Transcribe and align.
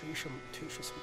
ശേഷം 0.00 0.34
ധേഷസം 0.54 1.00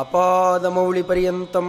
आपादमौलिपर्यन्तं 0.00 1.68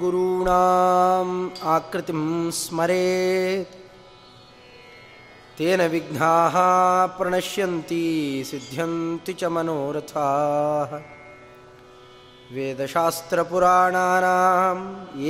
गुरूणाम् 0.00 1.34
आकृतिं 1.74 2.22
स्मरेत् 2.60 3.74
तेन 5.58 5.80
विघ्नाः 5.92 6.56
प्रणश्यन्ति 7.18 8.04
सिद्ध्यन्ति 8.50 9.32
च 9.40 9.42
मनोरथाः 9.54 10.90
वेदशास्त्रपुराणानाम् 12.54 14.84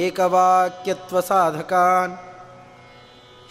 एकवाक्यत्वसाधकान् 0.05 2.14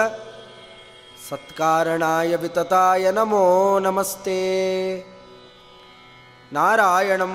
सत्कारणाय 1.30 2.32
वितताय 2.42 3.06
नमो 3.18 3.44
नमस्ते 3.86 4.40
नारायणं 6.56 7.34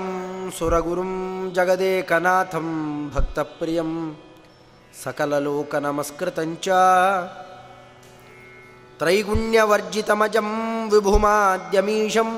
सुरगुरुं 0.59 1.13
जगदेकनाथं 1.57 2.67
भक्तप्रियं 3.15 3.91
सकललोकनमस्कृतञ्च 5.03 6.69
त्रैगुण्यवर्जितमजं 9.01 10.49
विभुमाद्यमीशं 10.93 12.31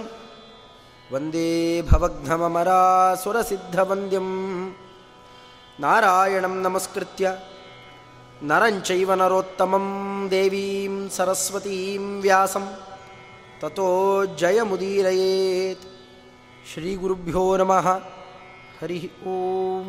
वन्दे 1.12 1.48
भवघ्नममरासुरसिद्धवन्द्यं 1.90 4.28
नारायणं 5.84 6.54
नमस्कृत्य 6.66 7.24
ನರಂಚೈವ 8.41 9.13
ನರೋತ್ತಮಂ 9.13 9.85
ದೇವೀಂ 10.31 11.09
ಸರಸ್ವತೀಂ 11.09 12.21
ವ್ಯಾಸಂ 12.21 12.65
ತಥೋ 13.61 13.87
ಜಯಮುದೀರಯೇತ್ 14.25 15.85
ಶ್ರೀ 16.73 16.95
ಗುರುಭ್ಯೋ 16.95 17.57
ನಮಃ 17.57 17.87
ಹರಿ 18.81 19.11
ಓಂ 19.27 19.87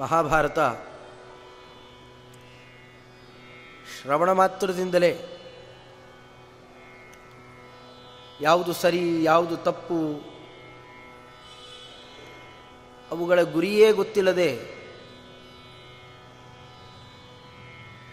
ಮಹಾಭಾರತ 0.00 0.58
ಶ್ರವಣ 3.92 4.32
ಮಾತ್ರದಿಂದಲೇ 4.32 5.12
ಯಾವುದು 8.40 8.72
ಸರಿ, 8.72 9.24
ಯಾವುದು 9.24 9.56
ತಪ್ಪು 9.56 9.98
ಅವುಗಳ 13.14 13.42
ಗುರಿಯೇ 13.42 13.92
ಗೊತ್ತಿಲ್ಲದೆ 13.92 14.48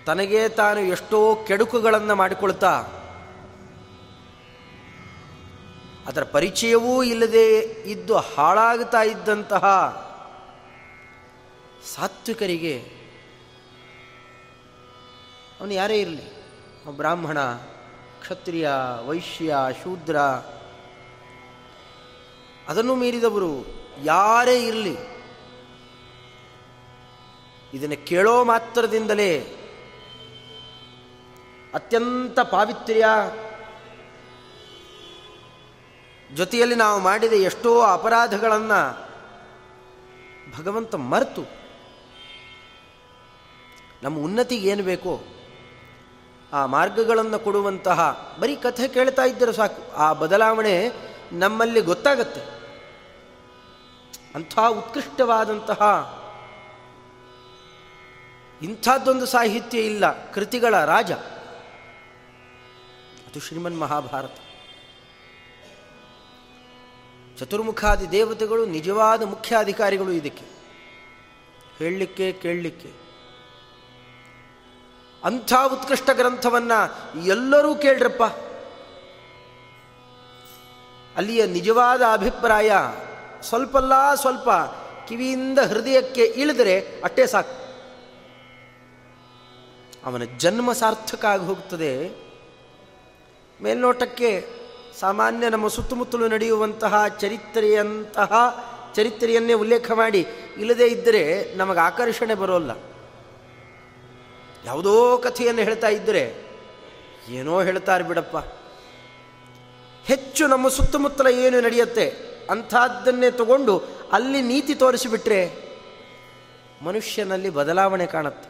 ತನಗೇ 0.06 0.50
ತಾನು 0.50 0.80
ಎಷ್ಟೋ 0.80 1.20
ಕೆಡುಕುಗಳನ್ನು 1.48 2.16
ಮಾಡಿಕೊಳ್ತಾ 2.16 2.74
ಅದರ 6.08 6.24
ಪರಿಚಯವೂ 6.24 7.04
ಇಲ್ಲದೆ 7.04 7.46
ಇದ್ದು 7.92 8.18
ಹಾಳಾಗ್ತಾ 8.18 9.02
ಇದ್ದಂತಹ 9.04 9.66
ಸಾತ್ವಿಕರಿಗೆ 11.96 12.76
ಅವನು 15.60 15.74
ಯಾರೇ 15.74 15.98
ಇರಲಿ 16.00 16.26
ಬ್ರಾಹ್ಮಣ, 16.98 17.40
ಕ್ಷತ್ರಿಯ, 18.22 18.70
ವೈಶ್ಯ, 19.08 19.56
ಶೂದ್ರ, 19.84 20.18
ಅದನ್ನು 22.68 22.96
ಮೀರಿದವರು 22.96 23.52
ಯಾರೇ 24.04 24.66
ಇರಲಿ, 24.66 24.96
ಇದನ್ನು 27.74 28.06
ಕೇಳೋ 28.06 28.44
ಮಾತ್ರದಿಂದಲೇ 28.44 29.32
ಅತ್ಯಂತ 31.74 32.40
ಪಾವಿತ್ರ್ಯ 32.40 33.06
ಜೊತೆಯಲ್ಲಿ 36.36 36.76
ನಾವು 36.76 37.00
ಮಾಡಿದ 37.00 37.34
ಎಷ್ಟೋ 37.34 37.82
ಅಪರಾಧಗಳನ್ನು 37.82 38.82
ಭಗವಂತ 40.58 40.96
ಮರೆತು. 40.96 41.44
ನಮ್ಮ 44.04 44.20
ಉನ್ನತಿಗೆ 44.20 44.70
ಏನು 44.70 44.84
ಬೇಕೋ 44.84 45.14
ಆ 46.54 46.66
ಮಾರ್ಗಗಳನ್ನು 46.66 47.40
ಕೊಡುವಂತಹ 47.40 48.00
ಬರೀ 48.40 48.56
ಕಥೆ 48.56 48.88
ಕೇಳ್ತಾ 48.88 49.24
ಇದ್ದರೆ 49.24 49.54
ಸಾಕು. 49.54 49.82
ಆ 49.96 50.14
ಬದಲಾವಣೆ 50.14 50.92
ನಮ್ಮಲ್ಲಿ 51.32 51.82
ಗೊತ್ತಾಗತ್ತೆ. 51.82 52.61
ಅಂಥ 54.36 54.60
ಉತ್ಕೃಷ್ಟವಾದಂತಹ 54.60 55.82
ಇಂಥದ್ದೊಂದು 58.62 59.26
ಸಾಹಿತ್ಯ 59.26 59.80
ಇಲ್ಲ. 59.80 60.32
ಕೃತಿಗಳ 60.32 60.86
ರಾಜ. 60.86 61.12
ಅದು 61.12 63.40
ಶ್ರೀಮನ್ 63.40 63.80
ಮಹಾಭಾರತ. 63.80 64.32
ಚತುರ್ಮುಖಾದಿ 67.40 68.12
ದೇವತೆಗಳು 68.12 68.66
ನಿಜವಾದ 68.66 69.24
ಮುಖ್ಯಾಧಿಕಾರಿಗಳು 69.24 70.12
ಇದಕ್ಕೆ. 70.12 70.46
ಹೇಳಲಿಕ್ಕೆ 71.78 72.32
ಕೇಳಲಿಕ್ಕೆ. 72.32 72.92
ಅಂಥ 75.24 75.54
ಉತ್ಕೃಷ್ಟ 75.74 76.10
ಗ್ರಂಥವನ್ನು 76.14 77.26
ಎಲ್ಲರೂ 77.26 77.76
ಕೇಳ್ರಪ್ಪ. 77.76 78.24
ಅಲ್ಲಿಯ 81.18 81.46
ನಿಜವಾದ 81.46 82.02
ಅಭಿಪ್ರಾಯ 82.14 82.72
ಸ್ವಲ್ಪಲ್ಲ 83.44 84.16
ಸ್ವಲ್ಪ 84.16 84.50
ಕಿವಿಯಿಂದ 85.08 85.60
ಹೃದಯಕ್ಕೆ 85.60 86.24
ಇಳಿದರೆ 86.24 86.76
ಅಟ್ಟೇ 87.04 87.26
ಸಾಕು. 87.28 87.56
ಅವನ 90.06 90.24
ಜನ್ಮ 90.38 90.74
ಸಾರ್ಥಕ 90.74 91.26
ಆಗಿ 91.26 91.46
ಹೋಗ್ತದೆ 91.46 92.10
ಮೇಲ್ನೋಟಕ್ಕೆ 93.64 94.48
ಸಾಮಾನ್ಯ 95.00 95.50
ನಮ್ಮ 95.50 95.68
ಸುತ್ತಮುತ್ತಲು 95.68 96.28
ನಡೆಯುವಂತಹ 96.28 97.08
ಚರಿತ್ರೆಯಂತಹ 97.08 98.32
ಚರಿತ್ರೆಯನ್ನೇ 98.96 99.54
ಉಲ್ಲೇಖ 99.54 99.92
ಮಾಡಿ, 99.92 100.26
ಇಲ್ಲದೇ 100.58 100.88
ಇದ್ದರೆ 100.88 101.56
ನಮಗೆ 101.56 101.80
ಆಕರ್ಷಣೆ 101.80 102.36
ಬರೋಲ್ಲ. 102.36 102.72
ಯಾವುದೋ 104.66 105.18
ಕಥೆಯನ್ನು 105.18 105.62
ಹೇಳ್ತಾ 105.62 105.88
ಇದ್ದರೆ 105.88 106.24
ಏನೋ 107.30 107.62
ಹೇಳ್ತಾರೆ 107.62 108.04
ಬಿಡಪ್ಪ. 108.04 108.38
ಹೆಚ್ಚು 110.06 110.48
ನಮ್ಮ 110.48 110.68
ಸುತ್ತಮುತ್ತಲ 110.68 111.28
ಏನು 111.28 111.62
ನಡೆಯುತ್ತೆ? 111.62 112.31
ಅಂಥದ್ದನ್ನೇ 112.50 113.32
ತಗೊಂಡು 113.32 113.82
ಅಲ್ಲಿ 114.12 114.42
ನೀತಿ 114.42 114.76
ತೋರಿಸಿಬಿಟ್ರೆ 114.76 115.72
ಮನುಷ್ಯನಲ್ಲಿ 116.82 117.50
ಬದಲಾವಣೆ 117.50 118.06
ಕಾಣುತ್ತೆ. 118.06 118.50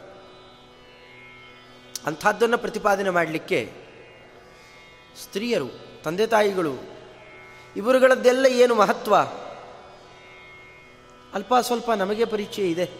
ಅಂಥದ್ದನ್ನು 2.06 2.58
ಪ್ರತಿಪಾದನೆ 2.58 3.10
ಮಾಡಲಿಕ್ಕೆ 3.10 3.72
ಸ್ತ್ರೀಯರು, 5.22 5.70
ತಂದೆ 6.04 6.26
ತಾಯಿಗಳು, 6.26 6.74
ಇವರುಗಳದ್ದೆಲ್ಲ 7.76 8.46
ಏನು 8.46 8.74
ಮಹತ್ವ? 8.74 9.16
ಅಲ್ಪ 11.34 11.54
ಸ್ವಲ್ಪ 11.60 11.90
ನಮಗೆ 11.90 12.24
ಪರಿಚಯ 12.24 12.62
ಇದೆ. 12.62 12.90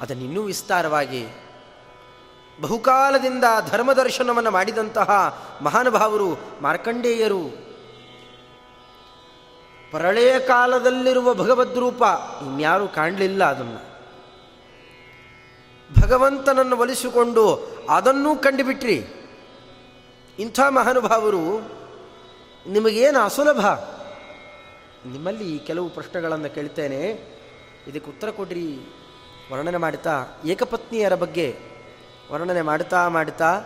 ಅದನ್ನಿನ್ನೂ 0.00 0.42
ವಿಸ್ತಾರವಾಗಿ 0.42 1.26
ಬಹುಕಾಲದಿಂದ 2.60 3.44
ಧರ್ಮದರ್ಶನವನ್ನು 3.70 4.50
ಮಾಡಿದಂತಹ 4.50 5.10
ಮಹಾನುಭಾವರು 5.62 6.40
ಮಾರ್ಕಂಡೇಯರು 6.60 7.71
ಪ್ರಳಯ 9.92 10.38
ಕಾಲದಲ್ಲಿರುವ 10.38 11.34
ಭಗವದ್ರೂಪ 11.34 12.02
ಇನ್ಯಾರೂ 12.42 12.88
ಕಾಣಲಿಲ್ಲ 12.88 13.44
ಅದನ್ನು. 13.44 13.92
ಭಗವಂತನನ್ನು 16.02 16.76
ಒಲಿಸಿಕೊಂಡು 16.76 17.70
ಅದನ್ನೂ 17.90 18.36
ಕಂಡುಬಿಟ್ರಿ. 18.36 19.06
ಇಂಥ 20.38 20.60
ಮಹಾನುಭಾವರು 20.68 21.58
ನಿಮಗೇನು 22.66 23.18
ಅಸುಲಭ? 23.18 23.66
ನಿಮ್ಮಲ್ಲಿ 25.06 25.58
ಕೆಲವು 25.58 25.88
ಪ್ರಶ್ನೆಗಳನ್ನು 25.88 26.54
ಕೇಳ್ತೇನೆ. 26.54 27.04
ಇದಕ್ಕೆ 27.86 28.10
ಉತ್ತರ 28.10 28.30
ಕೊಡ್ರಿ. 28.30 28.78
ವರ್ಣನೆ 29.52 29.76
ಮಾಡ್ತಾ 29.76 30.26
ಏಕಪತ್ನಿಯರ 30.44 31.14
ಬಗ್ಗೆ 31.14 31.56
ವರ್ಣನೆ 32.32 32.62
ಮಾಡ್ತಾ 32.62 33.08
ಮಾಡ್ತಾ 33.08 33.60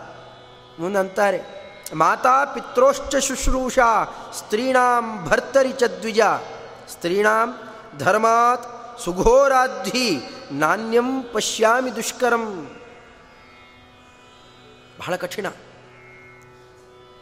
ಮುಂದಂತಾರೆ 0.79 1.66
ಮಾತಾ 1.93 2.45
ಪಿತ್ರೋಶ್ಚ 2.45 3.15
ಶುಶ್ರೂಷಾ, 3.15 3.89
ಸ್ತ್ರೀಣಾಂ 4.33 5.25
ಭರ್ತರಿ 5.25 5.71
ಚ 5.71 5.83
ದ್ವಿಜ. 5.83 6.21
ಸ್ತ್ರೀಣಾಂ 6.89 7.49
ಧರ್ಮಾತ್ 7.97 8.65
ಸುಘೋರಾಧಿ 8.99 10.19
ನಾಣ್ಯಂ 10.51 11.23
ಪಶ್ಯಾಮಿ 11.23 11.95
ದುಷ್ಕರಂ. 11.95 12.45
ಬಹಳ 14.99 15.15
ಕಠಿಣ. 15.15 15.47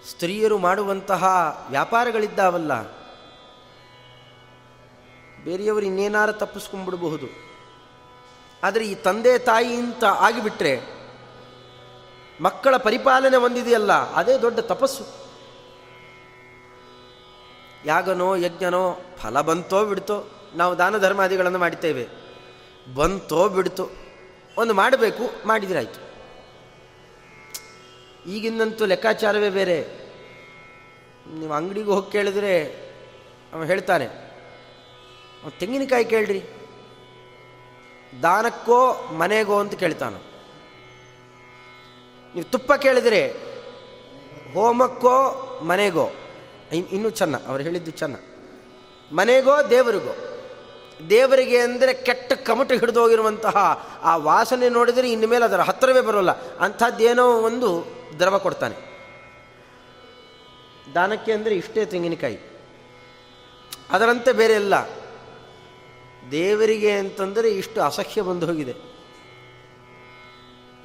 ಸ್ತ್ರೀಯರು 0.10 0.58
ಮಾಡುವಂತಹ 0.58 1.24
ವ್ಯಾಪಾರಗಳಿದ್ದಾವಲ್ಲ, 1.70 2.82
ಬೇರೆಯವರು 5.44 5.86
ಇನ್ನೇನಾರು 5.86 6.34
ತಪ್ಪಿಸ್ಕೊಂಡ್ಬಿಡಬಹುದು. 6.34 7.28
ಆದರೆ 8.64 8.84
ಈ 8.86 8.96
ತಂದೆ 8.96 9.38
ತಾಯಿ 9.40 9.76
ಅಂತ 9.76 10.04
ಆಗಿಬಿಟ್ರೆ 10.04 10.95
ಮಕ್ಕಳ 12.42 12.78
ಪರಿಪಾಲನೆ 12.78 13.38
ಹೊಂದಿದೆಯಲ್ಲ, 13.38 13.94
ಅದೇ 13.94 14.38
ದೊಡ್ಡ 14.38 14.60
ತಪಸ್ಸು. 14.60 15.04
ಯಾಗನೋ 17.86 18.36
ಯಜ್ಞನೋ 18.36 19.02
ಫಲ 19.18 19.42
ಬಂತೋ 19.42 19.86
ಬಿಡ್ತೋ, 19.86 20.18
ನಾವು 20.56 20.78
ದಾನ 20.78 20.98
ಧರ್ಮಾದಿಗಳನ್ನು 20.98 21.60
ಮಾಡ್ತೇವೆ 21.60 22.08
ಬಂತೋ 22.96 23.50
ಬಿಡ್ತೋ, 23.50 23.90
ಒಂದು 24.58 24.74
ಮಾಡಬೇಕು, 24.74 25.48
ಮಾಡಿದ್ರಾಯ್ತು. 25.48 26.00
ಈಗಿನಂತೂ 28.32 28.86
ಲೆಕ್ಕಾಚಾರವೇ 28.86 29.50
ಬೇರೆ. 29.50 29.80
ನೀವು 31.34 31.54
ಅಂಗಡಿಗೆ 31.54 31.90
ಹೋಗಿ 31.90 32.12
ಕೇಳಿದ್ರೆ 32.12 32.54
ಅವ 33.54 33.64
ಹೇಳ್ತಾನೆ 33.64 34.08
ತೆಂಗಿನಕಾಯಿ 35.60 36.06
ಕೇಳ್ರಿ. 36.06 36.42
ದಾನಕ್ಕೋ 38.24 38.94
ಮನೆಗೋ 39.12 39.60
ಅಂತ 39.60 39.74
ಕೇಳ್ತಾನೆ. 39.74 40.35
ನೀವು 42.36 42.52
ತುಪ್ಪ 42.52 42.74
ಕೇಳಿದರೆ, 42.74 43.34
ಹೋಮಕ್ಕೋ 44.54 45.18
ಮನೆಗೋ 45.64 46.10
ಇನ್ನೂ 46.72 47.10
ಚೆನ್ನ, 47.10 47.36
ಅವ್ರು 47.48 47.64
ಹೇಳಿದ್ದು 47.64 47.92
ಚೆನ್ನ. 47.92 48.16
ಮನೆಗೋ 49.12 49.70
ದೇವರಿಗೋ. 49.70 50.16
ದೇವರಿಗೆ 51.10 51.58
ಅಂದರೆ 51.58 51.94
ಕೆಟ್ಟ 51.94 52.34
ಕಮಟು 52.34 52.76
ಹಿಡಿದು 52.76 53.02
ಹೋಗಿರುವಂತಹ 53.02 53.56
ಆ 54.02 54.18
ವಾಸನೆ 54.18 54.70
ನೋಡಿದರೆ 54.70 55.12
ಇನ್ನು 55.12 55.28
ಮೇಲೆ 55.28 55.46
ಅದರ 55.46 55.60
ಹತ್ತಿರವೇ 55.60 56.02
ಬರೋಲ್ಲ. 56.02 56.58
ಅಂಥದ್ದೇನೋ 56.58 57.42
ಒಂದು 57.42 57.86
ದ್ರವ 58.20 58.38
ಕೊಡ್ತಾನೆ. 58.38 58.76
ದಾನಕ್ಕೆ 60.96 61.32
ಅಂದರೆ 61.32 61.56
ಇಷ್ಟೇ 61.56 61.86
ತೆಂಗಿನಕಾಯಿ. 61.86 62.40
ಅದರಂತೆ 63.90 64.32
ಬೇರೆ 64.32 64.54
ಇಲ್ಲ 64.54 64.74
ದೇವರಿಗೆ 66.32 66.92
ಅಂತಂದರೆ 66.92 67.50
ಇಷ್ಟು 67.50 67.82
ಅಸಹ್ಯ 67.82 68.22
ಬಂದು 68.22 68.46
ಹೋಗಿದೆ. 68.46 68.95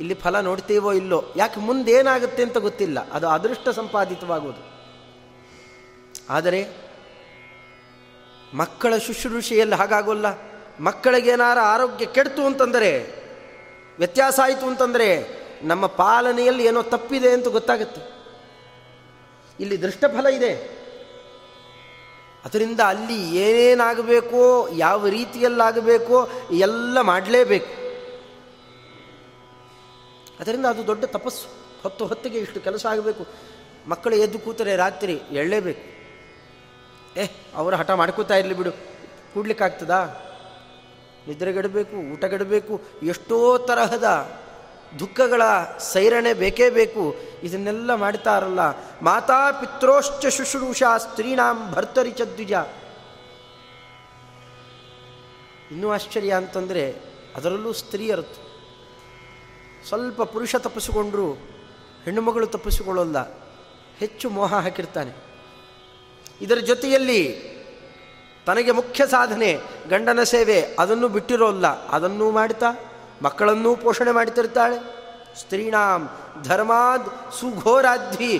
ಇಲ್ಲಿ 0.00 0.14
ಫಲ 0.14 0.41
ನೋಡ್ತೀವೋ 0.41 0.93
ಇಲ್ಲೋ? 0.93 1.25
ಯಾಕೆ 1.37 1.61
ಮುಂದೇನಾಗುತ್ತೆ 1.61 2.43
ಅಂತ 2.43 2.58
ಗೊತ್ತಿಲ್ಲ. 2.58 3.11
ಅದು 3.11 3.29
ಅದೃಷ್ಟ 3.29 3.69
ಸಂಪಾದಿತವಾಗುವುದು 3.69 4.70
ಆದರೆ 6.31 6.69
ಮಕ್ಕಳ 8.55 8.97
ಶುಶ್ರೂಷೆಯಲ್ಲಿ 8.97 9.75
ಹಾಗಾಗೋಲ್ಲ. 9.75 10.26
ಮಕ್ಕಳಿಗೇನಾರ 10.81 11.58
ಆರೋಗ್ಯ 11.58 12.06
ಕೆಡ್ತು 12.06 12.47
ಅಂತಂದರೆ, 12.47 12.99
ವ್ಯತ್ಯಾಸ 13.99 14.41
ಆಯಿತು 14.41 14.67
ಅಂತಂದರೆ, 14.67 15.41
ನಮ್ಮ 15.62 15.87
ಪಾಲನೆಯಲ್ಲಿ 15.87 16.64
ಏನೋ 16.64 16.82
ತಪ್ಪಿದೆ 16.82 17.31
ಅಂತ 17.31 17.49
ಗೊತ್ತಾಗುತ್ತೆ. 17.49 18.00
ಇಲ್ಲಿ 19.61 19.82
ದೃಷ್ಟಫಲ 19.82 20.26
ಇದೆ. 20.26 20.81
ಅದರಿಂದ 22.44 22.81
ಅಲ್ಲಿ 22.81 23.37
ಏನೇನಾಗಬೇಕೋ, 23.37 24.69
ಯಾವ 24.76 25.08
ರೀತಿಯಲ್ಲಾಗಬೇಕೋ, 25.08 26.29
ಎಲ್ಲ 26.50 27.00
ಮಾಡಲೇಬೇಕು. 27.00 27.80
ಅದರಿಂದ 30.40 30.66
ಅದು 30.66 30.87
ದೊಡ್ಡ 30.87 31.04
ತಪಸ್ಸು. 31.04 31.48
ಹೊತ್ತು 31.82 32.06
ಹೊತ್ತಿಗೆ 32.06 32.38
ಇಷ್ಟು 32.38 32.60
ಕೆಲಸ 32.60 32.87
ಆಗಬೇಕು. 32.87 33.26
ಮಕ್ಕಳು 33.88 34.16
ಎದ್ದು 34.16 34.38
ಕೂತರೆ 34.38 34.76
ರಾತ್ರಿ 34.76 35.20
ಎಳ್ಳೇಬೇಕು. 35.31 36.00
ಏ, 37.20 37.26
ಅವರು 37.54 37.76
ಹಠ 37.76 37.90
ಮಾಡ್ಕೋತಾ 37.90 38.37
ಇರಲಿ 38.37 38.54
ಬಿಡು. 38.54 38.72
ಕೂಡ್ಲಿಕ್ಕಾಗ್ತದಾ? 39.34 40.04
ನಿದ್ರೆಗೆಡಬೇಕು, 41.28 41.96
ಊಟಗೆಡಬೇಕು, 41.96 42.81
ಎಷ್ಟೋ 43.02 43.58
ತರಹದ 43.58 44.04
ದುಃಖಗಳ 44.98 45.42
ಸೈರಣೆ 45.78 46.34
ಬೇಕೇ 46.34 46.70
ಬೇಕು. 46.70 47.14
ಇದನ್ನೆಲ್ಲ 47.43 47.94
ಮಾಡ್ತಾರಲ್ಲ. 47.94 48.60
ಮಾತಾ 49.02 49.50
ಪಿತ್ರೋಶ್ಚ 49.50 50.26
ಶುಶ್ರೂಷ 50.26 50.82
ಸ್ತ್ರೀನಾಂ 50.98 51.72
ಭರ್ತರಿ 51.72 52.10
ಚದ್ವಿಜ 52.10 52.52
ಇನ್ನೂ 55.70 55.90
ಆಶ್ಚರ್ಯ 55.90 56.32
ಅಂತಂದರೆ 56.32 56.94
ಅದರಲ್ಲೂ 57.36 57.72
ಸ್ತ್ರೀಯರತ್ತು 57.72 58.50
ಸ್ವಲ್ಪ 59.88 60.23
ಪುರುಷ 60.23 60.56
ತಪ್ಪಿಸಿಕೊಂಡ್ರೂ 60.56 61.27
ಹೆಣ್ಣು 62.05 62.22
ಮಗಳು 62.22 62.46
ತಪ್ಪಿಸಿಕೊಳ್ಳಲ್ಲ, 62.46 63.19
ಹೆಚ್ಚು 63.99 64.31
ಮೋಹ 64.31 64.55
ಹಾಕಿರ್ತಾನೆ. 64.55 65.13
ಇದರ 66.41 66.58
ಜೊತೆಯಲ್ಲಿ 66.58 67.20
ತನಗೆ 68.46 68.72
ಮುಖ್ಯ 68.72 69.06
ಸಾಧನೆ 69.06 69.51
ಗಂಡನ 69.89 70.22
ಸೇವೆ, 70.22 70.58
ಅದನ್ನು 70.79 71.08
ಬಿಟ್ಟಿರೋಲ್ಲ, 71.08 71.67
ಅದನ್ನೂ 71.89 72.31
ಮಾಡ್ತಾ, 72.31 72.70
ಮಕ್ಕಳನ್ನೂ 73.22 73.77
ಪೋಷಣೆ 73.77 74.10
ಮಾಡ್ತಿರ್ತಾಳೆ. 74.10 74.79
ಸ್ತ್ರೀಣಾಂ 75.41 76.03
ಧರ್ಮಾದ್ 76.43 77.08
ಸುಘೋರಾಧ್ವಿ 77.32 78.32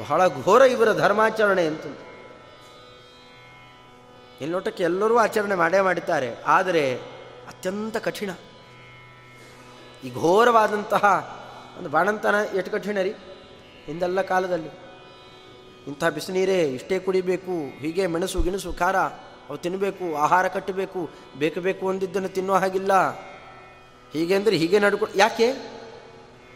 ಬಹಳ 0.00 0.20
ಘೋರ 0.28 0.62
ಇವರ 0.62 0.92
ಧರ್ಮಾಚರಣೆ 0.92 1.64
ಅಂತ. 1.66 1.84
ಎಲ್ಲೋಟಕ್ಕೆ 4.40 4.82
ಎಲ್ಲರೂ 4.82 5.16
ಆಚರಣೆ 5.18 5.54
ಮಾಡೇ 5.54 5.80
ಮಾಡುತ್ತಾರೆ 5.80 6.28
ಆದರೆ 6.46 6.94
ಅತ್ಯಂತ 7.48 7.96
ಕಠಿಣ. 7.96 8.30
ಈ 10.04 10.10
ಘೋರವಾದಂತಹ 10.14 11.04
ಒಂದು 11.78 11.88
ಬಾಣಂತನ 11.88 12.34
ಎಷ್ಟು 12.54 12.70
ಕಠಿಣ 12.70 12.98
ರೀ 13.02 13.10
ಹಿಂದೆಲ್ಲ 13.86 14.22
ಕಾಲದಲ್ಲಿ. 14.22 14.70
ಇಂಥ 15.86 16.04
ಬಿಸಿನೀರೇ 16.04 16.62
ಇಷ್ಟೇ 16.62 16.98
ಕುಡಿಬೇಕು, 16.98 17.78
ಹೀಗೆ 17.78 18.06
ಮೆಣಸು 18.06 18.42
ಗಿಣಸು 18.42 18.72
ಖಾರ, 18.72 18.96
ಅವು 19.48 19.56
ತಿನ್ನಬೇಕು 19.56 20.16
ಆಹಾರ 20.16 20.48
ಕಟ್ಟಬೇಕು, 20.48 21.10
ಬೇಕು 21.38 21.60
ಬೇಕು 21.60 21.88
ಅಂದಿದ್ದನ್ನು 21.88 22.28
ತಿನ್ನೋ 22.28 22.54
ಹಾಗಿಲ್ಲ. 22.54 22.92
ಹೀಗೆ 24.12 24.34
ಅಂದರೆ 24.34 24.56
ಹೀಗೆ 24.56 24.78
ನಡ್ಕೊ, 24.78 25.06
ಯಾಕೆ? 25.16 25.78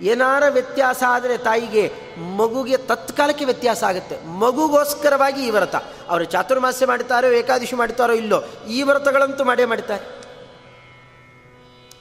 ಏನಾರ 0.01 0.43
ವ್ಯತ್ಯಾಸ 0.49 1.03
ಆದರೆ 1.09 1.39
ತಾಯಿಗೆ 1.39 1.93
ಮಗುಗೆ 2.37 2.77
ತತ್ಕಾಲಕ್ಕೆ 2.77 3.45
ವ್ಯತ್ಯಾಸ 3.45 3.85
ಆಗುತ್ತೆ. 3.85 4.27
ಮಗುಗೋಸ್ಕರವಾಗಿ 4.27 5.47
ಈ 5.47 5.51
ವ್ರತ. 5.51 5.77
ಅವರು 6.09 6.25
ಚಾತುರ್ಮಾಸ್ಯ 6.25 6.87
ಮಾಡ್ತಾರೋ 6.87 7.29
ಏಕಾದಶಿ 7.29 7.77
ಮಾಡ್ತಾರೋ 7.77 8.13
ಇಲ್ಲೋ, 8.13 8.45
ಈ 8.69 8.83
ವ್ರತಗಳಂತೂ 8.83 9.45
ಮಾಡೇ 9.45 9.65
ಮಾಡ್ತಾರೆ 9.65 10.05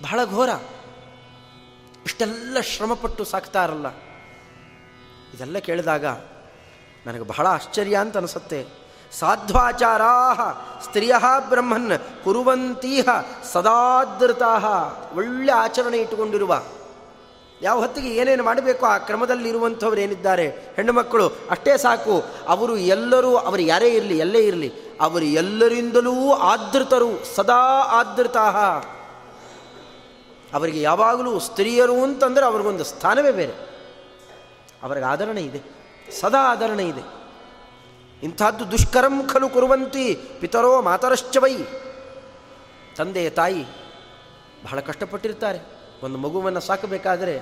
ಬಹಳ 0.04 0.20
ಘೋರ. 0.26 0.50
ಇಷ್ಟೆಲ್ಲ 2.06 2.60
ಶ್ರಮಪಟ್ಟು 2.60 3.24
ಸಾಕ್ತಾರಲ್ಲ. 3.24 3.86
ಇದೆಲ್ಲ 5.36 5.58
ಕೇಳಿದಾಗ 5.58 6.06
ನನಗೆ 7.06 7.22
ಬಹಳ 7.22 7.48
ಆಶ್ಚರ್ಯ 7.48 7.96
ಅಂತ 7.96 8.18
ಅನಿಸುತ್ತೆ. 8.18 8.66
ಸಾಧ್ವಾಚಾರಾ 9.20 10.34
ಸ್ತ್ರೀಯ 10.84 11.14
ಬ್ರಹ್ಮನ್ 11.50 12.24
ಕುರುವಂತೀಹ 12.24 13.10
ಸದಾದೃತಾ 13.54 14.58
ಒಳ್ಳೆ 15.16 15.52
ಆಚರಣೆ 15.52 15.98
ಇಟ್ಟುಕೊಂಡಿರುವ. 15.98 16.64
ಯಾವ 17.62 17.80
ಹೊತ್ತಿಗೆ 17.80 18.16
ಏನೇನು 18.16 18.44
ಮಾಡಬೇಕು 18.44 18.86
ಆ 18.86 18.98
ಕ್ರಮದಲ್ಲಿ 18.98 19.50
ಇರುವಂಥವ್ರು 19.50 20.02
ಏನಿದ್ದಾರೆ? 20.02 20.48
ಹೆಣ್ಣು 20.50 20.94
ಮಕ್ಕಳು, 20.94 21.28
ಅಷ್ಟೇ 21.28 21.78
ಸಾಕು. 21.78 22.24
ಅವರು 22.48 22.78
ಎಲ್ಲರೂ, 22.78 23.36
ಅವರು 23.36 23.62
ಯಾರೇ 23.62 23.90
ಇರಲಿ, 23.90 24.18
ಎಲ್ಲೇ 24.18 24.40
ಇರಲಿ, 24.40 24.72
ಅವರು 25.02 25.26
ಎಲ್ಲರಿಂದಲೂ 25.26 26.34
ಆದೃತರು, 26.34 27.36
ಸದಾ 27.36 27.82
ಆದೃತಾ 27.92 28.52
ಅವರಿಗೆ 30.54 30.82
ಯಾವಾಗಲೂ 30.82 31.40
ಸ್ತ್ರೀಯರು 31.40 32.04
ಅಂತಂದರೆ 32.04 32.46
ಅವ್ರಿಗೊಂದು 32.46 32.84
ಸ್ಥಾನವೇ 32.84 33.32
ಬೇರೆ. 33.32 33.54
ಅವರಿಗೆ 34.84 35.06
ಆದರಣೆ 35.06 35.42
ಇದೆ, 35.42 35.62
ಸದಾ 36.22 36.52
ಆದರಣೆ 36.52 36.84
ಇದೆ. 36.84 37.04
ಇಂಥದ್ದು 38.24 38.72
ದುಷ್ಕರಂ 38.72 39.28
ಖಲು 39.28 39.50
ಕುರುವಂತಿ, 39.50 40.16
ಪಿತರೋ 40.40 40.82
ಮಾತರಶ್ಚವೈ 40.82 41.56
ತಂದೆ 42.98 43.30
ತಾಯಿ 43.30 43.64
ಬಹಳ 44.64 44.80
ಕಷ್ಟಪಟ್ಟಿರ್ತಾರೆ. 44.80 45.60
ಒಂದು 46.04 46.18
ಮಗುವನ್ನು 46.18 46.60
ಸಾಕಬೇಕಾದರೆ 46.60 47.36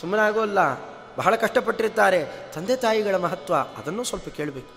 ಸುಮ್ಮನಾಗೋಲ್ಲ 0.00 0.58
ಬಹಳ 1.16 1.36
ಕಷ್ಟಪಟ್ಟಿರ್ತಾರೆ. 1.36 2.20
ತಂದೆ 2.54 2.76
ತಾಯಿಗಳ 2.76 3.16
ಮಹತ್ವ 3.16 3.54
ಅದನ್ನು 3.56 4.04
ಸ್ವಲ್ಪ 4.04 4.28
ಕೇಳಬೇಕು. 4.28 4.72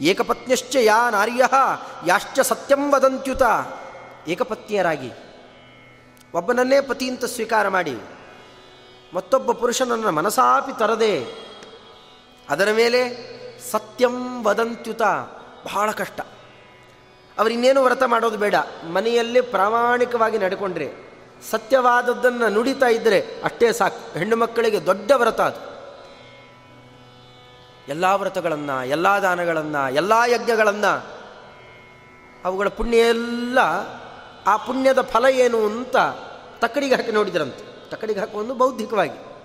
ಏಕಪತ್ನಿಶ್ಚ 0.00 0.76
ಯಾ 0.76 1.10
ನಾರ್ಯ, 1.10 1.42
ಯಾಶ್ಚ 2.06 2.40
ಸತ್ಯಂ 2.40 2.92
ವದಂತ್ಯುತ. 2.92 3.42
ಏಕಪತ್ನಿಯರಾಗಿ 4.28 5.10
ಒಬ್ಬನನ್ನೇ 6.36 6.78
ಪತಿ 6.80 7.06
ಅಂತ 7.08 7.24
ಸ್ವೀಕಾರ 7.24 7.68
ಮಾಡಿ, 7.68 7.96
ಮತ್ತೊಬ್ಬ 9.14 9.52
ಪುರುಷನನ್ನು 9.52 10.10
ಮನಸಾಪಿ 10.10 10.72
ತರದೆ, 10.78 11.14
ಅದರ 12.50 12.68
ಮೇಲೆ 12.72 13.00
ಸತ್ಯಂ 13.70 14.44
ವದಂತ್ಯುತ 14.44 15.02
ಬಹಳ 15.64 15.90
ಕಷ್ಟ. 15.90 16.20
ಅವರಿನ್ನೇನು 17.38 17.80
ವ್ರತ 17.82 18.02
ಮಾಡೋದು 18.06 18.38
ಬೇಡ. 18.38 18.54
ಮನೆಯಲ್ಲಿ 18.92 19.40
ಪ್ರಾಮಾಣಿಕವಾಗಿ 19.40 20.38
ನಡ್ಕೊಂಡ್ರೆ, 20.38 20.88
ಸತ್ಯವಾದದ್ದನ್ನು 21.50 22.48
ನುಡಿತಾ 22.48 22.88
ಇದ್ದರೆ 22.88 23.20
ಅಷ್ಟೇ 23.44 23.72
ಸಾಕು. 23.72 24.18
ಹೆಣ್ಣು 24.18 24.36
ಮಕ್ಕಳಿಗೆ 24.36 24.86
ದೊಡ್ಡ 24.86 25.10
ವ್ರತ 25.16 25.40
ಅದು. 25.40 25.60
ಎಲ್ಲ 27.88 28.04
ವ್ರತಗಳನ್ನು, 28.04 28.76
ಎಲ್ಲ 28.84 29.08
ದಾನಗಳನ್ನು, 29.22 29.82
ಎಲ್ಲ 29.94 30.12
ಯಜ್ಞಗಳನ್ನು, 30.26 30.92
ಅವುಗಳ 32.44 32.68
ಪುಣ್ಯ 32.68 32.98
ಎಲ್ಲ 32.98 33.58
ಆ 34.46 34.56
ಪುಣ್ಯದ 34.56 35.00
ಫಲ 35.00 35.24
ಏನು 35.30 35.60
ಅಂತ 35.66 35.96
ತಕ್ಕಡಿಗೆ 36.60 36.94
ಹಾಕಿ 36.94 37.12
ನೋಡಿದ್ರಂತೆ. 37.12 37.90
ತಕ್ಕಡಿಗೆ 37.90 38.20
ಹಾಕುವುದು 38.20 38.54
ಬೌದ್ಧಿಕವಾಗಿ. 38.54 39.36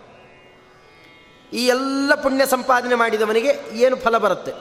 ಈ 1.53 1.68
ಎಲ್ಲ 1.68 2.15
ಪುಣ್ಯ 2.15 2.46
ಸಂಪಾದನೆ 2.46 2.96
ಮಾಡಿದವನಿಗೆ 2.96 3.50
ಏನು 3.74 3.96
ಫಲ 3.96 4.18
ಬರುತ್ತೆ? 4.18 4.51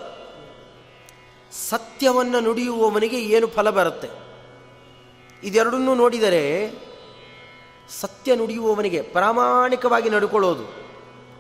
ಸತ್ಯವನ್ನು 1.53 2.41
ನುಡಿಯುವವನಿಗೆ 2.41 3.21
ಏನು 3.23 3.47
ಫಲ 3.47 3.71
ಬರುತ್ತೆ? 3.71 4.09
ಇದೆರಡನ್ನೂ 5.43 5.95
ನೋಡಿದರೆ 5.95 6.71
ಸತ್ಯ 8.01 8.37
ನುಡಿಯುವವನಿಗೆ, 8.37 9.03
ಪ್ರಾಮಾಣಿಕವಾಗಿ 9.03 10.11
ನಡ್ಕೊಳ್ಳೋದು, 10.11 10.65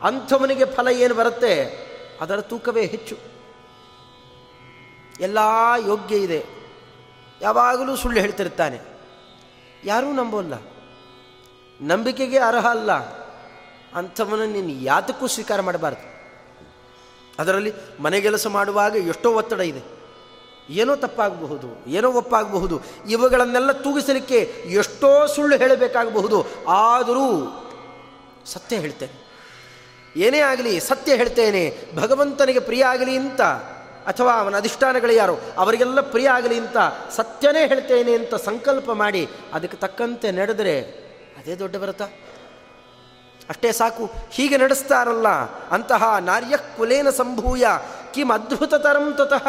ಅಂಥವನಿಗೆ 0.03 0.65
ಫಲ 0.65 0.89
ಏನು 0.89 1.15
ಬರುತ್ತೆ? 1.15 1.65
ಅದರ 2.21 2.41
ತೂಕವೇ 2.41 2.87
ಹೆಚ್ಚು. 2.87 3.17
ಎಲ್ಲ 5.21 5.39
ಯೋಗ್ಯ 5.87 6.17
ಇದೆ. 6.17 6.45
ಯಾವಾಗಲೂ 7.43 7.97
ಸುಳ್ಳು 7.97 8.21
ಹೇಳ್ತಿರ್ತಾನೆ. 8.21 8.81
ಯಾರೂ 9.85 10.13
ನಂಬೋಲ್ಲ. 10.13 10.55
ನಂಬಿಕೆಗೆ 11.81 12.39
ಅರ್ಹ 12.39 12.67
ಅಲ್ಲ 12.67 12.93
ಅಂಥವನ್ನು 13.95 14.47
ನೀನು 14.47 14.69
ಯಾತಕ್ಕೂ 14.69 15.27
ಸ್ವೀಕಾರ 15.27 15.61
ಮಾಡಬಾರ್ದು. 15.61 16.11
ಅದರಲ್ಲಿ 17.39 17.73
ಮನೆಗೆಲಸ 18.01 18.47
ಮಾಡುವಾಗ 18.47 18.97
ಎಷ್ಟೋ 18.97 19.35
ಒತ್ತಡ 19.35 19.61
ಇದೆ. 19.61 19.83
ಏನೋ 20.71 20.97
ತಪ್ಪಾಗಬಹುದು, 20.97 21.91
ಏನೋ 21.91 22.13
ಒಪ್ಪಾಗಬಹುದು, 22.13 22.81
ಇವುಗಳನ್ನೆಲ್ಲ 23.09 23.73
ತೂಗಿಸಲಿಕ್ಕೆ 23.73 24.55
ಎಷ್ಟೋ 24.67 25.27
ಸುಳ್ಳು 25.27 25.57
ಹೇಳಬೇಕಾಗಬಹುದು, 25.57 26.47
ಆದರೂ 26.69 27.27
ಸತ್ಯ 28.47 28.77
ಹೇಳ್ತೇನೆ. 28.77 29.31
ಏನೇ 30.17 30.39
ಆಗಲಿ 30.41 30.81
ಸತ್ಯ 30.81 31.17
ಹೇಳ್ತೇನೆ. 31.17 31.79
ಭಗವಂತನಿಗೆ 31.97 32.61
ಪ್ರಿಯ 32.61 32.85
ಆಗಲಿ 32.85 33.17
ಅಂತ, 33.17 33.41
ಅಥವಾ 34.07 34.33
ಅವನ 34.33 34.57
ಅಧಿಷ್ಠಾನಗಳು 34.57 35.13
ಯಾರು, 35.13 35.41
ಅವರಿಗೆಲ್ಲ 35.57 36.01
ಪ್ರಿಯ 36.01 36.29
ಆಗಲಿ 36.29 36.59
ಅಂತ 36.59 36.77
ಸತ್ಯನೇ 37.11 37.67
ಹೇಳ್ತೇನೆ 37.67 38.15
ಅಂತ 38.15 38.35
ಸಂಕಲ್ಪ 38.35 38.91
ಮಾಡಿ, 38.93 39.29
ಅದಕ್ಕೆ 39.53 39.77
ತಕ್ಕಂತೆ 39.77 40.31
ನಡೆದರೆ 40.31 41.10
ಅದೇ 41.41 41.55
ದೊಡ್ಡ 41.55 41.77
ವ್ರತ. 41.77 42.03
ಅಷ್ಟೇ 43.49 43.73
ಸಾಕು, 43.73 44.11
ಹೀಗೆ 44.31 44.57
ನಡೆಸ್ತಾರಲ್ಲ, 44.57 45.29
ಅಂತಹ 45.71 46.17
ನಾರ್ಯ 46.21 46.57
ಕುಲೇನ 46.77 47.11
ಸಂಭೂಯ 47.11 47.65
ಕಿಮ್ 48.15 48.31
ಅದ್ಭುತ 48.31 48.75
ತರಂ 48.75 49.13
ತತಃ. 49.13 49.47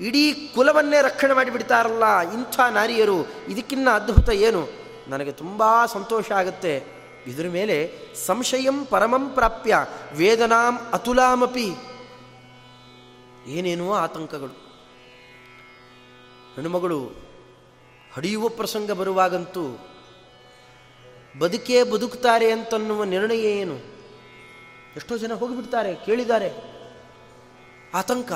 ಇಡೀ 0.00 0.48
ಕುಲವನ್ನೇ 0.54 1.02
ರಕ್ಷಣೆ 1.02 1.32
ಮಾಡಿಬಿಡ್ತಾರಲ್ಲ 1.32 2.20
ಇಂಥ 2.20 2.60
ನಾರಿಯರು, 2.60 3.18
ಇದಕ್ಕಿನ್ನ 3.48 3.90
ಅದ್ಭುತ 3.90 4.30
ಏನು? 4.30 4.68
ನನಗೆ 5.08 5.32
ತುಂಬ 5.32 5.62
ಸಂತೋಷ 5.86 6.32
ಆಗುತ್ತೆ. 6.32 6.84
ಇದರ 7.26 7.46
ಮೇಲೆ 7.48 7.92
ಸಂಶಯಂ 8.26 8.84
ಪರಮಂ 8.84 9.30
ಪ್ರಾಪ್ಯ, 9.30 9.86
ವೇದನಾಂ 10.12 10.78
ಅತುಲಾಮಪಿ. 10.92 11.68
ಏನೇನೋ 13.46 13.92
ಆತಂಕಗಳು. 13.92 14.54
ಹೆಣ್ಣುಮಗಳು 16.54 17.27
ಹಡಿಯುವ 18.14 18.48
ಪ್ರಸಂಗ 18.48 18.90
ಬರುವಾಗಂತೂ 18.90 19.88
ಬದುಕೇ 21.38 21.82
ಬದುಕ್ತಾರೆ 21.82 22.50
ಅಂತನ್ನುವ 22.50 23.04
ನಿರ್ಣಯ 23.04 23.40
ಏನು? 23.40 23.78
ಎಷ್ಟೋ 24.96 25.18
ಜನ 25.18 25.32
ಹೋಗಿಬಿಡ್ತಾರೆ, 25.32 25.94
ಕೇಳಿದ್ದಾರೆ. 25.94 26.52
ಆತಂಕ. 27.94 28.32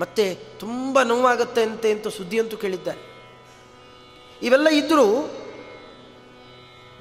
ಮತ್ತೆ 0.00 0.34
ತುಂಬ 0.34 1.02
ನೋವಾಗತ್ತೆ 1.02 1.62
ಅಂತೆ 1.62 1.92
ಅಂತ 1.92 2.08
ಸುದ್ದಿಯಂತೂ 2.08 2.56
ಕೇಳಿದ್ದಾರೆ. 2.56 3.14
ಇವೆಲ್ಲ 4.42 4.68
ಇದ್ದರೂ 4.68 5.30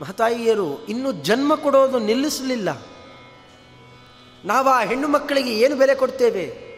ಮಹತಾಯಿಯರು 0.02 0.86
ಇನ್ನೂ 0.86 1.12
ಜನ್ಮ 1.12 1.56
ಕೊಡೋದು 1.56 2.00
ನಿಲ್ಲಿಸಲಿಲ್ಲ. 2.00 2.86
ನಾವು 4.46 4.70
ಆ 4.70 4.84
ಹೆಣ್ಣು 4.84 5.08
ಮಕ್ಕಳಿಗೆ 5.08 5.60
ಏನು 5.60 5.76
ಬೆಲೆ 5.76 5.96
ಕೊಡ್ತೇವೆ? 5.96 6.74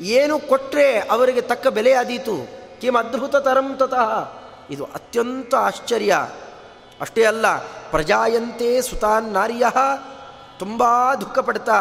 ಏನು 0.00 0.38
ಕೊಟ್ಟರೆ 0.38 0.98
ಅವರಿಗೆ 0.98 1.40
ತಕ್ಕ 1.40 1.66
ಬೆಲೆ 1.66 1.92
ಕಿಮ್ 2.80 2.96
ಅದ್ಭುತ 2.96 3.36
ತರಂ 3.36 3.76
ತತಃ 3.76 4.10
ಇದು 4.70 4.84
ಅತ್ಯಂತ 4.84 5.54
ಆಶ್ಚರ್ಯ. 5.54 6.12
ಅಷ್ಟೇ 7.00 7.24
ಅಲ್ಲ, 7.24 7.46
ಪ್ರಜಾಯಂತೆ 7.90 8.82
ಸುತಾನ್ 8.82 9.32
ನಾರ್ಯ 9.32 9.64
ತುಂಬ 10.58 10.82
ದುಃಖ 11.20 11.38
ಪಡ್ತಾ 11.38 11.78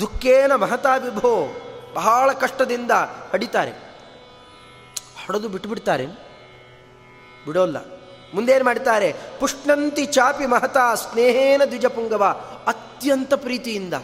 ದುಃಖೇನ 0.00 0.54
ಮಹತಾ 0.54 0.96
ವಿಭೋ, 0.96 1.32
ಬಹಳ 1.94 2.32
ಕಷ್ಟದಿಂದ 2.32 2.90
ಹಡಿತಾರೆ. 3.32 3.70
ಹೊಡೆದು 5.26 5.48
ಬಿಟ್ಟುಬಿಡ್ತಾರೆ 5.48 6.06
ಬಿಡೋಲ್ಲ. 7.46 7.76
ಮುಂದೇನು 8.34 8.64
ಮಾಡ್ತಾರೆ? 8.64 9.14
ಪುಷ್ಣಂತಿ 9.40 10.06
ಚಾಪಿ 10.06 10.46
ಮಹತಾ 10.46 10.94
ಸ್ನೇಹೇನ 10.94 11.62
ದ್ವಿಜಪುಂಗವ 11.64 12.24
ಅತ್ಯಂತ 12.66 13.34
ಪ್ರೀತಿಯಿಂದ 13.34 13.94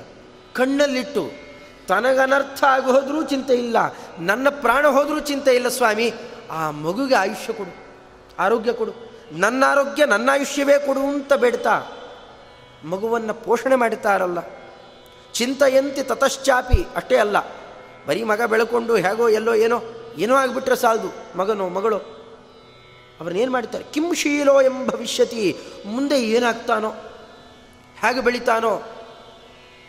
ಕಣ್ಣಲ್ಲಿಟ್ಟು 0.52 1.43
ತನಗನರ್ಥ 1.88 2.60
ಆಗಿ 2.64 2.86
ಹೋದರೂ 2.86 3.22
ಚಿಂತೆ 3.22 3.54
ಇಲ್ಲ, 3.54 3.76
ನನ್ನ 4.20 4.48
ಪ್ರಾಣ 4.60 4.84
ಹೋದರೂ 4.86 5.18
ಚಿಂತೆ 5.20 5.52
ಇಲ್ಲ 5.54 5.68
ಸ್ವಾಮಿ. 5.68 6.08
ಆ 6.50 6.70
ಮಗುಗೆ 6.70 7.14
ಆಯುಷ್ಯ 7.14 7.52
ಕೊಡು, 7.52 7.74
ಆರೋಗ್ಯ 8.38 8.72
ಕೊಡು. 8.72 8.92
ನನ್ನ 9.32 9.64
ಆರೋಗ್ಯ, 9.66 10.06
ನನ್ನ 10.06 10.28
ಆಯುಷ್ಯವೇ 10.32 10.76
ಕೊಡು 10.86 11.02
ಅಂತ 11.08 11.32
ಬೇಡ್ತಾ. 11.34 11.74
ಮಗುವನ್ನು 12.84 13.34
ಪೋಷಣೆ 13.34 13.74
ಮಾಡುತ್ತಾರಲ್ಲ 13.74 14.40
ಚಿಂತೆಯಂತೆ 15.34 16.02
ತತಶ್ಚಾಪಿ, 16.02 16.80
ಅಷ್ಟೇ 16.96 17.16
ಅಲ್ಲ. 17.16 17.38
ಬರೀ 18.06 18.22
ಮಗ 18.22 18.42
ಬೆಳಕೊಂಡು 18.42 18.96
ಹೇಗೋ 18.96 19.26
ಎಲ್ಲೋ 19.28 19.54
ಏನೋ 19.56 19.78
ಏನೋ 20.18 20.34
ಆಗಿಬಿಟ್ರೆ 20.34 20.76
ಸಾಲದು. 20.76 21.10
ಮಗನೋ, 21.38 21.66
ಮಗಳು. 21.68 21.96
ಅವ್ರನ್ನೇನು 23.20 23.52
ಮಾಡ್ತಾರೆ? 23.52 23.84
ಕಿಂಶೀಲೋ 23.92 24.54
ಎಂಬ 24.62 24.90
ಭವಿಷ್ಯತಿ 24.90 25.42
ಮುಂದೆ 25.86 26.16
ಏನಾಗ್ತಾನೋ, 26.26 26.90
ಹೇಗೆ 28.02 28.20
ಬೆಳಿತಾನೋ 28.20 28.72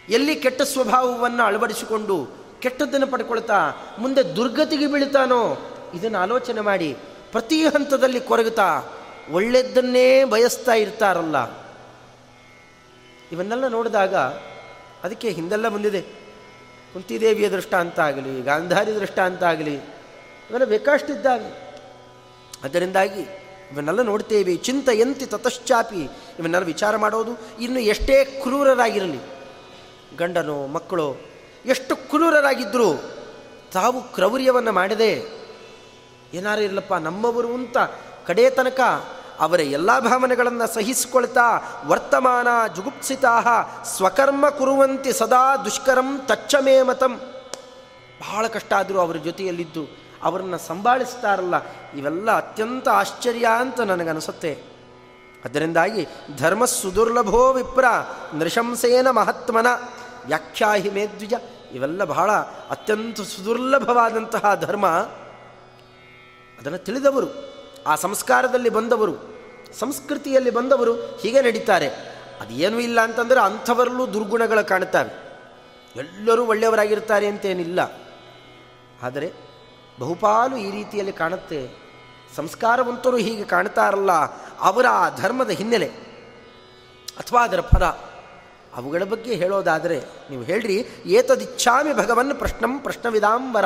ಎಲ್ಲಿ 0.09 0.35
ಕೆಟ್ಟ 0.35 0.61
ಸ್ವಭಾವವನ್ನು 0.61 1.43
ಅಳವಡಿಸಿಕೊಂಡು 1.43 2.27
ಕೆಟ್ಟದ್ದನ್ನು 2.59 3.07
ಪಡ್ಕೊಳ್ತಾ 3.07 3.73
ಮುಂದೆ 3.99 4.35
ದುರ್ಗತಿಗೆ 4.35 4.87
ಬೀಳ್ತಾನೋ 4.87 5.57
ಇದನ್ನು 5.93 6.17
ಆಲೋಚನೆ 6.17 6.61
ಮಾಡಿ 6.61 6.97
ಪ್ರತಿ 7.31 7.63
ಹಂತದಲ್ಲಿ 7.63 8.19
ಕೊರಗುತ್ತಾ 8.19 8.83
ಒಳ್ಳೆಯದನ್ನೇ 9.31 10.23
ಬಯಸ್ತಾ 10.23 10.73
ಇರ್ತಾರಲ್ಲ. 10.73 11.37
ಇವನ್ನೆಲ್ಲ 13.31 13.67
ನೋಡಿದಾಗ 13.67 14.15
ಅದಕ್ಕೆ 15.03 15.29
ಹಿಂದೆಲ್ಲ 15.29 15.69
ಬಂದಿದೆ. 15.69 16.01
ಕುಂತಿದೇವಿಯ 16.93 17.49
ದೃಷ್ಟಾಂತ 17.49 17.99
ಆಗಲಿ, 17.99 18.41
ಗಾಂಧಾರಿ 18.41 18.95
ದೃಷ್ಟಾಂತ 18.95 19.43
ಆಗಲಿ, 19.43 19.75
ಇವೆಲ್ಲ 20.49 20.65
ಬೇಕಾಷ್ಟಿದ್ದಾಗ 20.65 21.41
ಅದರಿಂದಾಗಿ 22.63 23.21
ಇವನ್ನೆಲ್ಲ 23.71 24.01
ನೋಡ್ತೇವೆ, 24.01 24.55
ಚಿಂತೆಯಂತಿ 24.55 25.25
ತತಶ್ಚಾಪಿ 25.25 26.03
ಇವನ್ನೆಲ್ಲ 26.39 26.65
ವಿಚಾರ 26.65 26.97
ಮಾಡೋದು 26.97 27.61
ಇನ್ನು 27.61 27.79
ಎಷ್ಟೇ 27.79 28.25
ಕ್ರೂರರಾಗಿರಲಿ. 28.25 29.34
ಗಂಡನೋ, 30.17 30.67
ಮಕ್ಕಳು, 30.67 31.07
ಎಷ್ಟು 31.65 31.95
ಕ್ರೂರರಾಗಿದ್ದರೂ 31.95 32.89
ತಾವು 33.73 34.01
ಕ್ರೌರ್ಯವನ್ನು 34.01 34.71
ಮಾಡದೆ. 34.71 35.11
ಏನಾರು 36.33 36.61
ಇರಲಪ್ಪ, 36.61 36.93
ನಮ್ಮವರು 36.93 37.53
ಅಂತ 37.53 37.77
ಕಡೇ 38.27 38.49
ತನಕ 38.49 38.79
ಅವರ 39.39 39.59
ಎಲ್ಲ 39.59 39.99
ಭಾವನೆಗಳನ್ನು 39.99 40.73
ಸಹಿಸಿಕೊಳ್ತಾ 40.73 41.47
ವರ್ತಮಾನ 41.85 42.47
ಜುಗುಪ್ಸಿತಾ 42.75 43.33
ಸ್ವಕರ್ಮ 43.85 44.49
ಕುರುವಂತಿ 44.49 45.13
ಸದಾ 45.13 45.57
ದುಷ್ಕರಂ 45.57 46.09
ತಚ್ಚಮೇ 46.25 46.81
ಮತಂ. 46.81 47.13
ಬಹಳ 48.21 48.47
ಕಷ್ಟ 48.47 48.73
ಆದರೂ 48.73 48.99
ಅವರ 48.99 49.15
ಜೊತೆಯಲ್ಲಿದ್ದು 49.15 49.83
ಅವರನ್ನು 50.23 50.57
ಸಂಭಾಳಿಸ್ತಾರಲ್ಲ, 50.57 51.55
ಇವೆಲ್ಲ 51.97 52.29
ಅತ್ಯಂತ 52.31 52.87
ಆಶ್ಚರ್ಯ 52.89 53.47
ಅಂತ 53.59 53.79
ನನಗನಿಸುತ್ತೆ. 53.81 54.51
ಅದರಿಂದಾಗಿ 55.45 56.07
ಧರ್ಮ 56.37 56.65
ಸುದುರ್ಲಭೋ 56.65 57.53
ವಿಪ್ರ 57.53 57.85
ನೃಶಂಸೇನ 58.33 59.09
ಮಹಾತ್ಮನ. 59.09 59.67
ವ್ಯಾಖ್ಯಾಹಿ 60.25 60.89
ಮೇದ್ವಿಜ. 60.89 61.33
ಇವೆಲ್ಲ 61.73 62.03
ಬಹಳ 62.03 62.31
ಅತ್ಯಂತ 62.69 63.21
ಸುದುರ್ಲಭವಾದಂತಹ 63.21 64.55
ಧರ್ಮ. 64.55 64.87
ಅದನ್ನು 66.59 66.77
ತಿಳಿದವರು, 66.77 67.27
ಆ 67.87 67.95
ಸಂಸ್ಕಾರದಲ್ಲಿ 67.95 68.69
ಬಂದವರು, 68.69 69.13
ಸಂಸ್ಕೃತಿಯಲ್ಲಿ 69.79 70.49
ಬಂದವರು 70.49 70.93
ಹೀಗೆ 70.93 71.41
ನಡೀತಾರೆ. 71.41 71.87
ಅದೇನೂ 72.41 72.79
ಇಲ್ಲ 72.79 73.01
ಅಂತಂದರೆ 73.01 73.39
ಅಂಥವರಲ್ಲೂ 73.39 74.07
ದುರ್ಗುಣಗಳು 74.07 74.67
ಕಾಣುತ್ತವೆ. 74.67 75.25
ಎಲ್ಲರೂ 75.95 76.45
ಒಳ್ಳೆಯವರಾಗಿರ್ತಾರೆ 76.45 77.27
ಅಂತೇನಿಲ್ಲ. 77.27 77.79
ಆದರೆ 79.03 79.33
ಬಹುಪಾಲು 79.99 80.57
ಈ 80.57 80.71
ರೀತಿಯಲ್ಲಿ 80.71 81.13
ಕಾಣುತ್ತೆ. 81.13 81.85
ಸಂಸ್ಕಾರವಂತರು 82.35 83.17
ಹೀಗೆ 83.17 83.43
ಕಾಣ್ತಾರಲ್ಲ 83.43 84.11
ಅವರ 84.59 84.85
ಆ 84.85 85.09
ಧರ್ಮದ 85.09 85.49
ಹಿನ್ನೆಲೆ. 85.49 85.87
ಅಥವಾ 87.17 87.43
ಅದರ 87.43 87.61
ಫಲ. 87.61 88.04
ಅವುಗಳ 88.75 89.03
ಬಗ್ಗೆ 89.03 89.35
ಹೇಳೋದಾದರೆ, 89.35 90.03
ನೀವು 90.29 90.43
ಹೇಳ್ರಿ, 90.43 90.87
ಏತದಿಚ್ಛಾಮಿ 91.05 91.93
ಭಗವನ್ 91.93 92.37
ಪ್ರಶ್ನಂ 92.37 92.79
ಪ್ರಶ್ನವಿದಾಂಬರ 92.79 93.65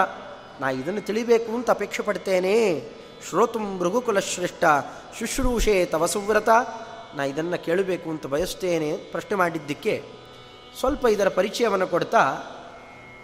ನಾ 0.59 0.69
ಇದನ್ನು 0.69 1.01
ತಿಳಿಬೇಕು 1.01 1.51
ಅಂತ 1.51 1.71
ಅಪೇಕ್ಷೆ 1.71 2.03
ಪಡ್ತೇನೆ. 2.03 2.89
ಶ್ರೋತು 3.29 3.59
ಮೃಗುಕುಲ 3.59 4.19
ಶ್ರೇಷ್ಠ 4.19 4.63
ಶುಶ್ರೂಷೆ 5.19 5.85
ತವ 5.85 6.05
ಸುವ್ರತ. 6.05 6.49
ನಾ 7.15 7.23
ಇದನ್ನು 7.23 7.63
ಕೇಳಬೇಕು 7.63 8.09
ಅಂತ 8.09 8.27
ಬಯಸ್ತೇನೆ, 8.27 8.97
ಪ್ರಶ್ನೆ 8.97 9.37
ಮಾಡಿದ್ದಕ್ಕೆ. 9.37 10.03
ಸ್ವಲ್ಪ 10.79 11.05
ಇದರ 11.05 11.29
ಪರಿಚಯವನ್ನು 11.29 11.87
ಕೊಡ್ತಾ, 11.87 12.21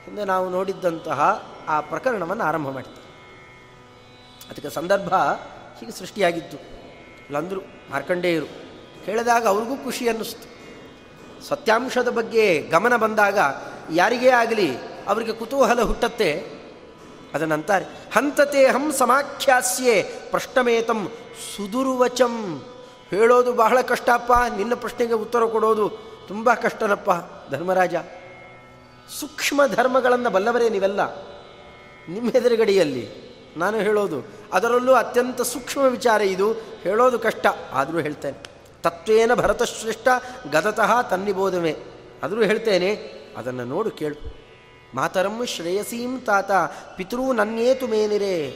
ಹಿಂದೆ 0.06 0.26
ನಾವು 0.26 0.50
ನೋಡಿದ್ದಂತಹ 0.50 1.50
ಆ 1.68 1.82
ಪ್ರಕರಣವನ್ನು 1.82 2.44
ಆರಂಭ 2.44 2.70
ಮಾಡ್ತೀವಿ 2.70 3.02
ಅದಕ್ಕೆ 4.50 4.70
ಸಂದರ್ಭ 4.70 5.14
ಹೀಗೆ 5.80 5.92
ಸೃಷ್ಟಿಯಾಗಿತ್ತು. 5.92 6.58
ಇಲ್ಲಂದರು 6.58 7.62
ಮಾರ್ಕಂಡೇಯರು 7.92 8.46
ಹೇಳಿದಾಗ 9.04 9.48
ಅವ್ರಿಗೂ 9.48 9.78
ಖುಷಿ 9.78 10.10
ಅನ್ನಿಸ್ತು. 10.10 10.55
ಸತ್ಯಾಂಶದ 11.48 12.10
ಬಗ್ಗೆ 12.10 12.46
ಗಮನ 12.72 12.96
ಬಂದಾಗ 12.96 13.40
ಯಾರಿಗೇ 13.92 14.30
ಆಗಲಿ 14.30 14.70
ಅವರಿಗೆ 15.08 15.34
ಕುತೂಹಲ 15.34 15.82
ಹುಟ್ಟತ್ತೆ. 15.82 16.32
ಅದನ್ನಂತಾರೆ 17.34 17.86
ಹಂತತೆ 18.14 18.68
ಹಂ 18.68 18.92
ಸಮಾಖ್ಯಾಸ್ಯೆ 18.92 19.96
ಪ್ರಶ್ನಮೇತಂ 20.04 21.12
ಸುದುರುವಚಂ. 21.46 22.64
ಹೇಳೋದು 23.10 23.54
ಬಹಳ 23.54 23.82
ಕಷ್ಟಪ್ಪ, 23.82 24.32
ನಿನ್ನ 24.58 24.74
ಪ್ರಶ್ನೆಗೆ 24.74 25.14
ಉತ್ತರ 25.14 25.46
ಕೊಡೋದು 25.46 25.90
ತುಂಬ 26.28 26.54
ಕಷ್ಟನಪ್ಪ 26.54 27.10
ಧರ್ಮರಾಜ. 27.52 27.96
ಸೂಕ್ಷ್ಮ 29.20 29.62
ಧರ್ಮಗಳನ್ನು 29.68 30.30
ಬಲ್ಲವರೇ 30.30 30.70
ನೀವೆಲ್ಲ. 30.70 31.02
ನಿಮ್ಮ 32.10 32.32
ಎದುರುಗಡೆಯಲ್ಲಿ 32.32 33.06
ನಾನು 33.58 33.78
ಹೇಳೋದು, 33.78 34.18
ಅದರಲ್ಲೂ 34.54 34.94
ಅತ್ಯಂತ 34.94 35.42
ಸೂಕ್ಷ್ಮ 35.42 35.82
ವಿಚಾರ 35.82 36.22
ಇದು, 36.22 36.48
ಹೇಳೋದು 36.82 37.20
ಕಷ್ಟ, 37.20 37.46
ಆದರೂ 37.74 38.00
ಹೇಳ್ತೇನೆ. 38.00 38.55
ತತ್ವೇನ 38.86 39.34
ಭರತಶ್ರೇಷ್ಠ 39.34 40.08
ಗದತಃ 40.52 41.02
ತನ್ನಿಬೋಧವೆ. 41.02 41.76
ಆದರೂ 42.24 42.44
ಹೇಳ್ತೇನೆ, 42.44 43.14
ಅದನ್ನು 43.38 43.66
ನೋಡು 43.66 43.92
ಕೇಳು. 43.92 44.36
ಮಾತರಂ 44.96 45.46
ಶ್ರೇಯಸೀಂ 45.46 46.20
ತಾತ, 46.20 46.52
ಪಿತೃ 46.98 47.34
ನನ್ನೇತು 47.34 47.88
ಮೇನಿರೆ. 47.88 48.48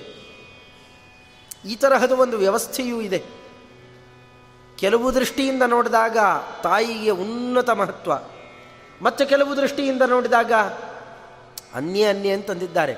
ಈ 1.66 1.76
ತರಹದ 1.76 2.12
ಒಂದು 2.12 2.38
ವ್ಯವಸ್ಥೆಯೂ 2.38 3.02
ಇದೆ. 3.02 3.24
ಕೆಲವು 4.76 5.16
ದೃಷ್ಟಿಯಿಂದ 5.16 5.64
ನೋಡಿದಾಗ 5.68 6.18
ತಾಯಿಗೆ 6.64 7.10
ಉನ್ನತ 7.10 7.70
ಮಹತ್ವ. 7.70 8.12
ಮತ್ತು 9.02 9.26
ಕೆಲವು 9.26 9.58
ದೃಷ್ಟಿಯಿಂದ 9.58 10.02
ನೋಡಿದಾಗ 10.08 10.54
ಅನ್ಯ 11.76 12.04
ಅನ್ಯ 12.04 12.30
ಅಂತಂದಿದ್ದಾರೆ. 12.30 12.96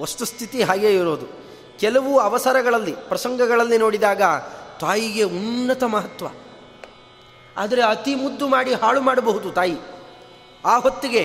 ವಸ್ತುಸ್ಥಿತಿ 0.00 0.62
ಹಾಗೇ 0.62 0.94
ಇರೋದು. 0.94 1.26
ಕೆಲವು 1.78 2.18
ಅವಸರಗಳಲ್ಲಿ, 2.18 2.92
ಪ್ರಸಂಗಗಳಲ್ಲಿ 2.92 3.78
ನೋಡಿದಾಗ 3.78 4.22
ತಾಯಿಗೆ 4.80 5.22
ಉನ್ನತ 5.22 5.84
ಮಹತ್ವ. 5.84 6.26
ಆದರೆ 7.58 7.82
ಅತಿ 7.82 8.14
ಮುದ್ದು 8.14 8.48
ಮಾಡಿ 8.48 8.74
ಹಾಳು 8.74 9.00
ಮಾಡಬಹುದು 9.00 9.50
ತಾಯಿ. 9.52 9.76
ಆ 10.64 10.78
ಹೊತ್ತಿಗೆ 10.78 11.24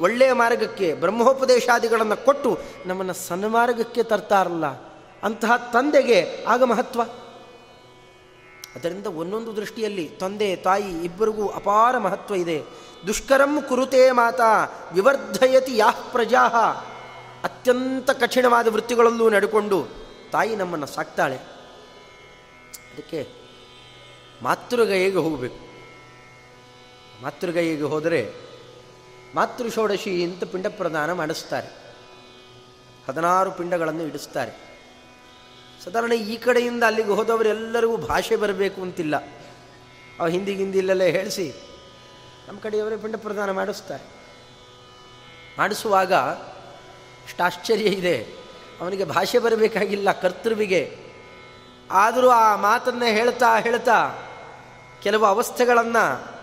ಒಳ್ಳೆಯ 0.00 0.32
ಮಾರ್ಗಕ್ಕೆ 0.32 0.94
ಬ್ರಹ್ಮೋಪದೇಶಾದಿಗಳನ್ನು 0.94 2.24
ಕೊಟ್ಟು 2.24 2.58
ನಮ್ಮನ್ನು 2.86 3.14
ಸನ್ಮಾರ್ಗಕ್ಕೆ 3.14 4.02
ತರ್ತಾರಲ್ಲ, 4.02 4.66
ಅಂತಹ 5.22 5.56
ತಂದೆಗೆ 5.72 6.44
ಆಗ 6.48 6.62
ಮಹತ್ವ. 6.62 7.02
ಅದರಿಂದ 8.76 9.06
ಒಂದೊಂದು 9.06 9.56
ದೃಷ್ಟಿಯಲ್ಲಿ 9.56 10.08
ತಂದೆ, 10.20 10.56
ತಾಯಿ 10.56 10.90
ಇಬ್ಬರಿಗೂ 11.04 11.48
ಅಪಾರ 11.48 11.98
ಮಹತ್ವ 11.98 12.34
ಇದೆ. 12.34 12.58
ದುಷ್ಕರಂ 13.06 13.62
ಕುರುತೆ 13.62 14.10
ಮಾತಾ 14.10 14.50
ವಿವರ್ಧಯತಿ 14.92 15.76
ಯಾಹ್ 15.76 16.12
ಪ್ರಜಾಹ 16.12 16.56
ಅತ್ಯಂತ 17.44 18.10
ಕಠಿಣವಾದ 18.10 18.68
ವೃತ್ತಿಗಳಲ್ಲೂ 18.68 19.30
ನಡ್ಕೊಂಡು 19.30 19.78
ತಾಯಿ 20.32 20.56
ನಮ್ಮನ್ನು 20.56 20.86
ಸಾಕ್ತಾಳೆ. 20.86 21.36
ಅದಕ್ಕೆ 22.92 23.20
ಮಾತೃಗೈಗೆ 24.42 25.16
ಹೋಗಬೇಕು? 25.16 25.67
ಮಾತೃಗೈಗೆ 27.22 27.82
ಹೋದರೆ 27.82 28.34
ಮಾತೃ 29.34 29.68
ಷೋಡಶಿ 29.68 30.24
ಅಂತ 30.24 30.44
ಪಿಂಡ 30.44 30.66
ಪ್ರದಾನ 30.66 31.12
ಮಾಡಿಸ್ತಾರೆ. 31.12 31.68
ಹದಿನಾರು 33.08 33.50
ಪಿಂಡಗಳನ್ನು 33.50 34.02
ಇಡಿಸ್ತಾರೆ. 34.02 34.52
ಸಾಧಾರಣ 35.84 36.12
ಈ 36.12 36.36
ಕಡೆಯಿಂದ 36.36 36.82
ಅಲ್ಲಿಗೆ 36.82 37.10
ಹೋದವರೆಲ್ಲರಿಗೂ 37.10 37.96
ಭಾಷೆ 37.96 38.36
ಬರಬೇಕು 38.36 38.82
ಅಂತಿಲ್ಲ. 38.82 39.16
ಅವು 40.20 40.28
ಹಿಂದಿ 40.28 40.54
ಹಿಂದಿಲ್ಲಲ್ಲೇ 40.54 41.10
ಹೇಳಿಸಿ 41.10 41.52
ನಮ್ಮ 42.48 42.60
ಕಡೆಯವರೇ 42.60 42.96
ಪಿಂಡ 42.96 43.16
ಪ್ರದಾನ 43.16 43.50
ಮಾಡಿಸ್ತಾರೆ. 43.50 44.02
ಮಾಡಿಸುವಾಗ 45.58 46.14
ಅಷ್ಟು 46.14 47.44
ಆಶ್ಚರ್ಯ 47.44 47.84
ಇದೆ. 47.84 48.26
ಅವನಿಗೆ 48.80 49.04
ಭಾಷೆ 49.04 49.38
ಬರಬೇಕಾಗಿಲ್ಲ 49.38 50.12
ಕರ್ತೃವಿಗೆ. 50.12 50.96
ಆದರೂ 51.90 52.28
ಆ 52.28 52.56
ಮಾತನ್ನು 52.56 53.04
ಹೇಳ್ತಾ 53.04 53.58
ಹೇಳ್ತಾ 53.58 54.18
ಕೆಲವು 55.02 55.24
ಅವಸ್ಥೆಗಳನ್ನು 55.24 56.37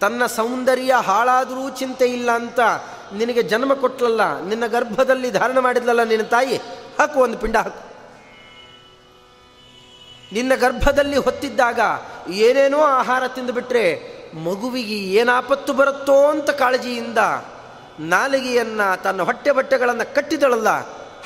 ತನ್ನ 0.00 0.26
ಸೌಂದರ್ಯ 0.26 0.94
ಹಾಳಾದರೂ 0.94 1.70
ಚಿಂತೆ 1.70 2.06
ಇಲ್ಲ 2.06 2.30
ಅಂತ 2.30 2.60
ನಿನಗೆ 3.14 3.42
ಜನ್ಮ 3.42 3.74
ಕೊಟ್ಟಲಲ್ಲ 3.74 4.40
ನಿನ್ನ 4.40 4.66
ಗರ್ಭದಲ್ಲಿ 4.66 5.30
ಧಾರಣ 5.30 5.58
ಮಾಡಿದ್ಲಲ್ಲ 5.58 6.02
ನಿನ್ನ 6.02 6.24
ತಾಯಿ? 6.24 6.56
ಹಾಕು 6.98 7.20
ಒಂದು 7.20 7.38
ಪಿಂಡ 7.38 7.56
ಹಾಕು. 7.56 7.82
ನಿನ್ನ 10.32 10.54
ಗರ್ಭದಲ್ಲಿ 10.54 11.16
ಹೊತ್ತಿದ್ದಾಗ 11.16 11.80
ಏನೇನೋ 12.30 12.80
ಆಹಾರ 12.80 13.28
ತಿಂದುಬಿಟ್ರೆ 13.28 13.84
ಮಗುವಿಗೆ 14.44 14.96
ಏನಾಪತ್ತು 15.12 15.72
ಬರುತ್ತೋ 15.72 16.16
ಅಂತ 16.26 16.50
ಕಾಳಜಿಯಿಂದ 16.50 17.18
ನಾಲಿಗೆಯನ್ನು 18.00 19.02
ತನ್ನ 19.02 19.22
ಹೊಟ್ಟೆ 19.22 19.52
ಬಟ್ಟೆಗಳನ್ನು 19.52 20.14
ಕಟ್ಟಿದಳಲ್ಲ, 20.14 20.68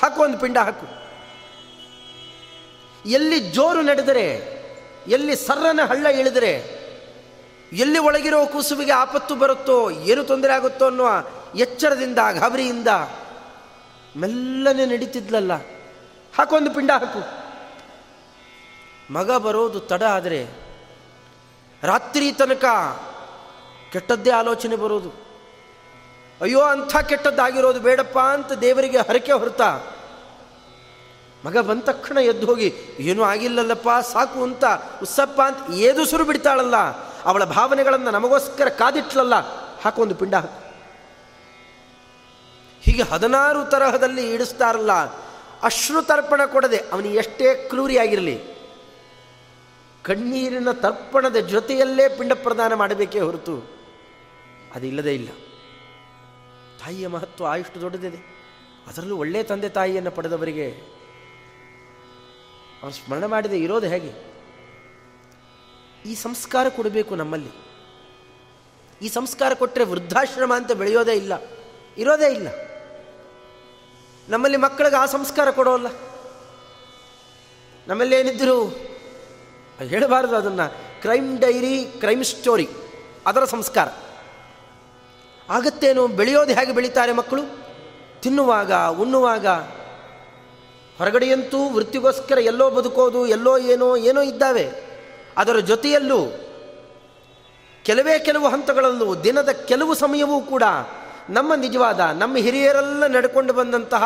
ಹಾಕು 0.03 0.23
ಒಂದು 0.23 0.39
ಪಿಂಡ 0.39 0.59
ಹಾಕು. 0.59 0.87
ಎಲ್ಲಿ 3.09 3.39
ಜೋರು 3.41 3.83
ನಡೆದರೆ, 3.83 4.27
ಎಲ್ಲಿ 5.07 5.37
ಸರ್ರನ 5.37 5.81
ಹಳ್ಳ 5.89 6.07
ಇಳಿದರೆ 6.07 6.82
ಎಲ್ಲಿ 7.73 7.99
ಒಳಗಿರೋ 7.99 8.47
ಕುಸುವಿಗೆ 8.47 8.93
ಆಪತ್ತು 8.93 9.35
ಬರುತ್ತೋ, 9.35 9.91
ಏನು 9.91 10.25
ತೊಂದರೆ 10.25 10.53
ಆಗುತ್ತೋ 10.53 10.87
ಅನ್ನುವ 10.87 11.09
ಎಚ್ಚರದಿಂದ, 11.55 12.19
ಗಾಬರಿಯಿಂದ 12.33 12.89
ಮೆಲ್ಲನೆ 14.17 14.87
ನಡೀತಿದ್ಲಲ್ಲ. 14.87 15.53
ಹಾಕೊಂದು 16.39 16.71
ಪಿಂಡ 16.71 16.91
ಹಾಕು. 16.91 17.43
ಮಗ 19.13 19.31
ಬರೋದು 19.31 19.81
ತಡ 19.81 20.03
ಆದರೆ 20.03 20.47
ರಾತ್ರಿ 21.83 22.33
ತನಕ 22.33 22.65
ಕೆಟ್ಟದ್ದೇ 23.93 24.31
ಆಲೋಚನೆ 24.31 24.77
ಬರೋದು. 24.77 25.13
ಅಯ್ಯೋ, 26.41 26.61
ಅಂಥ 26.61 26.97
ಕೆಟ್ಟದ್ದಾಗಿರೋದು 26.97 27.81
ಬೇಡಪ್ಪ 27.81 28.19
ಅಂತ 28.19 28.53
ದೇವರಿಗೆ 28.53 28.99
ಹರಕೆ 28.99 29.33
ಹೊರತ 29.33 29.61
ಮಗ 31.45 31.59
ಬಂದ 31.59 31.83
ತಕ್ಷಣ 31.83 32.19
ಎದ್ದು 32.19 32.47
ಹೋಗಿ, 32.47 32.75
ಏನೂ 32.99 33.23
ಆಗಿಲ್ಲಲ್ಲಪ್ಪ, 33.23 33.89
ಸಾಕು 34.13 34.43
ಅಂತ, 34.43 34.65
ಉಸ್ಸಪ್ಪ 35.03 35.41
ಅಂತ 35.41 35.75
ಏದುಸುರು 35.75 36.25
ಬಿಡ್ತಾಳಲ್ಲ. 36.25 37.12
ಅವಳ 37.25 37.45
ಭಾವನೆಗಳನ್ನು 37.45 38.11
ನಮಗೋಸ್ಕರ 38.11 38.69
ಕಾದಿಟ್ಲಲ್ಲ 38.69 39.37
ಹಾಕೊಂದು 39.83 40.15
ಪಿಂಡ. 40.15 40.35
ಹೀಗೆ 42.83 43.03
ಹದಿನಾರು 43.03 43.61
ತರಹದಲ್ಲಿ 43.71 44.25
ಇಡಿಸ್ತಾರಲ್ಲ, 44.35 44.93
ಅಶ್ರು 45.63 46.03
ತರ್ಪಣ 46.03 46.45
ಕೊಡದೆ 46.45 46.79
ಅವನಿಗೆ 46.93 47.19
ಎಷ್ಟೇ 47.19 47.69
ಕ್ಲೂರಿ 47.69 47.97
ಆಗಿರಲಿ, 47.99 48.37
ಕಣ್ಣೀರಿನ 50.05 50.71
ತರ್ಪಣದ 50.73 51.37
ಜೊತೆಯಲ್ಲೇ 51.37 52.09
ಪಿಂಡ 52.09 52.33
ಪ್ರದಾನ 52.43 52.75
ಮಾಡಬೇಕೇ 52.75 53.21
ಹೊರತು 53.21 53.57
ಅದಿಲ್ಲದೇ 54.75 55.15
ಇಲ್ಲ. 55.15 55.31
ತಾಯಿಯ 56.81 57.09
ಮಹತ್ವ 57.09 57.47
ಆಯುಷ್ಟು 57.47 57.81
ದೊಡ್ಡದಿದೆ. 57.81 58.21
ಅದರಲ್ಲೂ 58.87 59.17
ಒಳ್ಳೆಯ 59.17 59.43
ತಂದೆ 59.43 59.69
ತಾಯಿಯನ್ನು 59.69 60.11
ಪಡೆದವರಿಗೆ 60.11 60.67
ಅವನು 62.83 62.93
ಸ್ಮರಣೆ 62.93 63.27
ಮಾಡಿದೆ 63.27 63.59
ಇರೋದು 63.59 63.87
ಹೇಗೆ? 63.87 64.32
ಈ 66.07 66.15
ಸಂಸ್ಕಾರ 66.15 66.69
ಕೊಡಬೇಕು 66.69 67.15
ನಮ್ಮಲ್ಲಿ. 67.15 67.53
ಈ 69.03 69.09
ಸಂಸ್ಕಾರ 69.09 69.55
ಕೊಟ್ಟರೆ 69.55 69.85
ವೃದ್ಧಾಶ್ರಮ 69.85 70.55
ಅಂತ 70.57 70.73
ಬೆಳೆಯೋದೇ 70.73 71.13
ಇಲ್ಲ, 71.13 71.33
ಇರೋದೇ 71.99 72.29
ಇಲ್ಲ. 72.33 72.49
ನಮ್ಮಲ್ಲಿ 74.29 74.59
ಮಕ್ಕಳಿಗೆ 74.59 74.97
ಆ 74.97 75.07
ಸಂಸ್ಕಾರ 75.07 75.51
ಕೊಡೋಲ್ಲ. 75.51 75.89
ನಮ್ಮಲ್ಲಿ 77.89 78.17
ಏನಿದ್ದರು 78.17 78.69
ಹೇಳಬಾರ್ದು 79.79 80.37
ಅದನ್ನು. 80.37 80.67
ಕ್ರೈಮ್ 81.01 81.39
ಡೈರಿ, 81.39 81.85
ಕ್ರೈಮ್ 81.85 82.25
ಸ್ಟೋರಿ, 82.25 82.69
ಅದರ 83.27 83.45
ಸಂಸ್ಕಾರ. 83.45 83.89
ಆಗತ್ತೇನು, 85.51 86.07
ಬೆಳೆಯೋದು 86.07 86.53
ಹೇಗೆ 86.53 86.73
ಬೆಳೀತಾರೆ 86.73 87.13
ಮಕ್ಕಳು? 87.13 87.43
ತಿನ್ನುವಾಗ, 88.21 88.73
ಉಣ್ಣುವಾಗ, 88.73 89.47
ಹೊರಗಡೆಯಂತೂ 90.99 91.69
ವೃತ್ತಿಗೋಸ್ಕರ 91.69 92.39
ಎಲ್ಲೋ 92.39 92.71
ಬದುಕೋದು, 92.71 93.27
ಎಲ್ಲೋ 93.27 93.59
ಏನೋ 93.59 93.97
ಏನೋ 93.97 94.23
ಇದ್ದಾವೆ. 94.23 94.92
ಅದರ 95.37 95.59
ಜೊತೆಯಲ್ಲೂ 95.59 96.21
ಕೆಲವೇ 97.85 98.19
ಕೆಲವು 98.19 98.49
ಹಂತಗಳಲ್ಲೂ 98.49 99.15
ದಿನದ 99.15 99.51
ಕೆಲವು 99.51 99.95
ಸಮಯವೂ 99.95 100.41
ಕೂಡ 100.41 100.63
ನಮ್ಮ 101.31 101.55
ನಿಜವಾದ, 101.55 102.01
ನಮ್ಮ 102.01 102.37
ಹಿರಿಯರೆಲ್ಲ 102.37 103.07
ನಡ್ಕೊಂಡು 103.07 103.53
ಬಂದಂತಹ 103.53 104.05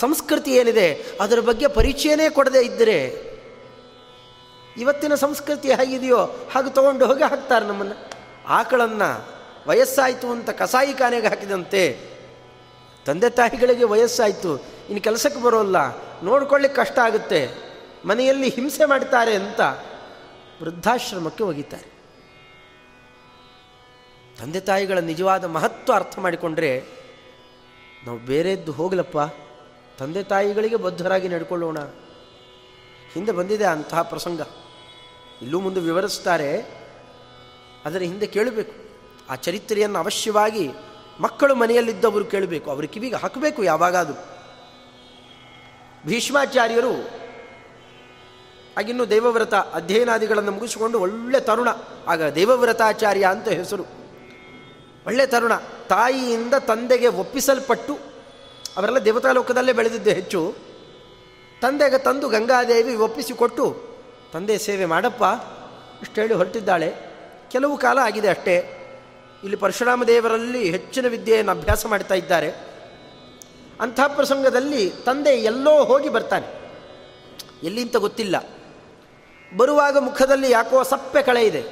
ಸಂಸ್ಕೃತಿ 0.00 0.52
ಏನಿದೆ, 0.54 0.88
ಅದರ 1.20 1.40
ಬಗ್ಗೆ 1.40 1.66
ಪರಿಚಯನೇ 1.68 2.28
ಕೊಡದೇ 2.28 2.60
ಇದ್ದರೆ 2.60 2.98
ಇವತ್ತಿನ 4.76 5.14
ಸಂಸ್ಕೃತಿ 5.14 5.68
ಹೇಗಿದೆಯೋ 5.72 6.20
ಹಾಗೆ 6.54 6.70
ತೊಗೊಂಡು 6.74 7.06
ಹೋಗಿ 7.06 7.22
ಹಾಕ್ತಾರೆ 7.22 7.66
ನಮ್ಮನ್ನು. 7.66 7.96
ಆಕಳನ್ನು 8.48 9.10
ವಯಸ್ಸಾಯಿತು 9.68 10.28
ಅಂತ 10.30 10.50
ಕಸಾಯಿ 10.50 10.94
ಖಾನೆಗೆ 10.94 11.28
ಹಾಕಿದಂತೆ 11.28 11.82
ತಂದೆ 13.06 13.30
ತಾಯಿಗಳಿಗೆ 13.30 13.84
ವಯಸ್ಸಾಯಿತು, 13.84 14.52
ಇನ್ನು 14.88 15.02
ಕೆಲಸಕ್ಕೆ 15.02 15.40
ಬರೋಲ್ಲ, 15.42 15.76
ನೋಡ್ಕೊಳ್ಳಿಕ್ಕೆ 16.22 16.82
ಕಷ್ಟ 16.82 16.98
ಆಗುತ್ತೆ, 16.98 17.40
ಮನೆಯಲ್ಲಿ 18.04 18.48
ಹಿಂಸೆ 18.48 18.84
ಮಾಡ್ತಾರೆ 18.84 19.34
ಅಂತ 19.34 19.60
ವೃದ್ಧಾಶ್ರಮಕ್ಕೆ 20.60 21.44
ಒಗಿತಾರೆ 21.44 21.96
ತಂದೆ 24.40 24.60
ತಾಯಿಗಳ 24.60 24.98
ನಿಜವಾದ 24.98 25.44
ಮಹತ್ವ 25.44 25.92
ಅರ್ಥ 25.92 26.18
ಮಾಡಿಕೊಂಡ್ರೆ 26.18 26.84
ನಾವು 28.06 28.18
ಬೇರೆದ್ದು 28.18 28.72
ಹೋಗಲಪ್ಪ. 28.72 29.18
ತಂದೆ 29.98 30.22
ತಾಯಿಗಳಿಗೆ 30.22 30.76
ಬದ್ಧರಾಗಿ 30.76 31.28
ನಡ್ಕೊಳ್ಳೋಣ. 31.28 31.78
ಹಿಂದೆ 33.12 33.32
ಬಂದಿದೆ 33.32 33.64
ಅಂತಹ 33.64 34.02
ಪ್ರಸಂಗ. 34.02 34.40
ಇಲ್ಲೂ 35.42 35.60
ಮುಂದೆ 35.60 35.80
ವಿವರಿಸ್ತಾರೆ. 35.80 36.60
ಅದರ 37.84 37.98
ಹಿಂದೆ 37.98 38.26
ಕೇಳಬೇಕು. 38.26 38.72
ಆ 39.30 39.34
ಚರಿತ್ರೆಯನ್ನು 39.34 39.98
ಅವಶ್ಯವಾಗಿ 39.98 40.70
ಮಕ್ಕಳು 41.20 41.54
ಮನೆಯಲ್ಲಿದ್ದವರು 41.54 42.24
ಕೇಳಬೇಕು. 42.24 42.70
ಅವರು 42.70 42.88
ಕಿವಿಗೆ 42.88 43.16
ಹಾಕಬೇಕು 43.16 43.64
ಯಾವಾಗಾದರೂ. 43.64 44.24
ಭೀಷ್ಮಾಚಾರ್ಯರು 46.06 47.25
ಆಗಿನ್ನೂ 48.78 49.04
ದೇವವ್ರತ 49.04 49.54
ಅಧ್ಯಯನಾದಿಗಳನ್ನು 49.54 50.52
ಮುಗಿಸಿಕೊಂಡು 50.52 51.00
ಒಳ್ಳೆ 51.00 51.40
ತರುಣ. 51.40 51.68
ಆಗ 52.08 52.22
ದೇವವ್ರತಾಚಾರ್ಯ 52.22 53.26
ಅಂತ 53.26 53.48
ಹೆಸರು. 53.48 53.84
ಒಳ್ಳೆ 55.06 55.26
ತರುಣ. 55.26 55.56
ತಾಯಿಯಿಂದ 55.88 56.54
ತಂದೆಗೆ 56.54 57.06
ಒಪ್ಪಿಸಲ್ಪಟ್ಟು, 57.06 57.98
ಅವರೆಲ್ಲ 58.76 58.98
ದೇವತಾ 58.98 59.32
ಲೋಕದಲ್ಲೇ 59.32 59.72
ಬೆಳೆದಿದ್ದು 59.72 60.10
ಹೆಚ್ಚು, 60.10 60.54
ತಂದೆಗೆ 61.62 61.98
ತಂದು 61.98 62.28
ಗಂಗಾದೇವಿ 62.28 62.94
ಒಪ್ಪಿಸಿಕೊಟ್ಟು, 62.94 63.82
ತಂದೆ 64.32 64.58
ಸೇವೆ 64.58 64.84
ಮಾಡಪ್ಪ, 64.84 65.22
ಇಷ್ಟು 66.02 66.20
ಹೇಳಿ 66.20 66.34
ಹೊರಟಿದ್ದಾಳೆ. 66.34 66.94
ಕೆಲವು 67.50 67.78
ಕಾಲ 67.78 67.98
ಆಗಿದೆ 67.98 68.28
ಅಷ್ಟೇ. 68.28 68.72
ಇಲ್ಲಿ 69.42 69.56
ಪರಶುರಾಮ 69.56 70.04
ದೇವರಲ್ಲಿ 70.04 70.70
ಹೆಚ್ಚಿನ 70.70 71.06
ವಿದ್ಯೆಯನ್ನು 71.06 71.52
ಅಭ್ಯಾಸ 71.52 71.86
ಮಾಡ್ತಾ 71.86 72.14
ಇದ್ದಾರೆ. 72.14 72.50
ಅಂಥ 73.80 74.00
ಪ್ರಸಂಗದಲ್ಲಿ 74.06 74.90
ತಂದೆ 74.90 75.30
ಎಲ್ಲೋ 75.30 75.84
ಹೋಗಿ 75.84 76.08
ಬರ್ತಾನೆ. 76.08 76.46
ಎಲ್ಲಿಂತ 77.62 77.96
ಗೊತ್ತಿಲ್ಲ. 77.96 78.55
ಬರುವಾಗ 79.56 79.96
ಮುಖದಲ್ಲಿ 79.96 80.50
ಯಾಕೋ 80.50 80.82
ಸಪ್ಪೆ 80.82 81.22
ಕಳೆ 81.22 81.46
ಇದೆ. 81.46 81.64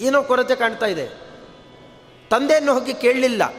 ಏನೋ 0.00 0.22
ಕೊರತೆ 0.22 0.54
ಕಾಣ್ತಾ 0.54 0.86
ಇದೆ. 0.86 1.06
ತಂದೆಯನ್ನು 2.30 2.74
ಹೋಗಿ 2.74 2.94
ಕೇಳಲಿಲ್ಲ. 2.94 3.54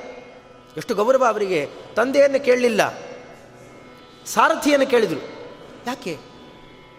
ಎಷ್ಟು 0.78 0.96
ಗೌರವ 0.96 1.26
ಅವರಿಗೆ. 1.26 1.70
ತಂದೆಯನ್ನು 1.96 2.46
ಕೇಳಲಿಲ್ಲ. 2.46 2.94
ಸಾರಥಿಯನ್ನು 4.26 4.88
ಕೇಳಿದರು. 4.88 5.20
ಯಾಕೆ? 5.88 6.18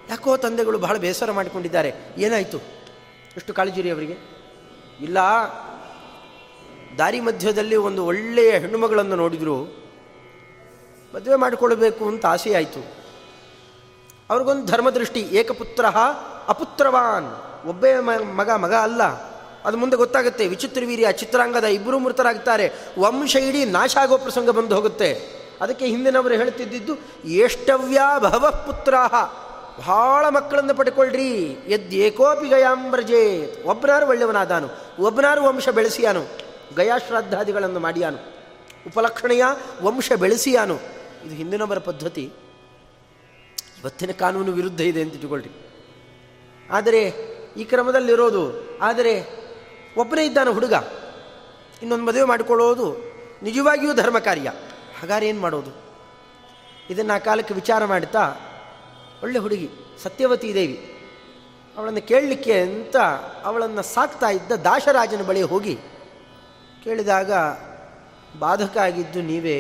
ಯಾಕೋ 0.09 0.37
ತಂದೆಗಳು 0.37 0.78
ಬಹಳ 0.78 0.96
ಬೇಸರ 0.96 1.30
ಮಾಡಿಕೊಂಡಿದ್ದಾರೆ. 1.30 1.94
ಏನಾಯಿತು? 2.18 2.59
ಎಷ್ಟು 3.37 3.54
ಕಾಳಜಿರಿ 3.54 3.90
ಅವರಿಗೆ? 3.90 4.16
ಇಲ್ಲ. 5.00 5.18
ದಾರಿ 6.98 7.20
ಮಧ್ಯದಲ್ಲಿ 7.20 7.76
ಒಂದು 7.76 8.06
ಒಳ್ಳೆಯ 8.06 8.50
ಹೆಣ್ಣುಮಗಳನ್ನು 8.50 9.16
ನೋಡಿದರು. 9.16 9.87
ಮದುವೆ 11.14 11.37
ಮಾಡಿಕೊಳ್ಬೇಕು 11.37 12.09
ಅಂತ 12.09 12.26
ಆಸೆ 12.26 12.54
ಆಯಿತು 12.54 12.96
ಅವ್ರಿಗೊಂದು 14.30 14.66
ಧರ್ಮದೃಷ್ಟಿ, 14.66 15.20
ಏಕಪುತ್ರ 15.20 15.87
ಅಪುತ್ರವಾನ್. 16.48 17.62
ಒಬ್ಬೇ 17.66 18.00
ಮಗ 18.35 18.50
ಮಗ 18.50 18.74
ಅಲ್ಲ. 18.74 19.02
ಅದು 19.64 19.76
ಮುಂದೆ 19.76 19.96
ಗೊತ್ತಾಗುತ್ತೆ 19.96 20.48
ವಿಚಿತ್ರ 20.48 20.82
ವೀರ್ಯ 20.87 21.12
ಚಿತ್ರಾಂಗದ 21.12 21.64
ಇಬ್ಬರೂ 21.64 21.98
ಮೃತರಾಗ್ತಾರೆ. 21.98 22.72
ವಂಶ 22.98 23.37
ಇಡೀ 23.37 23.64
ನಾಶ 23.64 23.96
ಆಗೋ 23.96 24.18
ಪ್ರಸಂಗ 24.18 24.50
ಬಂದು 24.50 24.76
ಹೋಗುತ್ತೆ. 24.76 25.37
ಅದಕ್ಕೆ 25.61 25.87
ಹಿಂದಿನವರು 25.87 26.35
ಹೇಳ್ತಿದ್ದಿದ್ದು 26.35 26.92
ಏಷ್ಟವ್ಯಾ 27.24 28.18
ಭವ 28.18 28.62
ಪುತ್ರಾಹ 28.66 29.12
ಬಹಳ 29.78 30.28
ಮಕ್ಕಳನ್ನು 30.28 30.74
ಪಡ್ಕೊಳ್ರಿ. 30.74 31.42
ಎದ್ 31.44 31.94
ಏಕೋಪಿ 31.94 32.48
ಗಯಾಂಬ್ರಜೇ. 32.48 33.54
ಒಬ್ಬನಾರು 33.66 34.06
ಒಳ್ಳೆಯವನಾದಾನು. 34.06 34.68
ಒಬ್ಬನಾರು 35.02 35.44
ವಂಶ 35.44 35.68
ಬೆಳೆಸಿಯಾನು. 35.68 36.24
ಗಯಾಶ್ರಾದ್ದಾದಿಗಳನ್ನು 36.76 37.80
ಮಾಡಿಯಾನು. 37.80 38.18
ಉಪಲಕ್ಷಣೀಯ 38.87 39.44
ವಂಶ 39.82 40.12
ಬೆಳೆಸಿಯಾನು. 40.12 40.78
ಇದು 41.26 41.35
ಹಿಂದಿನವರ 41.35 41.78
ಪದ್ಧತಿ. 41.78 42.32
ಇವತ್ತಿನ 43.82 44.11
ಕಾನೂನು 44.11 44.52
ವಿರುದ್ಧ 44.52 44.80
ಇದೆ 44.80 45.02
ಅಂತ 45.02 45.12
ಇಟ್ಟುಕೊಳ್ಳ್ರಿ 45.12 45.65
ಆದರೆ 46.70 47.00
ಈ 47.57 47.64
ಕ್ರಮದಲ್ಲಿರೋದು, 47.64 48.42
ಆದರೆ 48.83 49.14
ಒಬ್ಬನೇ 49.96 50.24
ಇದ್ದಾನೆ 50.24 50.50
ಹುಡುಗ, 50.50 50.74
ಇನ್ನೊಂದು 51.83 52.05
ಮದುವೆ 52.05 52.24
ಮಾಡಿಕೊಳ್ಳೋದು 52.24 52.87
ನಿಜವಾಗಿಯೂ 53.42 53.94
ಧರ್ಮ 53.94 54.18
ಕಾರ್ಯ 54.18 54.48
ಹಾಗಾದ್ರೆ 55.00 55.29
ಏನು 55.29 55.40
ಮಾಡೋದು? 55.40 55.72
ಇದನ್ನು 56.90 57.12
ಆ 57.14 57.18
ಕಾಲಕ್ಕೆ 57.18 57.55
ವಿಚಾರ 57.55 57.85
ಮಾಡ್ತಾ 57.85 58.22
ಒಳ್ಳೆ 59.22 59.38
ಹುಡುಗಿ, 59.38 59.68
ಸತ್ಯವತಿ 60.02 60.55
ದೇವಿ, 60.55 60.79
ಅವಳನ್ನು 61.76 62.02
ಕೇಳಲಿಕ್ಕೆ 62.09 62.61
ಅಂತ 62.61 62.96
ಅವಳನ್ನು 63.44 63.83
ಸಾಕ್ತಾ 63.83 64.29
ಇದ್ದ 64.29 64.52
ದಾಶರಾಜನ 64.52 65.22
ಬಳಿ 65.22 65.42
ಹೋಗಿ 65.42 65.74
ಕೇಳಿದಾಗ, 66.85 67.33
ಬಾಧಕ 68.38 68.76
ಆಗಿದ್ದು 68.79 69.22
ನೀವೇ. 69.22 69.59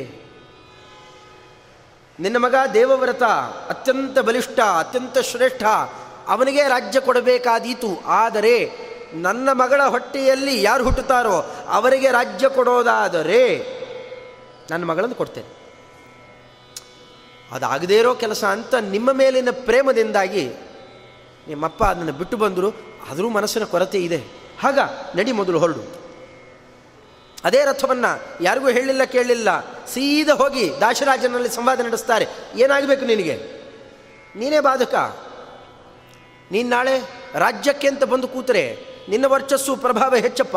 ನಿನ್ನ 2.18 2.36
ಮಗ 2.36 2.54
ದೇವವ್ರತ 2.74 3.22
ಅತ್ಯಂತ 3.68 4.18
ಬಲಿಷ್ಠ, 4.18 4.60
ಅತ್ಯಂತ 4.60 5.18
ಶ್ರೇಷ್ಠ 5.18 5.62
ಅವನಿಗೆ 6.28 6.68
ರಾಜ್ಯ 6.68 7.00
ಕೊಡಬೇಕಾದೀತು. 7.00 8.02
ಆದರೆ 8.06 8.86
ನನ್ನ 9.14 9.48
ಮಗಳ 9.52 9.82
ಹೊಟ್ಟೆಯಲ್ಲಿ 9.82 10.62
ಯಾರು 10.62 10.84
ಹುಟ್ಟುತ್ತಾರೋ 10.84 11.54
ಅವರಿಗೆ 11.68 12.10
ರಾಜ್ಯ 12.10 12.48
ಕೊಡೋದಾದರೆ 12.48 13.58
ನನ್ನ 14.70 14.84
ಮಗಳನ್ನು 14.84 15.14
ಕೊಡ್ತೇನೆ. 15.14 15.56
ಅದಾಗದೇ 17.52 17.98
ಇರೋ 17.98 18.14
ಕೆಲಸ 18.14 18.44
ಅಂತ 18.44 18.74
ನಿಮ್ಮ 18.74 19.12
ಮೇಲಿನ 19.12 19.48
ಪ್ರೇಮದಿಂದಾಗಿ 19.50 20.48
ನಿಮ್ಮಪ್ಪ 21.48 21.84
ಅದನ್ನು 21.84 22.12
ಬಿಟ್ಟು 22.12 22.36
ಬಂದರು. 22.36 22.72
ಆದರೂ 23.10 23.28
ಮನಸ್ಸಿನ 23.28 23.64
ಕೊರತೆ 23.64 23.98
ಇದೆ. 23.98 24.24
ಹಾಗ 24.60 24.78
ನಡಿ 25.16 25.32
ಮೊದಲು 25.32 25.58
ಹೊರಡು. 25.58 26.06
ಅದೇ 27.44 27.64
ರಥವನ್ನು 27.64 28.44
ಯಾರಿಗೂ 28.44 28.68
ಹೇಳಿಲ್ಲ 28.68 29.04
ಕೇಳಲಿಲ್ಲ 29.04 29.60
ಸೀದಾ 29.86 30.34
ಹೋಗಿ 30.34 30.70
ದಾಶರಾಜನಲ್ಲಿ 30.80 31.48
ಸಂವಾದ 31.48 31.80
ನಡೆಸ್ತಾರೆ. 31.80 32.26
ಏನಾಗಬೇಕು 32.54 33.04
ನಿನಗೆ? 33.04 33.36
ನೀನೇ 34.36 34.60
ಬಾಧಕ. 34.60 34.94
ನೀನು 36.50 36.68
ನಾಳೆ 36.68 37.00
ರಾಜ್ಯಕ್ಕೆ 37.34 37.88
ಅಂತ 37.88 38.04
ಬಂದು 38.04 38.28
ಕೂತರೆ 38.28 38.86
ನಿನ್ನ 39.08 39.24
ವರ್ಚಸ್ಸು 39.24 39.76
ಪ್ರಭಾವ 39.76 40.14
ಹೆಚ್ಚಪ್ಪ. 40.14 40.56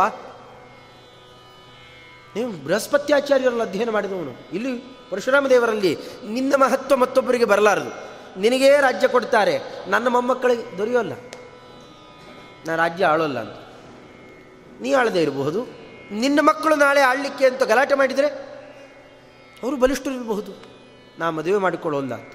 ನೀವು 2.35 2.51
ಬೃಹಸ್ಪತ್ಯಾಚಾರ್ಯರಲ್ಲಿ 2.51 3.61
ಅಧ್ಯಯನ 3.61 3.89
ಮಾಡಿದವನು. 3.89 4.49
ಇಲ್ಲಿ 4.53 4.99
ಪರಶುರಾಮ 5.09 5.47
ದೇವರಲ್ಲಿ 5.47 5.97
ನಿನ್ನ 6.25 6.55
ಮಹತ್ವ 6.55 6.95
ಮತ್ತೊಬ್ಬರಿಗೆ 6.95 7.45
ಬರಲಾರದು. 7.45 8.09
ನಿನಗೇ 8.39 8.69
ರಾಜ್ಯ 8.69 9.07
ಕೊಡ್ತಾರೆ. 9.07 9.59
ನನ್ನ 9.89 10.07
ಮೊಮ್ಮಕ್ಕಳಿಗೆ 10.07 10.77
ದೊರೆಯೋಲ್ಲ. 10.77 11.13
ನಾ 12.67 12.75
ರಾಜ್ಯ 12.75 13.05
ಆಳೋಲ್ಲ 13.05 13.39
ಅಂತ. 13.39 13.57
ನೀ 14.81 14.93
ಆಳದೇ 14.93 15.21
ಇರಬಹುದು. 15.21 15.65
ನಿನ್ನ 16.11 16.39
ಮಕ್ಕಳು 16.41 16.75
ನಾಳೆ 16.75 17.01
ಆಳ್ಲಿಕ್ಕೆ 17.01 17.45
ಅಂತ 17.45 17.63
ಗಲಾಟೆ 17.63 17.95
ಮಾಡಿದರೆ 17.95 18.27
ಅವರು 19.63 19.75
ಬಲಿಷ್ಠರು 19.75 20.13
ಇರಬಹುದು. 20.13 20.51
ನಾ 21.19 21.29
ಮದುವೆ 21.29 21.57
ಮಾಡಿಕೊಳ್ಳೋಲ್ಲ 21.57 22.13
ಅಂತ. 22.13 22.33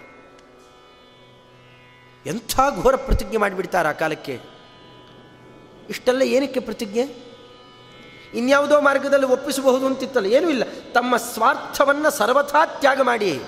ಎಂಥ 2.27 2.61
ಘೋರ 2.83 2.97
ಪ್ರತಿಜ್ಞೆ 2.97 3.37
ಮಾಡಿಬಿಡ್ತಾರೆ 3.37 3.89
ಆ 3.89 3.93
ಕಾಲಕ್ಕೆ? 3.93 4.41
ಇಷ್ಟೆಲ್ಲ 5.91 6.23
ಏನಕ್ಕೆ 6.23 6.61
ಪ್ರತಿಜ್ಞೆ? 6.61 7.05
ಇನ್ಯಾವುದೋ 8.35 8.81
ಮಾರ್ಗದಲ್ಲಿ 8.81 9.27
ಒಪ್ಪಿಸಬಹುದು 9.27 9.87
ಅಂತಿತ್ತಲ್ಲ, 9.87 10.27
ಏನೂ 10.27 10.49
ಇಲ್ಲ. 10.49 10.63
ತಮ್ಮ 10.93 11.17
ಸ್ವಾರ್ಥವನ್ನು 11.17 12.11
ಸರ್ವಥಾ 12.11 12.65
ತ್ಯಾಗ 12.65 13.01
ಮಾಡಿ 13.01 13.41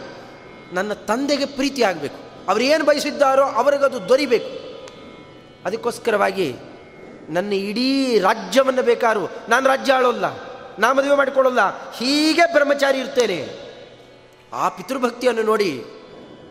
ನನ್ನ 0.73 0.93
ತಂದೆಗೆ 0.93 1.45
ಪ್ರೀತಿ 1.45 1.83
ಆಗಬೇಕು. 1.83 2.49
ಅವರು 2.49 2.61
ಏನು 2.61 2.85
ಬಯಸಿದ್ದಾರೋ 2.85 3.43
ಅವರಿಗದು 3.43 4.09
ದೊರಿಬೇಕು. 4.09 4.51
ಅದಕ್ಕೋಸ್ಕರವಾಗಿ 5.65 6.55
ನನ್ನ 7.29 7.53
ಇಡೀ 7.53 8.19
ರಾಜ್ಯವನ್ನು 8.19 8.83
ಬೇಕಾರು, 8.83 9.31
ನಾನು 9.49 9.69
ರಾಜ್ಯ 9.69 9.93
ಆಳೋಲ್ಲ, 9.93 10.25
ನಾ 10.79 10.93
ಮದುವೆ 10.93 11.17
ಮಾಡಿಕೊಳ್ಳಲ್ಲ, 11.17 11.93
ಹೀಗೆ 11.93 12.53
ಬ್ರಹ್ಮಚಾರಿ 12.53 12.99
ಇರ್ತೇನೆ. 12.99 13.39
ಆ 14.53 14.69
ಪಿತೃಭಕ್ತಿಯನ್ನು 14.69 15.43
ನೋಡಿ 15.43 15.85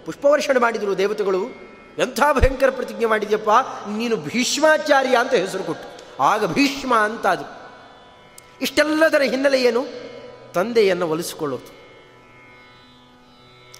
ಪುಷ್ಪವರ್ಷಣೆ 0.05 0.59
ಮಾಡಿದರು 0.59 0.97
ದೇವತೆಗಳು. 0.97 1.64
ಎಂಥ 1.99 2.19
ಭಯಂಕರ 2.33 2.69
ಪ್ರತಿಜ್ಞೆ 2.69 3.05
ಮಾಡಿದ್ಯಪ್ಪ? 3.05 3.49
ನೀನು 3.87 4.15
ಭೀಷ್ಮಾಚಾರ್ಯ 4.15 5.17
ಅಂತ 5.17 5.33
ಹೆಸರು 5.33 5.63
ಕೊಟ್ಟು. 5.63 6.23
ಆಗ 6.23 6.45
ಭೀಷ್ಮ 6.45 6.95
ಅಂತ 6.95 7.27
ಅದು. 7.27 7.43
ಇಷ್ಟೆಲ್ಲದರ 8.61 9.21
ಹಿನ್ನೆಲೆ 9.21 9.61
ಏನು? 9.61 9.85
ತಂದೆಯನ್ನು 10.53 11.09
ಒಲಿಸಿಕೊಳ್ಳೋದು. 11.09 11.75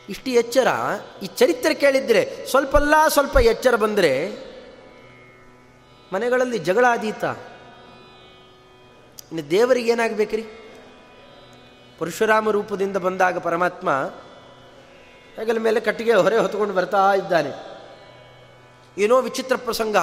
ಇಷ್ಟು 0.10 0.30
ಎಚ್ಚರ? 0.30 0.68
ಈ 1.24 1.26
ಚರಿತ್ರೆ 1.26 1.74
ಕೇಳಿದ್ರೆ 1.74 2.46
ಸ್ವಲ್ಪಲ್ಲ 2.50 2.94
ಸ್ವಲ್ಪ 3.08 3.38
ಎಚ್ಚರ 3.38 3.76
ಬಂದರೆ 3.76 4.32
ಮನೆಗಳಲ್ಲಿ 6.14 6.58
ಜಗಳ 6.58 6.86
ಆದೀತ. 6.90 7.24
ಇನ್ನು 9.32 9.52
ದೇವರಿಗೆ 9.52 9.92
ಏನಾಗಬೇಕ್ರಿ? 9.92 10.46
ಪರಶುರಾಮ 12.00 12.50
ರೂಪದಿಂದ 12.50 12.98
ಬಂದಾಗ 12.98 13.38
ಪರಮಾತ್ಮ 13.38 13.90
ಹೆಗಲ 15.36 15.58
ಮೇಲೆ 15.58 15.80
ಕಟ್ಟಿಗೆ 15.80 16.14
ಹೊರೆ 16.14 16.38
ಹೊತ್ಕೊಂಡು 16.38 16.74
ಬರ್ತಾ 16.74 17.14
ಇದ್ದಾನೆ. 17.14 17.75
ಏನೋ 18.98 19.22
ವಿಚಿತ್ರ 19.22 19.56
ಪ್ರಸಂಗ. 19.56 19.98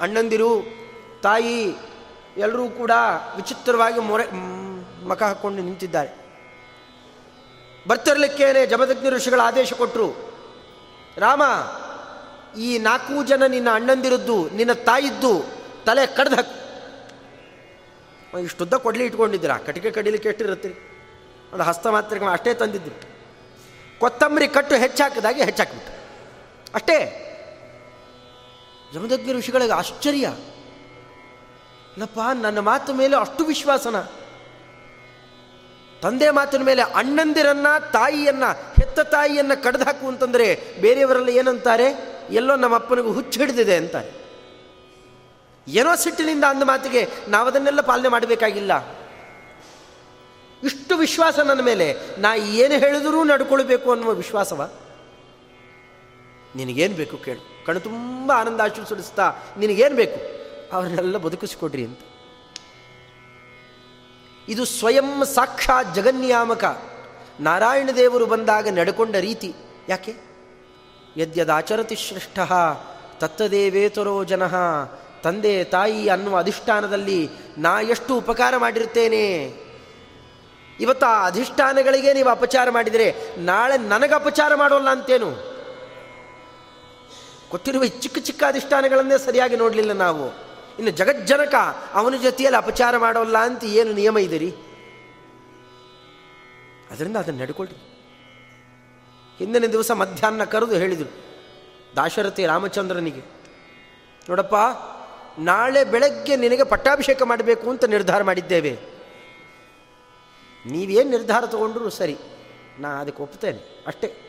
ಅಣ್ಣಂದಿರು, 0.00 0.64
ತಾಯಿ 1.22 1.76
ಎಲ್ಲರೂ 2.36 2.68
ಕೂಡ 2.68 2.90
ವಿಚಿತ್ರವಾಗಿ 3.36 4.00
ಮೊರೆ 4.00 4.26
ಮಖ 5.04 5.22
ಹಾಕ್ಕೊಂಡು 5.22 5.62
ನಿಂತಿದ್ದಾರೆ. 5.62 6.28
ಬರ್ತಿರ್ಲಿಕ್ಕೇನೆ 7.88 8.66
ಜಮದಗ್ನಿ 8.66 9.10
ಋಷಿಗಳ 9.10 9.40
ಆದೇಶ 9.44 9.72
ಕೊಟ್ಟರು 9.72 10.08
ರಾಮ, 11.18 11.42
ಈ 12.58 12.78
ನಾಲ್ಕು 12.78 13.24
ಜನ 13.24 13.46
ನಿನ್ನ 13.46 13.68
ಅಣ್ಣಂದಿರದ್ದು, 13.72 14.50
ನಿನ್ನ 14.50 14.72
ತಾಯಿದ್ದು 14.72 15.44
ತಲೆ 15.86 16.06
ಕಡ್ದು 16.06 16.58
ಇಷ್ಟುದ್ದ 18.38 18.74
ಕೊಡಲಿ 18.74 19.04
ಇಟ್ಕೊಂಡಿದ್ದೀರಾ? 19.04 19.58
ಕಟಿಕೆ 19.58 19.90
ಕಡಿಲಿಕ್ಕೆ 19.90 20.28
ಎಷ್ಟಿರುತ್ತೆ 20.28 20.68
ಒಂದು 21.52 21.64
ಹಸ್ತ 21.64 21.86
ಮಾತ್ರ 21.86 22.28
ಅಷ್ಟೇ 22.30 22.54
ತಂದಿದ್ದು. 22.54 22.90
ಕೊತ್ತಂಬರಿ 24.00 24.48
ಕಟ್ಟು 24.48 24.74
ಹೆಚ್ಚಾಕಿದಾಗೆ 24.74 25.44
ಹೆಚ್ಚಾಕ್ಬಿಟ್ಟು 25.44 25.92
ಅಷ್ಟೇ. 26.74 27.27
ಜಮದಗ್ನಿ 28.94 29.32
ಋಷಿಗಳಿಗೆ 29.32 29.72
ಆಶ್ಚರ್ಯ. 29.72 30.18
ಇಲ್ಲಪ್ಪ 30.18 32.18
ನನ್ನ 32.34 32.58
ಮಾತು 32.58 32.94
ಮೇಲೆ 32.94 33.16
ಅಷ್ಟು 33.16 33.44
ವಿಶ್ವಾಸನ? 33.44 33.96
ತಂದೆ 36.02 36.30
ಮಾತಿನ 36.30 36.62
ಮೇಲೆ 36.62 36.82
ಅಣ್ಣಂದಿರನ್ನ, 36.82 37.66
ತಾಯಿಯನ್ನ, 37.92 38.46
ಹೆತ್ತ 38.46 39.00
ತಾಯಿಯನ್ನ 39.00 39.54
ಕಡ್ದು 39.54 39.84
ಹಾಕು 39.84 40.08
ಅಂತಂದರೆ 40.08 40.80
ಬೇರೆಯವರೆಲ್ಲ 40.80 41.28
ಏನಂತಾರೆ? 41.28 42.18
ಎಲ್ಲೋ 42.30 42.56
ನಮ್ಮ 42.56 42.74
ಅಪ್ಪನಿಗೂ 42.74 43.12
ಹುಚ್ಚು 43.12 43.40
ಹಿಡಿದಿದೆ 43.40 43.76
ಅಂತಾರೆ. 43.76 44.10
ಏನೋ 45.68 45.96
ಸಿಟ್ಟಿನಿಂದ 45.96 46.44
ಅಂದ 46.44 46.62
ಮಾತಿಗೆ 46.62 47.08
ನಾವದನ್ನೆಲ್ಲ 47.28 47.80
ಪಾಲನೆ 47.80 48.08
ಮಾಡಬೇಕಾಗಿಲ್ಲ. 48.08 48.98
ಇಷ್ಟು 50.64 50.96
ವಿಶ್ವಾಸ 50.96 51.38
ನನ್ನ 51.38 51.60
ಮೇಲೆ. 51.60 51.96
ನಾ 52.18 52.34
ಏನು 52.34 52.74
ಹೇಳಿದರೂ 52.74 53.24
ನಡ್ಕೊಳ್ಬೇಕು 53.24 53.92
ಅನ್ನುವ 53.92 54.10
ವಿಶ್ವಾಸವ? 54.10 54.70
ನಿನಗೇನು 56.56 56.94
ಬೇಕು 56.94 57.16
ಕೇಳು. 57.16 57.57
ಕಣ್ಣು 57.68 57.80
ತುಂಬ 57.80 58.32
ಆನಂದ 58.32 58.60
ಆಶೀರ್ವದಿಸ್ತಾ 58.60 59.32
ನಿನಗೇನು 59.58 59.96
ಬೇಕು? 59.96 60.20
ಅವರನ್ನೆಲ್ಲ 60.76 61.16
ಬದುಕಿಸ್ಕೊಡ್ರಿ 61.16 61.84
ಅಂತ. 61.84 61.98
ಇದು 64.48 64.64
ಸ್ವಯಂ 64.64 65.24
ಸಾಕ್ಷಾತ್ 65.24 65.94
ಜಗನ್ಯಾಮಕ. 65.94 66.64
ನಾರಾಯಣ 67.40 67.90
ದೇವರು 67.96 68.26
ಬಂದಾಗ 68.26 68.68
ನಡ್ಕೊಂಡ 68.68 69.16
ರೀತಿ. 69.16 69.54
ಯಾಕೆ? 69.88 70.14
ಯದ್ಯದಾಚರತಿ 71.16 71.96
ಶ್ರೇಷ್ಠ 71.96 72.38
ತತ್ತದೇವೇತರೋ 73.18 74.24
ಜನ, 74.24 74.42
ತಂದೆ 75.22 75.64
ತಾಯಿ 75.64 76.08
ಅನ್ನುವ 76.08 76.38
ಅಧಿಷ್ಠಾನದಲ್ಲಿ 76.38 77.30
ನಾ 77.58 77.80
ಎಷ್ಟು 77.80 78.18
ಉಪಕಾರ 78.18 78.56
ಮಾಡಿರ್ತೇನೆ 78.56 79.52
ಇವತ್ತು 80.80 81.06
ಆ 81.06 81.26
ಅಧಿಷ್ಠಾನಗಳಿಗೆ 81.26 82.14
ನೀವು 82.14 82.28
ಅಪಚಾರ 82.28 82.70
ಮಾಡಿದರೆ 82.70 83.14
ನಾಳೆ 83.38 83.78
ನನಗೆ 83.78 84.14
ಅಪಚಾರ 84.14 84.54
ಮಾಡೋಲ್ಲ 84.54 84.90
ಅಂತೇನು? 84.90 85.47
ಕೊಟ್ಟಿರುವ 87.50 87.84
ಚಿಕ್ಕ 87.84 88.18
ಚಿಕ್ಕ 88.18 88.42
ಅಧಿಷ್ಠಾನಗಳನ್ನೇ 88.48 89.18
ಸರಿಯಾಗಿ 89.18 89.56
ನೋಡಲಿಲ್ಲ 89.56 89.92
ನಾವು. 89.92 90.26
ಇನ್ನು 90.78 90.90
ಜಗಜ್ಜನಕ 90.90 91.54
ಅವನ 91.94 92.16
ಜೊತೆಯಲ್ಲಿ 92.22 92.58
ಅಪಚಾರ 92.58 92.96
ಮಾಡೋಲ್ಲ 92.96 93.38
ಅಂತ 93.38 93.64
ಏನು 93.64 93.92
ನಿಯಮ 93.92 94.18
ಇದೆ 94.18 94.38
ಅದರಿಂದ 96.90 97.16
ಅದನ್ನು 97.16 97.40
ನಡ್ಕೊಳ್ಳಿ 97.42 97.74
ಹಿಂದಿನ 99.38 99.66
ದಿವಸ 99.66 99.90
ಮಧ್ಯಾಹ್ನ 99.90 100.44
ಕರೆದು 100.44 100.74
ಹೇಳಿದರು 100.74 101.10
ದಾಶರಥಿ 101.96 102.46
ರಾಮಚಂದ್ರನಿಗೆ, 102.46 103.22
ನೋಡಪ್ಪ, 104.28 104.56
ನಾಳೆ 105.38 105.84
ಬೆಳಗ್ಗೆ 105.84 106.36
ನಿನಗೆ 106.36 106.64
ಪಟ್ಟಾಭಿಷೇಕ 106.64 107.22
ಮಾಡಬೇಕು 107.22 107.70
ಅಂತ 107.70 107.84
ನಿರ್ಧಾರ 107.84 108.22
ಮಾಡಿದ್ದೇವೆ. 108.22 108.72
ನೀವೇನು 110.66 111.10
ನಿರ್ಧಾರ 111.10 111.46
ತಗೊಂಡ್ರು 111.46 111.90
ಸರಿ, 111.90 112.16
ನಾ 112.78 112.88
ಅದಕ್ಕೆ 112.88 113.22
ಒಪ್ತೇನೆ, 113.22 113.84
ಅಷ್ಟೇ. 113.86 114.27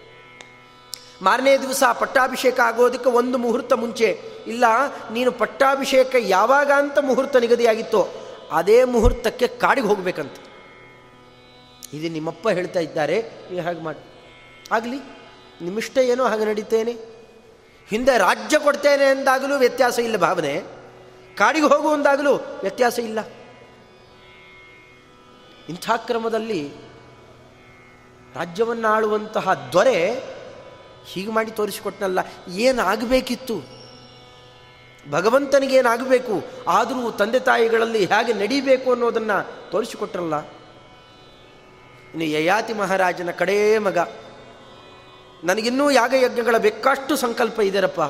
ಮಾರನೇ 1.21 1.57
ದಿವಸ 1.57 1.83
ಪಟ್ಟಾಭಿಷೇಕ 1.99 2.59
ಆಗೋದಕ್ಕೆ 2.59 3.09
ಒಂದು 3.09 3.37
ಮುಹೂರ್ತ 3.37 3.73
ಮುಂಚೆ. 3.73 4.21
ಇಲ್ಲ, 4.47 4.63
ನೀನು 5.11 5.31
ಪಟ್ಟಾಭಿಷೇಕ 5.31 6.15
ಯಾವಾಗ 6.19 6.71
ಅಂತ 6.75 6.97
ಮುಹೂರ್ತ 6.99 7.35
ನಿಗದಿಯಾಗಿತ್ತೋ, 7.35 8.09
ಅದೇ 8.51 8.83
ಮುಹೂರ್ತಕ್ಕೆ 8.83 9.47
ಕಾಡಿಗೆ 9.47 9.87
ಹೋಗಬೇಕಂತ. 9.87 10.35
ಇದು 11.93 12.13
ನಿಮ್ಮಪ್ಪ 12.13 12.49
ಹೇಳ್ತಾ 12.49 12.79
ಇದ್ದಾರೆ, 12.79 13.21
ನೀವು 13.21 13.65
ಹಾಗೆ 13.65 13.81
ಮಾಡಿ. 13.81 14.01
ಆಗಲಿ, 14.71 14.99
ನಿಮ್ಮಿಷ್ಟ 15.61 15.97
ಏನೋ 15.97 16.23
ಹಾಗೆ 16.25 16.45
ನಡೀತೇನೆ. 16.45 16.91
ಹಿಂದೆ 17.89 18.17
ರಾಜ್ಯ 18.17 18.59
ಕೊಡ್ತೇನೆ 18.59 19.03
ಎಂದಾಗಲೂ 19.03 19.57
ವ್ಯತ್ಯಾಸ 19.57 19.99
ಇಲ್ಲ 19.99 20.17
ಭಾವನೆ. 20.17 20.63
ಕಾಡಿಗೆ 21.35 21.65
ಹೋಗು 21.65 21.89
ಅಂದಾಗಲೂ 21.89 22.33
ವ್ಯತ್ಯಾಸ 22.35 22.99
ಇಲ್ಲ. 22.99 23.19
ಇಂಥ 25.69 25.91
ಕ್ರಮದಲ್ಲಿ 25.95 26.71
ರಾಜ್ಯವನ್ನು 28.35 28.87
ಆಳುವಂತಹ 28.87 29.69
ದೊರೆ 29.73 30.23
ಹೀಗೆ 31.09 31.31
ಮಾಡಿ 31.31 31.51
ತೋರಿಸಿಕೊಟ್ನಲ್ಲ, 31.51 32.19
ಏನಾಗಬೇಕಿತ್ತು? 32.53 33.79
ಭಗವಂತನಿಗೇನಾಗಬೇಕು 35.11 36.43
ಆದರೂ 36.67 37.11
ತಂದೆ 37.11 37.39
ತಾಯಿಗಳಲ್ಲಿ 37.39 38.05
ಹೇಗೆ 38.05 38.33
ನಡೀಬೇಕು 38.33 38.91
ಅನ್ನೋದನ್ನು 38.91 39.71
ತೋರಿಸಿಕೊಟ್ರಲ್ಲ. 39.71 40.39
ಇನ್ನು 42.09 42.23
ಯಯಾತಿ 42.23 42.73
ಮಹಾರಾಜನ 42.73 43.31
ಕಡೇ 43.31 43.77
ಮಗ. 43.77 43.97
ನನಗಿನ್ನೂ 45.43 45.91
ಯಾಗಯಜ್ಞಗಳ 45.91 46.57
ಬೇಕಾಷ್ಟು 46.57 47.15
ಸಂಕಲ್ಪ 47.15 47.59
ಇದೆರಪ್ಪ. 47.59 48.01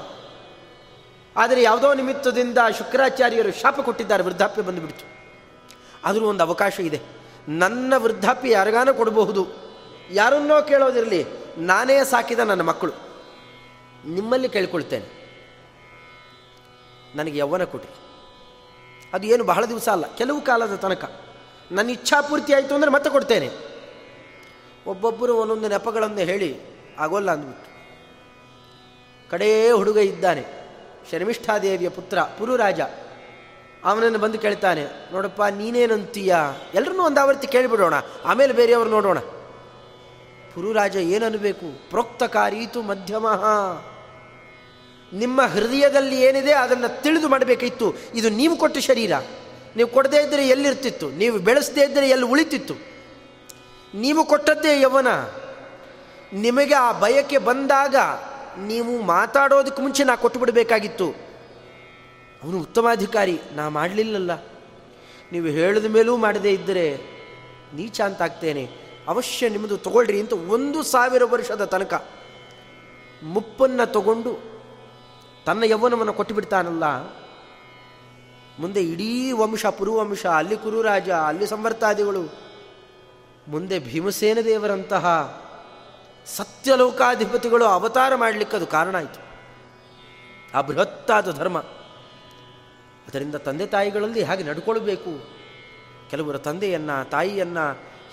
ಆದರೆ 1.38 1.62
ಯಾವುದೋ 1.62 1.94
ನಿಮಿತ್ತದಿಂದ 1.94 2.58
ಶುಕ್ರಾಚಾರ್ಯರು 2.78 3.52
ಶಾಪ 3.52 3.80
ಕೊಟ್ಟಿದ್ದಾರೆ, 3.80 4.24
ವೃದ್ಧಾಪ್ಯ 4.24 4.62
ಬಂದುಬಿಡ್ತು. 4.62 5.06
ಆದರೂ 6.04 6.28
ಒಂದು 6.28 6.44
ಅವಕಾಶ 6.44 6.80
ಇದೆ. 6.80 7.02
ನನ್ನ 7.48 7.94
ವೃದ್ಧಾಪ್ಯ 7.98 8.52
ಯಾರಿಗಾನ 8.52 8.92
ಕೊಡಬಹುದು. 8.92 9.48
ಯಾರನ್ನೋ 10.12 10.62
ಕೇಳೋದಿರಲಿ. 10.62 11.26
ನಾನೇ 11.60 12.04
ಸಾಕಿದ 12.04 12.39
ನನ್ನ 12.39 12.62
ಮಕ್ಕಳು. 12.62 12.93
ನಿಮ್ಮಲ್ಲಿ 14.06 14.50
ಕೇಳ್ಕೊಳ್ತೇನೆ. 14.50 15.08
ನನಗೆ 17.15 17.38
ಯೌವನ 17.38 17.63
ಕೊಡಿ 17.63 17.89
ಅದು 19.13 19.28
ಏನು 19.28 19.43
ಬಹಳ 19.43 19.65
ದಿವಸ 19.65 19.89
ಅಲ್ಲ, 19.89 20.06
ಕೆಲವು 20.15 20.41
ಕಾಲದ 20.41 20.76
ತನಕ. 20.76 21.04
ನನ್ನ 21.72 21.89
ಇಚ್ಛಾಪೂರ್ತಿ 21.89 22.54
ಆಯಿತು 22.54 22.76
ಅಂದರೆ 22.76 22.91
ಮತ್ತೆ 22.91 23.10
ಕೊಡ್ತೇನೆ. 23.10 23.50
ಒಬ್ಬೊಬ್ಬರು 24.88 25.34
ಒಂದೊಂದು 25.38 25.67
ನೆಪಗಳನ್ನು 25.67 26.17
ಹೇಳಿ 26.17 26.50
ಆಗೋಲ್ಲ 27.00 27.32
ಅಂದ್ಬಿಟ್ಟು. 27.32 27.67
ಕಡೇ 29.32 29.72
ಹುಡುಗ 29.72 29.98
ಇದ್ದಾನೆ, 29.98 30.43
ಶರ್ಮಿಷ್ಠಾದೇವಿಯ 31.12 31.89
ಪುತ್ರ, 31.89 32.22
ಪುರುರಾಜ. 32.22 32.82
ಅವನನ್ನು 33.84 34.19
ಬಂದು 34.19 34.39
ಕೇಳ್ತಾನೆ, 34.39 34.86
ನೋಡಪ್ಪ, 35.12 35.41
ನೀನೇನಂತೀಯ? 35.43 36.36
ಎಲ್ಲರನ್ನೂ 36.74 37.04
ಒಂದು 37.04 37.22
ಆವರ್ತಿ 37.22 37.48
ಕೇಳಿಬಿಡೋಣ, 37.48 37.93
ಆಮೇಲೆ 38.26 38.54
ಬೇರೆಯವರು 38.54 38.89
ನೋಡೋಣ. 38.89 39.17
ಪುರುರಾಜ 40.60 40.95
ಏನನ್ನಬೇಕು 40.95 41.89
ಪ್ರೋಕ್ತಕಾರೀತು 41.89 42.82
ಮಧ್ಯಮ. 42.82 43.28
ನಿಮ್ಮ 45.13 45.41
ಹೃದಯದಲ್ಲಿ 45.41 46.22
ಏನಿದೆ 46.22 46.54
ಅದನ್ನು 46.54 47.02
ತಿಳಿದು 47.02 47.28
ಮಾಡಬೇಕಿತ್ತು 47.28 47.93
ಇದು 48.15 48.30
ನೀವು 48.30 48.56
ಕೊಟ್ಟ 48.56 48.78
ಶರೀರ. 48.78 49.12
ನೀವು 49.76 49.89
ಕೊಡದೇ 49.89 50.17
ಇದ್ದರೆ 50.17 50.48
ಎಲ್ಲಿರ್ತಿತ್ತು? 50.48 51.10
ನೀವು 51.10 51.39
ಬೆಳೆಸದೇ 51.39 51.82
ಇದ್ದರೆ 51.82 52.10
ಎಲ್ಲಿ 52.10 52.26
ಉಳಿತಿತ್ತು? 52.26 52.74
ನೀವು 53.93 54.26
ಕೊಟ್ಟದ್ದೇ 54.26 54.82
ಯವನ. 54.82 55.08
ನಿಮಗೆ 56.34 56.74
ಆ 56.74 56.91
ಬಯಕೆ 56.91 57.38
ಬಂದಾಗ 57.38 57.95
ನೀವು 58.58 59.02
ಮಾತಾಡೋದಕ್ಕೆ 59.02 59.82
ಮುಂಚೆ 59.82 60.04
ನಾ 60.04 60.15
ಕೊಟ್ಟು 60.15 60.39
ಬಿಡಬೇಕಾಗಿತ್ತು 60.39 61.10
ಅವನು 62.43 62.60
ಉತ್ತಮಾಧಿಕಾರಿ, 62.60 63.39
ನಾ 63.52 63.69
ಮಾಡಲಿಲ್ಲಲ್ಲ. 63.69 64.32
ನೀವು 65.32 65.45
ಹೇಳಿದ 65.45 65.86
ಮೇಲೂ 65.86 66.17
ಮಾಡದೇ 66.17 66.52
ಇದ್ದರೆ 66.52 66.98
ನೀಚ 67.76 68.02
ಅಂತಾಗ್ತೇನೆ 68.02 68.88
ಅವಶ್ಯ 69.10 69.50
ನಿಮ್ಮದು 69.50 69.78
ತಗೊಳ್ರಿ 69.78 70.19
ಅಂತ 70.19 70.34
ಒಂದು 70.34 70.84
ಸಾವಿರ 70.84 71.26
ವರ್ಷದ 71.26 71.65
ತನಕ 71.65 72.08
ಮುಪ್ಪನ್ನು 73.24 73.91
ತಗೊಂಡು 73.91 74.60
ತನ್ನ 75.45 75.63
ಯೌವನವನ್ನು 75.63 76.13
ಕೊಟ್ಟು 76.13 76.36
ಬಿಡ್ತಾನಲ್ಲ 76.36 76.84
ಮುಂದೆ 78.60 78.82
ಇಡೀ 78.82 79.32
ವಂಶ, 79.32 79.65
ಪುರುವಂಶ, 79.65 80.26
ಅಲ್ಲಿ 80.26 80.58
ಕುರುರಾಜ, 80.58 81.10
ಅಲ್ಲಿ 81.10 81.48
ಸಂವರ್ತಾದಿಗಳು, 81.48 82.22
ಮುಂದೆ 83.48 83.80
ಭೀಮಸೇನ 83.80 84.38
ದೇವರಂತಹ 84.45 85.06
ಸತ್ಯಲೋಕಾಧಿಪತಿಗಳು 86.26 87.65
ಅವತಾರ 87.65 88.15
ಮಾಡಲಿಕ್ಕೆ 88.15 88.58
ಅದು 88.58 88.67
ಕಾರಣ 88.67 88.95
ಆಯಿತು. 88.95 89.19
ಆ 90.58 90.62
ಬೃಹತ್ತಾದ 90.62 91.32
ಧರ್ಮ. 91.32 91.58
ಅದರಿಂದ 93.08 93.36
ತಂದೆ 93.36 93.65
ತಾಯಿಗಳಲ್ಲಿ 93.65 94.24
ಹಾಗೆ 94.24 94.43
ನಡ್ಕೊಳ್ಬೇಕು. 94.43 95.30
ಕೆಲವರ 96.10 96.38
ತಂದೆಯನ್ನ, 96.38 97.04
ತಾಯಿಯನ್ನ 97.04 97.58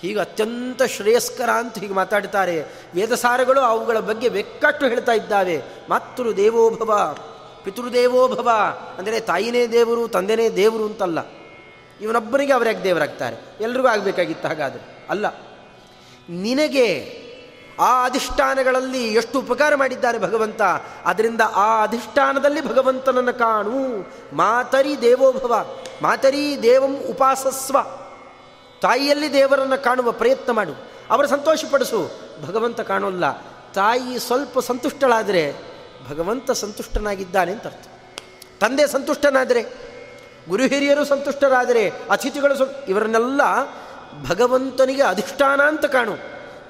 ಹೀಗೆ 0.01 0.19
ಅತ್ಯಂತ 0.19 0.83
ಶ್ರೇಯಸ್ಕರ 0.83 1.49
ಅಂತ 1.49 1.79
ಹೀಗೆ 1.79 1.93
ಮಾತಾಡ್ತಾರೆ. 1.93 2.55
ವೇದಸಾರಗಳು 2.95 3.61
ಅವುಗಳ 3.61 3.99
ಬಗ್ಗೆ 3.99 4.29
ಬೆಕ್ಕಟ್ಟು 4.29 4.85
ಹೇಳ್ತಾ 4.85 5.11
ಇದ್ದಾವೆ. 5.11 5.57
ಮಾತೃ 5.89 6.33
ದೇವೋಭವ 6.33 7.17
ಪಿತೃದೇವೋಭವ, 7.63 8.49
ಅಂದರೆ 8.97 9.19
ತಾಯಿನೇ 9.19 9.67
ದೇವರು, 9.67 10.07
ತಂದೆನೇ 10.07 10.49
ದೇವರು 10.49 10.85
ಅಂತಲ್ಲ. 10.85 11.19
ಇವನೊಬ್ಬನಿಗೆ 12.01 12.53
ಅವರ್ಯಾಕೆ 12.53 12.83
ದೇವರಾಗ್ತಾರೆ? 12.83 13.37
ಎಲ್ರಿಗೂ 13.61 13.87
ಆಗಬೇಕಾಗಿತ್ತು 13.87 14.47
ಹಾಗಾದರೆ. 14.47 14.83
ಅಲ್ಲ, 15.09 15.25
ನಿನಗೆ 16.29 16.87
ಆ 17.79 18.05
ಅಧಿಷ್ಠಾನಗಳಲ್ಲಿ 18.05 19.03
ಎಷ್ಟು 19.13 19.39
ಉಪಕಾರ 19.39 19.75
ಮಾಡಿದ್ದಾನೆ 19.75 20.17
ಭಗವಂತ? 20.17 20.61
ಅದರಿಂದ 21.05 21.41
ಆ 21.55 21.83
ಅಧಿಷ್ಠಾನದಲ್ಲಿ 21.83 22.61
ಭಗವಂತನನ್ನು 22.67 23.33
ಕಾಣು. 23.33 23.81
ಮಾತರಿ 24.35 24.93
ದೇವೋಭವ, 25.01 25.53
ಮಾತರಿ 26.01 26.45
ದೇವಂ 26.63 26.95
ಉಪಾಸಸ್ವ. 27.09 27.77
ತಾಯಿಯಲ್ಲಿ 28.81 29.33
ದೇವರನ್ನು 29.33 29.83
ಕಾಣುವ 29.83 30.11
ಪ್ರಯತ್ನ 30.11 30.51
ಮಾಡು. 30.51 30.71
ಅವರ 31.09 31.25
ಸಂತೋಷಪಡಿಸು. 31.25 32.11
ಭಗವಂತ 32.45 32.81
ಕಾಣೋಲ್ಲ. 32.81 33.31
ತಾಯಿ 33.73 34.19
ಸ್ವಲ್ಪ 34.19 34.59
ಸಂತುಷ್ಟಳಾದರೆ 34.59 35.53
ಭಗವಂತ 36.09 36.51
ಸಂತುಷ್ಟನಾಗಿದ್ದಾನೆ 36.51 37.51
ಅಂತ 37.51 37.65
ಅರ್ಥ. 37.65 37.87
ತಂದೆ 38.59 38.87
ಸಂತುಷ್ಟನಾದರೆ, 38.87 39.63
ಗುರು 40.49 40.63
ಹಿರಿಯರು 40.63 41.05
ಸಂತುಷ್ಟರಾದರೆ, 41.05 41.91
ಅತಿಥಿಗಳು 42.09 42.85
ಇವರನ್ನೆಲ್ಲ 42.85 43.41
ಭಗವಂತನಿಗೆ 44.29 45.03
ಅಧಿಷ್ಠಾನ 45.03 45.61
ಅಂತ 45.61 45.85
ಕಾಣು. 45.85 46.13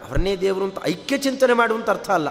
ಅವರನ್ನೇ 0.08 0.36
ದೇವರು 0.36 0.64
ಅಂತ 0.64 0.78
ಐಕ್ಯ 0.88 1.18
ಚಿಂತನೆ 1.18 1.54
ಮಾಡುವಂಥ 1.54 1.90
ಅರ್ಥ 1.90 2.10
ಅಲ್ಲ. 2.10 2.28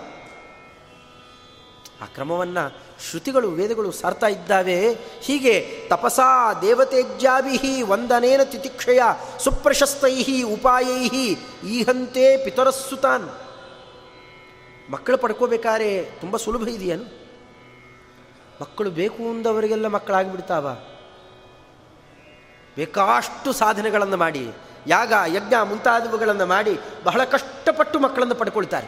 ಆ 2.03 2.05
ಕ್ರಮವನ್ನು 2.05 2.79
ಶ್ರುತಿಗಳು, 3.11 3.49
ವೇದಗಳು 3.49 3.93
ಸಾರ್ತಾ 3.93 4.27
ಇದ್ದಾವೆ. 4.27 4.93
ಹೀಗೆ 5.21 5.85
ತಪಸಾ 5.89 6.53
ದೇವತೆಜ್ಜಾಭಿ 6.55 7.83
ವಂದನೇನ 7.83 8.43
ತಿತಿಕ್ಷಯ 8.43 9.01
ಸುಪ್ರಶಸ್ತೈ 9.39 10.43
ಉಪಾಯೈ 10.43 11.09
ಈಹಂತೆ 11.65 12.45
ಪಿತರಸ್ಸುತಾನ್. 12.45 13.29
ಮಕ್ಕಳು 14.91 15.19
ಪಡ್ಕೋಬೇಕಾದ್ರೆ 15.19 16.03
ತುಂಬ 16.21 16.37
ಸುಲಭ 16.37 16.69
ಇದೆಯೇನು? 16.69 17.05
ಮಕ್ಕಳು 18.61 18.91
ಬೇಕು 18.91 19.23
ಅಂದವರಿಗೆಲ್ಲ 19.31 19.87
ಮಕ್ಕಳಾಗಿಬಿಡ್ತಾವ. 19.87 20.79
ಬೇಕಾಷ್ಟು 22.77 23.53
ಸಾಧನೆಗಳನ್ನು 23.53 24.17
ಮಾಡಿ, 24.17 24.51
ಯಾಗ, 24.87 25.13
ಯಜ್ಞ 25.27 25.55
ಮುಂತಾದವುಗಳನ್ನು 25.63 26.47
ಮಾಡಿ 26.47 26.79
ಬಹಳ 27.05 27.25
ಕಷ್ಟಪಟ್ಟು 27.25 27.99
ಮಕ್ಕಳನ್ನು 27.99 28.35
ಪಡ್ಕೊಳ್ತಾರೆ. 28.35 28.87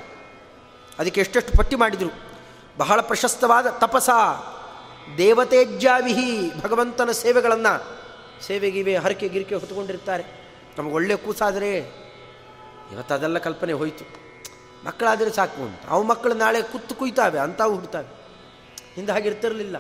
ಅದಕ್ಕೆ 0.99 1.21
ಎಷ್ಟೆಷ್ಟು 1.21 1.59
ಪಟ್ಟಿ 1.59 1.77
ಮಾಡಿದರು. 1.77 2.29
ಬಹಳ 2.79 3.01
ಪ್ರಶಸ್ತವಾದ 3.01 3.67
ತಪಸ. 3.67 4.11
ದೇವತೇಜ್ಜಾವಿಹಿ 5.19 6.61
ಭಗವಂತನ 6.61 7.11
ಸೇವೆಗಳನ್ನು 7.11 7.99
ಸೇವೆಗಿವೆ 8.43 8.97
ಹರಕೆ 8.97 9.29
ಗಿರಿಕೆ 9.29 9.55
ಹೊತ್ಕೊಂಡಿರ್ತಾರೆ 9.55 10.25
ನಮಗೆ 10.79 10.95
ಒಳ್ಳೆ 10.95 11.17
ಕೂಸಾದರೆ 11.17 11.79
ಇವತ್ತು 12.93 13.15
ಅದೆಲ್ಲ 13.15 13.39
ಕಲ್ಪನೆ 13.39 13.73
ಹೋಯಿತು. 13.73 14.05
ಮಕ್ಕಳಾದರೆ 14.87 15.31
ಸಾಕು 15.31 15.63
ಅಂತ. 15.63 15.81
ಅವು 15.89 16.03
ಮಕ್ಕಳು 16.03 16.35
ನಾಳೆ 16.35 16.63
ಕುತ್ತು 16.63 16.95
ಕುಯ್ತಾವೆ 16.95 17.39
ಅಂತಾವು 17.39 17.75
ಹುಡ್ತಾವೆ. 17.75 18.07
ಹಿಂದೆ 18.95 19.13
ಹಾಗಿರ್ತಿರಲಿಲ್ಲ 19.13 19.77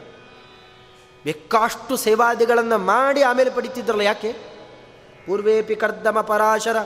ಬೇಕಾಷ್ಟು 1.25 1.97
ಸೇವಾದಿಗಳನ್ನು 1.97 2.79
ಮಾಡಿ 2.79 3.23
ಆಮೇಲೆ 3.23 3.51
ಪಡಿತಿದ್ರಲ್ಲ 3.51 4.01
ಯಾಕೆ? 4.01 4.33
ಪೂರ್ವೇಪಿ 5.27 5.77
ಕರ್ದಮ 5.77 6.21
ಪರಾಶರ 6.21 6.77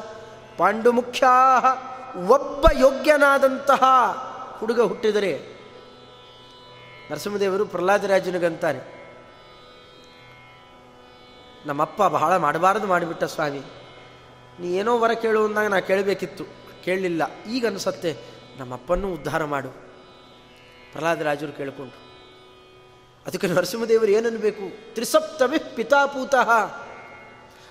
ಪಾಂಡು 0.59 0.93
ಮುಖ್ಯ 0.93 1.27
ಒಬ್ಬ 2.27 2.67
ಯೋಗ್ಯನಾದಂತಹ 2.79 3.85
ಹುಡುಗ 4.59 4.81
ಹುಟ್ಟಿದರೆ 4.81 5.62
ನರಸಿಂಹದೇವರು 7.13 7.67
ಪ್ರಹ್ಲಾದರಾಜನಿಗಂತಾನೆ 7.67 8.81
ನಮ್ಮಪ್ಪ 11.67 12.03
ಬಹಳ 12.03 12.37
ಮಾಡಬಾರದು 12.37 12.87
ಮಾಡಿಬಿಟ್ಟ 12.87 13.25
ಸ್ವಾಮಿ. 13.25 13.61
ನೀ 14.61 14.69
ಏನೋ 14.73 14.99
ವರ 14.99 15.13
ಕೇಳು 15.13 15.45
ಅಂದಾಗ 15.45 15.67
ನಾ 15.67 15.81
ಕೇಳಬೇಕಿತ್ತು. 15.81 16.45
ಕೇಳಲಿಲ್ಲ. 16.85 17.23
ಈಗ 17.51 17.67
ಅನಿಸತ್ತೆ 17.67 18.17
ನಮ್ಮಪ್ಪನ್ನು 18.59 19.13
ಉದ್ಧಾರ 19.13 19.45
ಮಾಡು. 19.45 19.69
ಪ್ರಹ್ಲಾದರಾಜರು 20.93 21.53
ಕೇಳಿಕೊಂಡು 21.53 21.95
ಅದಕ್ಕೆ 23.27 23.47
ನರಸಿಂಹದೇವರು 23.47 24.11
ಏನನ್ನಬೇಕು 24.11 24.95
ತ್ರಿಸಪ್ತಮಿ 24.95 25.59
ಪಿತಾಪೂತಃ. 25.77 26.51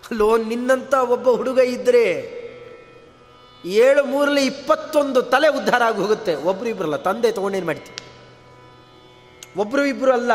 ಅಲ್ಲೋ 0.10 0.38
ನಿನ್ನಂಥ 0.38 0.94
ಒಬ್ಬ 0.94 1.30
ಹುಡುಗ 1.30 1.60
ಇದ್ದರೆ 1.60 2.06
ಏಳು 3.66 4.04
ಮೂರಲ್ಲಿ 4.04 4.46
ಇಪ್ಪತ್ತೊಂದು 4.46 5.22
ತಲೆ 5.22 5.48
ಉದ್ಧಾರ 5.48 5.84
ಆಗಿ 5.84 5.98
ಹೋಗುತ್ತೆ. 5.98 6.36
ಒಬ್ರು 6.36 6.70
ಇಬ್ಬರಲ್ಲ 6.70 6.96
ತಂದೆ 6.96 7.32
ತಗೊಂಡೇನು 7.32 7.66
ಮಾಡ್ತೀವಿ 7.66 8.11
ಒಬ್ಬರು 9.58 9.86
ಇಬ್ಬರು 9.86 10.12
ಅಲ್ಲ, 10.14 10.32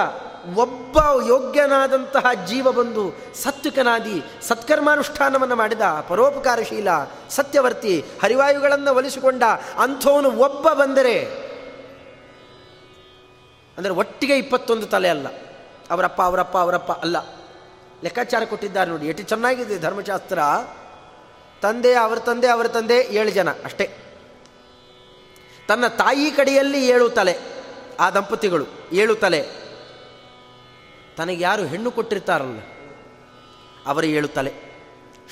ಒಬ್ಬ 0.55 0.97
ಯೋಗ್ಯನಾದಂತಹ 1.29 2.27
ಜೀವ 2.47 2.73
ಬಂದು 2.73 3.05
ಸತ್ವಿಕನಾದಿ 3.35 4.23
ಸತ್ಕರ್ಮಾನುಷ್ಠಾನವನ್ನು 4.43 5.57
ಮಾಡಿದ 5.57 5.81
ಪರೋಪಕಾರಶೀಲ, 6.09 6.89
ಸತ್ಯವರ್ತಿ, 7.31 8.05
ಹರಿವಾಯುಗಳನ್ನು 8.23 8.95
ಒಲಿಸಿಕೊಂಡ 8.95 9.43
ಅಂಥವನು 9.79 10.31
ಒಬ್ಬ 10.31 10.73
ಬಂದರೆ, 10.73 11.17
ಅಂದರೆ 13.79 13.93
ಒಟ್ಟಿಗೆ 13.93 14.39
ಇಪ್ಪತ್ತೊಂದು 14.39 14.87
ತಲೆ 14.87 15.09
ಅಲ್ಲ. 15.09 15.27
ಅವರಪ್ಪ 15.91 16.23
ಅವರಪ್ಪ 16.23 16.57
ಅವರಪ್ಪ 16.59 16.93
ಅಲ್ಲ. 16.93 17.17
ಲೆಕ್ಕಾಚಾರ 18.03 18.45
ಕೊಟ್ಟಿದ್ದಾರೆ 18.45 18.91
ನೋಡಿ, 18.91 19.07
ಎಷ್ಟು 19.07 19.23
ಚೆನ್ನಾಗಿದೆ 19.23 19.79
ಧರ್ಮಶಾಸ್ತ್ರ. 19.79 20.39
ತಂದೆ, 21.63 21.95
ಅವರ 21.95 22.19
ತಂದೆ 22.19 22.49
ಅವರ 22.49 22.69
ತಂದೆ 22.69 22.97
ಏಳು 22.97 23.31
ಜನ 23.31 23.51
ಅಷ್ಟೇ. 23.65 23.87
ತನ್ನ 25.69 25.87
ತಾಯಿ 25.87 26.31
ಕಡೆಯಲ್ಲಿ 26.31 26.87
ಏಳು 26.89 27.09
ತಲೆ. 27.11 27.57
ಆ 28.01 28.07
ದಂಪತಿಗಳು 28.11 28.67
ಏಳು 28.93 29.15
ತಲೆ 29.25 29.41
ತನಗೆ 31.19 31.41
ಯಾರು 31.43 31.63
ಹೆಣ್ಣು 31.73 31.91
ಕೊಟ್ಟಿರ್ತಾರಲ್ಲ, 31.91 32.61
ಅವರ 33.87 34.05
ಏಳು 34.19 34.29
ತಲೆ 34.29 34.53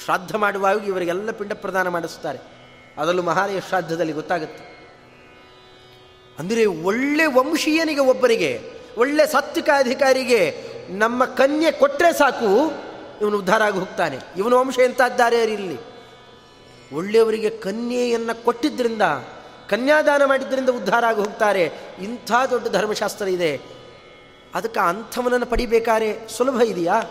ಶ್ರಾದ್ದ 0.05 0.37
ಮಾಡುವಾಗ 0.45 0.89
ಇವರಿಗೆಲ್ಲ 0.91 1.33
ಪಿಂಡ 1.41 1.53
ಪ್ರದಾನ 1.65 1.89
ಮಾಡಿಸ್ತಾರೆ. 1.89 2.39
ಅದರಲ್ಲೂ 2.99 3.23
ಮಹಾಲಯ 3.23 3.61
ಶ್ರಾದ್ದದಲ್ಲಿ 3.69 4.15
ಗೊತ್ತಾಗುತ್ತೆ. 4.21 4.63
ಅಂದರೆ 6.39 6.63
ಒಳ್ಳೆ 6.89 7.27
ವಂಶೀಯನಿಗೆ 7.39 8.05
ಒಬ್ಬರಿಗೆ, 8.13 8.53
ಒಳ್ಳೆ 8.99 9.25
ಸತ್ವಿಕ 9.27 9.71
ಅಧಿಕಾರಿಗೆ 9.79 10.41
ನಮ್ಮ 11.03 11.25
ಕನ್ಯೆ 11.41 11.71
ಕೊಟ್ಟರೆ 11.83 12.13
ಸಾಕು, 12.13 12.51
ಇವನು 13.21 13.37
ಉದ್ಧಾರ 13.39 13.63
ಆಗಿ 13.63 13.79
ಹೋಗ್ತಾನೆ. 13.79 14.19
ಇವನು 14.37 14.55
ವಂಶ 14.61 14.79
ಎಂತಾದ್ದಾರೆ 14.79 15.39
ಇಲ್ಲಿ 15.59 15.79
ಒಳ್ಳೆಯವರಿಗೆ 16.97 17.51
ಕನ್ಯೆಯನ್ನು 17.67 18.35
ಕೊಟ್ಟಿದ್ದರಿಂದ 18.45 19.05
ಕನ್ಯಾದಾನ 19.75 20.25
ಮಾಡಿದ್ದರಿಂದ 20.25 20.69
ಉದ್ಧಾರ 20.69 21.05
ಆಗಿ 21.05 21.19
ಹೋಗ್ತಾರೆ 21.19 21.73
ಇಂಥ 22.03 22.33
ದೊಡ್ಡ 22.51 22.69
ಧರ್ಮಶಾಸ್ತ್ರ 22.69 23.29
ಇದೆ. 23.29 23.61
ಅದಕ್ಕೆ 24.55 24.81
ಅಂಥವನನ್ನು 24.81 25.47
ಪಡಿಬೇಕಾರೆ 25.47 26.29
ಸುಲಭ 26.29 26.63
ಇದೆಯಾ? 26.63 27.03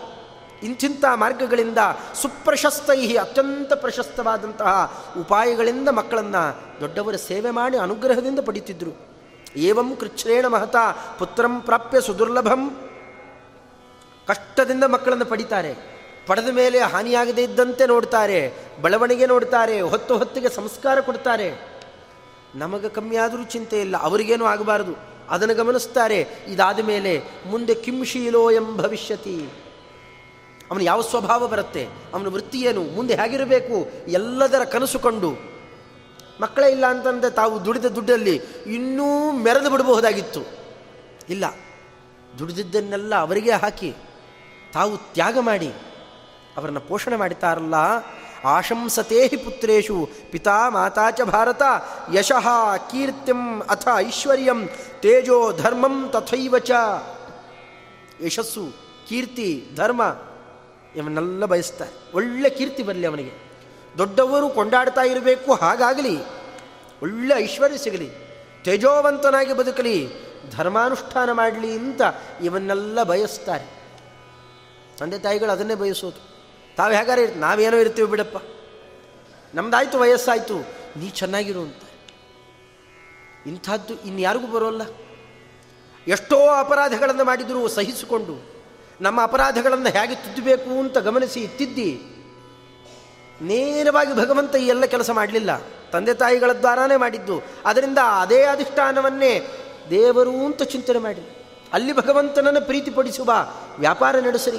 ಇಂಥಿಂಥ 0.62 1.04
ಮಾರ್ಗಗಳಿಂದ 1.14 1.78
ಸುಪ್ರಶಸ್ತೈ 2.14 3.16
ಅತ್ಯಂತ 3.16 3.72
ಪ್ರಶಸ್ತವಾದಂತಹ 3.72 5.04
ಉಪಾಯಗಳಿಂದ 5.20 5.88
ಮಕ್ಕಳನ್ನು 5.88 6.62
ದೊಡ್ಡವರ 6.80 7.16
ಸೇವೆ 7.16 7.50
ಮಾಡಿ 7.50 7.76
ಅನುಗ್ರಹದಿಂದ 7.76 8.38
ಪಡಿತಿದ್ರು. 8.38 8.90
ಏವಂ 9.56 9.96
ಕೃಚ್ಛ್ರೇಣ 9.96 10.46
ಮಹತ, 10.46 10.76
ಪುತ್ರಂ 11.18 11.60
ಪ್ರಾಪ್ಯ 11.60 12.00
ಸುದುರ್ಲಭಂ. 12.00 12.90
ಕಷ್ಟದಿಂದ 14.26 14.84
ಮಕ್ಕಳನ್ನು 14.84 15.24
ಪಡಿತಾರೆ. 15.24 15.94
ಪಡೆದ 16.26 16.48
ಮೇಲೆ 16.48 16.80
ಹಾನಿಯಾಗದೇ 16.80 17.42
ಇದ್ದಂತೆ 17.42 17.86
ನೋಡ್ತಾರೆ. 17.86 18.52
ಬೆಳವಣಿಗೆ 18.82 19.26
ನೋಡ್ತಾರೆ. 19.26 19.80
ಹೊತ್ತು 19.80 20.18
ಹೊತ್ತಿಗೆ 20.18 20.48
ಸಂಸ್ಕಾರ 20.48 21.00
ಕೊಡ್ತಾರೆ. 21.00 21.73
ನಮಗೆ 22.54 22.88
ಕಮ್ಮಿ 22.88 23.16
ಆದರೂ 23.16 23.44
ಚಿಂತೆ 23.44 23.76
ಇಲ್ಲ, 23.80 23.96
ಅವರಿಗೇನೂ 24.02 24.44
ಆಗಬಾರದು. 24.44 24.94
ಅದನ್ನು 25.30 25.54
ಗಮನಿಸ್ತಾರೆ, 25.54 26.18
ಇದಾದ 26.48 26.80
ಮೇಲೆ 26.84 27.12
ಮುಂದೆ 27.46 27.74
ಕಿಂಶೀಲೋ 27.74 28.42
ಎಂ 28.50 28.66
ಭವಿಷ್ಯತಿ. 28.76 29.36
ಅವನು 30.70 30.82
ಯಾವ 30.82 31.00
ಸ್ವಭಾವ 31.02 31.48
ಬರುತ್ತೆ, 31.48 31.82
ಅವನ 32.14 32.28
ವೃತ್ತಿ 32.28 32.60
ಏನು, 32.60 32.82
ಮುಂದೆ 32.96 33.14
ಹೇಗಿರಬೇಕು, 33.14 33.76
ಎಲ್ಲದರ 34.08 34.64
ಕನಸು 34.64 34.98
ಕಂಡು. 34.98 35.30
ಮಕ್ಕಳೇ 36.40 36.68
ಇಲ್ಲ 36.70 36.86
ಅಂತಂದರೆ 36.86 37.30
ತಾವು 37.30 37.54
ದುಡಿದ 37.64 37.88
ದುಡ್ಡಲ್ಲಿ 37.96 38.36
ಇನ್ನೂ 38.76 39.08
ಮೆರೆದು 39.44 39.70
ಬಿಡಬಹುದಾಗಿತ್ತು. 39.70 40.42
ಇಲ್ಲ, 41.28 41.44
ದುಡಿದಿದ್ದನ್ನೆಲ್ಲ 42.38 43.14
ಅವರಿಗೆ 43.16 43.52
ಹಾಕಿ 43.64 43.90
ತಾವು 44.72 44.94
ತ್ಯಾಗ 45.14 45.36
ಮಾಡಿ, 45.40 45.70
ಅವರನ್ನು 46.56 46.80
ಪೋಷಣೆ 46.80 47.16
ಮಾಡುತ್ತಾರಲ್ಲ 47.16 47.76
ಆಶಂಸತೆ 48.44 49.26
ಹಿ 49.26 49.36
ಪುತ್ರೇಶು, 49.36 50.08
ಪಿತಾ 50.30 50.68
ಮಾತಾ 50.68 51.10
ಚ 51.10 51.20
ಭಾರತ, 51.20 51.62
ಯಶಃ 52.14 52.76
ಕೀರ್ತಿಂ 52.76 53.60
ಅಥ 53.60 53.88
ಐಶ್ವರ್ಯಂ, 53.96 54.68
ತೇಜೋ 55.00 55.52
ಧರ್ಮಂ 55.52 56.08
ತಥೈವ 56.12 56.58
ಚ. 56.58 56.70
ಯಶಸ್ಸು, 58.26 58.68
ಕೀರ್ತಿ, 59.08 59.68
ಧರ್ಮ 59.76 60.02
ಇವನ್ನೆಲ್ಲ 60.96 61.44
ಬಯಸ್ತಾರೆ. 61.44 61.90
ಒಳ್ಳೆ 62.14 62.50
ಕೀರ್ತಿ 62.50 62.82
ಬರಲಿ 62.82 63.06
ಅವನಿಗೆ. 63.06 63.32
ದೊಡ್ಡವರು 63.98 64.48
ಕೊಂಡಾಡ್ತಾ 64.48 65.00
ಇರಬೇಕು, 65.00 65.54
ಹಾಗಾಗಲಿ. 65.54 66.18
ಒಳ್ಳೆ 67.02 67.34
ಐಶ್ವರ್ಯ 67.34 67.78
ಸಿಗಲಿ. 67.78 68.10
ತೇಜೋವಂತನಾಗಿ 68.64 69.52
ಬದುಕಲಿ. 69.52 70.08
ಧರ್ಮಾನುಷ್ಠಾನ 70.56 71.32
ಮಾಡಲಿ 71.32 71.72
ಅಂತ 71.72 72.00
ಇವನ್ನೆಲ್ಲ 72.42 73.02
ಬಯಸ್ತಾರೆ. 73.02 73.64
ತಂದೆ 74.98 75.18
ತಾಯಿಗಳು 75.18 75.50
ಅದನ್ನೇ 75.50 75.74
ಬಯಸೋದು. 75.74 76.33
ತಾವು 76.76 76.92
ಹೇಗಾರ 76.92 77.18
ಇರ್ತೀವಿ 77.18 77.40
ನಾವೇನೋ 77.40 77.76
ಇರ್ತೀವಿ 77.76 78.08
ಬಿಡಪ್ಪ. 78.08 78.38
ನಮ್ದಾಯ್ತು, 79.54 79.98
ವಯಸ್ಸಾಯಿತು. 79.98 80.58
ನೀ 80.98 81.08
ಚೆನ್ನಾಗಿರು 81.10 81.60
ಅಂತ. 81.60 81.82
ಇಂಥದ್ದು 83.46 83.94
ಇನ್ಯಾರಿಗೂ 84.02 84.46
ಬರೋಲ್ಲ. 84.46 84.82
ಎಷ್ಟೋ 86.08 86.46
ಅಪರಾಧಗಳನ್ನು 86.46 87.24
ಮಾಡಿದರೂ 87.24 87.68
ಸಹಿಸಿಕೊಂಡು, 87.68 88.64
ನಮ್ಮ 89.00 89.22
ಅಪರಾಧಗಳನ್ನು 89.22 89.88
ಹೇಗೆ 89.88 90.14
ತಿದ್ದಬೇಕು 90.14 90.80
ಅಂತ 90.80 90.98
ಗಮನಿಸಿ 90.98 91.46
ತಿದ್ದಿ, 91.46 92.00
ನೇರವಾಗಿ 93.42 94.16
ಭಗವಂತ 94.16 94.54
ಈ 94.56 94.66
ಎಲ್ಲ 94.66 94.84
ಕೆಲಸ 94.84 95.10
ಮಾಡಲಿಲ್ಲ. 95.10 95.50
ತಂದೆ 95.92 96.14
ತಾಯಿಗಳ 96.14 96.52
ದ್ವಾರಾನೇ 96.52 96.96
ಮಾಡಿದ್ದು. 96.96 97.42
ಅದರಿಂದ 97.66 97.98
ಅದೇ 98.20 98.42
ಅಧಿಷ್ಠಾನವನ್ನೇ 98.42 99.48
ದೇವರು 99.90 100.30
ಅಂತ 100.30 100.62
ಚಿಂತನೆ 100.62 100.98
ಮಾಡಿ 100.98 101.46
ಅಲ್ಲಿ 101.72 101.92
ಭಗವಂತನನ್ನು 101.92 102.60
ಪ್ರೀತಿಪಡಿಸುವ 102.60 103.32
ವ್ಯಾಪಾರ 103.78 104.16
ನಡೆಸರಿ 104.16 104.58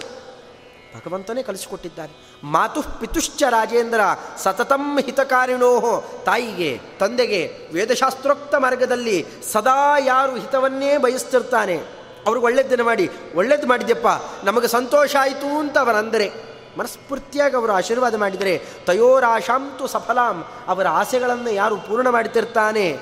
ಭಗವಂತನೇ 0.96 1.44
ಕಲಿಸಿಕೊಟ್ಟಿದ್ದಾನೆ 1.44 2.14
ಮಾತು 2.44 2.82
ಪಿತುಶ್ಚ 3.00 3.44
ರಾಜೇಂದ್ರ 3.50 4.00
ಸತತಂ 4.38 5.00
ಹಿತಕಾರಿಣೋ 5.00 6.04
ತಾಯಿಗೆ, 6.26 6.80
ತಂದೆಗೆ, 7.00 7.58
ವೇದಶಾಸ್ತ್ರೋಕ್ತ 7.74 8.56
ಮಾರ್ಗದಲ್ಲಿ 8.56 9.26
ಸದಾ 9.52 9.98
ಯಾರು 9.98 10.36
ಹಿತವನ್ನೇ 10.36 10.98
ಬಯಸ್ತಿರ್ತಾನೆ. 10.98 11.78
ಅವ್ರಿಗೆ 12.26 12.46
ಒಳ್ಳೆದ್ದನ್ನು 12.46 12.84
ಮಾಡಿ, 12.84 13.10
ಒಳ್ಳೇದು 13.36 13.68
ಮಾಡಿದ್ಯಪ್ಪ, 13.68 14.08
ನಮಗೆ 14.44 14.68
ಸಂತೋಷ 14.68 15.16
ಆಯಿತು 15.22 15.60
ಅಂತ 15.60 15.78
ಅವರಂದರೆ 15.78 16.32
ಮನಸ್ಫೂರ್ತಿಯಾಗಿ 16.80 17.56
ಅವರು 17.56 17.72
ಆಶೀರ್ವಾದ 17.72 18.16
ಮಾಡಿದರೆ, 18.16 18.62
ತಯೋರಾಶಾಂತು 18.86 19.88
ಸಫಲಾಂ, 19.88 20.46
ಅವರ 20.68 20.88
ಆಸೆಗಳನ್ನು 20.88 21.52
ಯಾರು 21.52 21.78
ಪೂರ್ಣ 21.78 22.10
ಮಾಡ್ತಿರ್ತಾನೆ? 22.10 22.98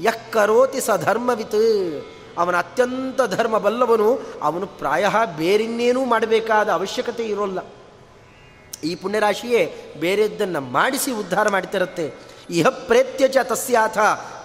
ಯಕ್ಕರೋತಿ 0.00 0.80
ಸ 0.80 0.90
ಧರ್ಮವಿತ್ 0.96 1.60
ಅವನ 2.38 2.56
ಅತ್ಯಂತ 2.56 3.22
ಧರ್ಮ 3.22 3.58
ಬಲ್ಲವನು 3.58 4.20
ಅವನು 4.42 4.66
ಪ್ರಾಯ 4.66 5.06
ಬೇರಿನ್ನೇನೂ 5.36 6.04
ಮಾಡಬೇಕಾದ 6.04 6.68
ಅವಶ್ಯಕತೆ 6.68 7.24
ಇರೋಲ್ಲ. 7.24 7.58
ಈ 8.84 8.94
ಪುಣ್ಯರಾಶಿಯೇ 8.94 9.74
ಬೇರೆದ್ದನ್ನು 10.00 10.60
ಮಾಡಿಸಿ 10.60 11.12
ಉದ್ಧಾರ 11.12 11.48
ಮಾಡ್ತಿರುತ್ತೆ. 11.48 12.14
ಇಹ 12.50 12.66
ಚ 13.26 13.36
ತಸ್ಯಾಥ, 13.42 13.98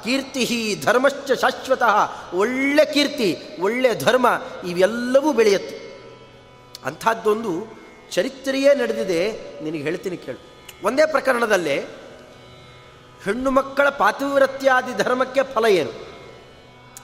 ಕೀರ್ತಿ 0.03 0.45
ಧರ್ಮಶ್ಚ 0.85 1.31
ಶಾಶ್ವತಃ. 1.31 2.11
ಒಳ್ಳೆ 2.35 2.93
ಕೀರ್ತಿ, 2.93 3.37
ಒಳ್ಳೆ 3.59 3.95
ಧರ್ಮ 3.95 4.41
ಇವೆಲ್ಲವೂ 4.67 5.33
ಬೆಳೆಯುತ್ತೆ. 5.33 5.87
ಅಂಥದ್ದೊಂದು 6.85 7.67
ಚರಿತ್ರೆಯೇ 8.11 8.75
ನಡೆದಿದೆ, 8.75 9.31
ನಿನಗೆ 9.63 9.81
ಹೇಳ್ತೀನಿ 9.81 10.17
ಕೇಳು. 10.17 10.39
ಒಂದೇ 10.83 11.05
ಪ್ರಕರಣದಲ್ಲೇ 11.05 11.85
ಹೆಣ್ಣು 13.25 13.51
ಮಕ್ಕಳ 13.51 13.89
ಪಾತಿವ್ರತ್ಯಾದಿ 13.89 15.03
ಧರ್ಮಕ್ಕೆ 15.03 15.43
ಫಲ 15.43 15.65
ಏನು? 15.65 16.06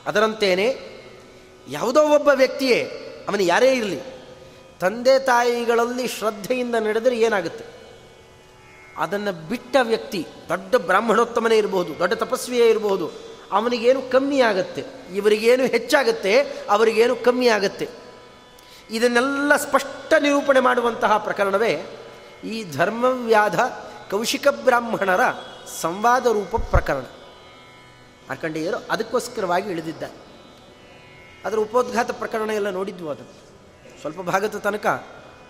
ಅದರಂತೇನೆ 0.06 0.94
ಯಾವುದೋ 1.68 2.08
ಒಬ್ಬ 2.10 2.30
ವ್ಯಕ್ತಿಯೇ, 2.34 2.84
ಅವನು 3.28 3.44
ಯಾರೇ 3.44 3.74
ಇರಲಿ, 3.74 4.00
ತಂದೆ 4.80 5.20
ತಾಯಿಗಳಲ್ಲಿ 5.20 6.08
ಶ್ರದ್ಧೆಯಿಂದ 6.08 6.76
ನಡೆದರೆ 6.76 7.20
ಏನಾಗುತ್ತೆ? 7.20 7.66
ಅದನ್ನು 8.98 9.48
ಬಿಟ್ಟ 9.48 9.76
ವ್ಯಕ್ತಿ, 9.84 10.28
ದೊಡ್ಡ 10.50 10.76
ಬ್ರಾಹ್ಮಣೋತ್ತಮನೇ 10.76 11.58
ಇರಬಹುದು 11.58 12.00
ದೊಡ್ಡ 12.00 12.14
ತಪಸ್ವಿಯೇ 12.14 12.70
ಇರಬಹುದು 12.70 13.12
ಅವನಿಗೇನು 13.52 14.02
ಕಮ್ಮಿ 14.02 14.42
ಆಗುತ್ತೆ? 14.42 14.84
ಇವರಿಗೇನು 15.16 15.66
ಹೆಚ್ಚಾಗುತ್ತೆ? 15.66 16.40
ಅವರಿಗೇನು 16.70 17.16
ಕಮ್ಮಿ 17.16 17.48
ಆಗುತ್ತೆ? 17.48 17.90
ಇದನ್ನೆಲ್ಲ 18.90 19.56
ಸ್ಪಷ್ಟ 19.56 20.14
ನಿರೂಪಣೆ 20.20 20.60
ಮಾಡುವಂತಹ 20.60 21.18
ಪ್ರಕರಣವೇ 21.18 21.86
ಈ 22.46 22.72
ಧರ್ಮವ್ಯಾಧ 22.72 23.60
ಕೌಶಿಕ 24.12 24.48
ಬ್ರಾಹ್ಮಣರ 24.48 25.20
ಸಂವಾದ 25.82 26.26
ರೂಪ 26.26 26.56
ಪ್ರಕರಣ. 26.56 27.04
ಮಾರ್ಕಂಡೇಯರು 28.28 28.78
ಅದಕ್ಕೋಸ್ಕರವಾಗಿ 28.78 29.72
ಇಳಿದಿದ್ದ 29.72 30.04
ಅದರ 31.46 31.58
ಉಪೋದ್ಘಾತ 31.58 32.12
ಪ್ರಕರಣ 32.12 32.50
ಎಲ್ಲ 32.50 32.70
ನೋಡಿದ್ವು 32.70 33.10
ಅದನ್ನು 33.10 33.44
ಸ್ವಲ್ಪ 34.02 34.22
ಭಾಗದ 34.22 34.58
ತನಕ 34.58 34.86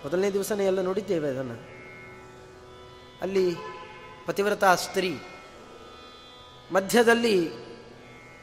ಮೊದಲನೇ 0.04 0.30
ದಿವಸನೇ 0.30 0.66
ಎಲ್ಲ 0.66 0.80
ನೋಡಿದ್ದೇವೆ 0.80 1.28
ಅದನ್ನು. 1.28 1.74
ಅಲ್ಲಿ 3.22 3.56
ಪತಿವ್ರತ 4.26 4.64
ಸ್ತ್ರೀ 4.64 5.18
ಮಧ್ಯದಲ್ಲಿ 6.72 7.50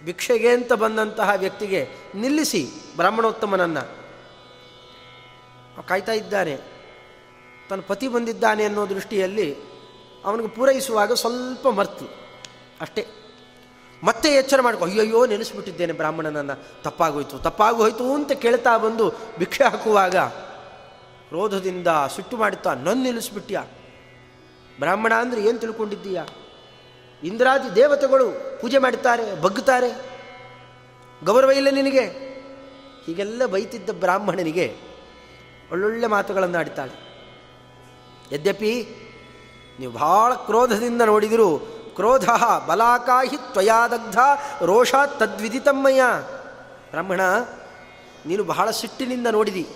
ಭಿಕ್ಷೆಗೆ 0.05 0.49
ಅಂತ 0.49 0.73
ಬಂದಂತಹ 0.73 1.31
ವ್ಯಕ್ತಿಗೆ 1.35 1.87
ನಿಲ್ಲಿಸಿ 2.15 2.67
ಬ್ರಾಹ್ಮಣೋತ್ತಮನನ್ನು. 2.95 4.01
ಕಾಯ್ತಾ 5.87 6.11
ಇದ್ದಾನೆ. 6.11 6.57
ತನ್ನ 7.69 7.81
ಪತಿ 7.81 8.07
ಬಂದಿದ್ದಾನೆ 8.07 8.63
ಅನ್ನೋ 8.63 8.89
ದೃಷ್ಟಿಯಲ್ಲಿ 8.89 9.55
ಅವನಿಗೆ 10.25 10.49
ಪೂರೈಸುವಾಗ 10.49 11.13
ಸ್ವಲ್ಪ 11.13 11.67
ಮರ್ತು. 11.67 12.05
ಅಷ್ಟೇ. 12.81 13.07
ಮತ್ತೆ 14.03 14.29
ಎಚ್ಚರ 14.35 14.59
ಮಾಡ್ಕೊ, 14.61 14.83
ಅಯ್ಯಯ್ಯೋ, 14.85 15.19
ನೆನೆಸ್ಬಿಟ್ಟಿದ್ದೇನೆ 15.25 15.93
ಬ್ರಾಹ್ಮಣನನ್ನು 15.93 16.55
ತಪ್ಪಾಗೋಯ್ತು 16.83 17.39
ತಪ್ಪಾಗೋಯ್ತು 17.39 18.05
ಅಂತ 18.13 18.31
ಕೇಳ್ತಾ 18.43 18.73
ಬಂದು 18.77 19.05
ಭಿಕ್ಷೆ 19.39 19.63
ಹಾಕುವಾಗ 19.63 20.15
ಕ್ರೋಧದಿಂದ 21.29 21.89
ಸುಟ್ಟು 22.15 22.37
ಮಾಡುತ್ತಾ 22.37 22.71
ನನ್ನ 22.73 23.03
ನಿಲ್ಲಿಸ್ಬಿಟ್ಯ 23.03 23.63
ಬ್ರಾಹ್ಮಣ 24.79 25.13
ಅಂದರೆ 25.13 25.41
ಏನು 25.49 25.59
ತಿಳ್ಕೊಂಡಿದ್ದೀಯಾ? 25.59 26.23
ಇಂದ್ರಾದಿ 27.23 27.69
ದೇವತೆಗಳು 27.75 28.27
ಪೂಜೆ 28.61 28.77
ಮಾಡುತ್ತಾರೆ 28.77 29.25
ಬಗ್ಗುತ್ತಾರೆ, 29.41 29.89
ಗೌರವ 31.25 31.51
ಇಲ್ಲ 31.51 31.69
ನಿನಗೆ? 31.69 32.05
ಹೀಗೆಲ್ಲ 33.05 33.45
ಬೈತಿದ್ದ 33.45 33.89
ಬ್ರಾಹ್ಮಣನಿಗೆ 33.89 34.67
ಒಳ್ಳೊಳ್ಳೆ 35.71 36.07
ಮಾತುಗಳನ್ನು 36.07 36.57
ಆಡ್ತಾಳೆ. 36.57 36.95
ಯದ್ಯಪಿ, 38.31 38.73
ನೀವು 39.79 39.91
ಭಾಳ 39.93 40.31
ಕ್ರೋಧದಿಂದ 40.33 41.01
ನೋಡಿದರೂ 41.01 41.49
ಕ್ರೋಧ 41.95 42.29
ಬಲಾಕಾಹಿ 42.67 43.37
ತ್ವಯಾದಗ್ಧ 43.37 44.17
ರೋಷ 44.61 44.95
ತದ್ವಿದಿತಮ್ಮಯ್ಯ 45.19 46.03
ಬ್ರಾಹ್ಮಣ 46.89 47.21
ನೀನು 48.25 48.43
ಬಹಳ 48.43 48.71
ಸಿಟ್ಟಿನಿಂದ 48.71 49.27
ನೋಡಿದಿ. 49.27 49.67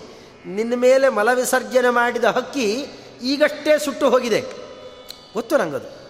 ನಿನ್ನ 0.46 0.74
ಮೇಲೆ 0.76 1.08
ಮಲವಿಸರ್ಜನೆ 1.08 1.90
ಮಾಡಿದ 1.90 2.24
ಹಕ್ಕಿ 2.24 2.86
ಈಗಷ್ಟೇ 3.22 3.78
ಸುಟ್ಟು 3.78 4.10
ಹೋಗಿದೆ. 4.10 4.40
ಗೊತ್ತು 5.34 5.56
ನಂಗದು. 5.56 6.06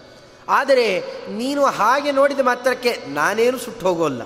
ಆದರೆ 0.49 1.01
ನೀನು 1.27 1.65
ಹಾಗೆ 1.65 2.11
ನೋಡಿದ 2.11 2.39
ಮಾತ್ರಕ್ಕೆ 2.39 3.03
ನಾನೇನು 3.07 3.57
ಸುಟ್ಟು 3.57 3.87
ಹೋಗೋಲ್ಲ. 3.87 4.21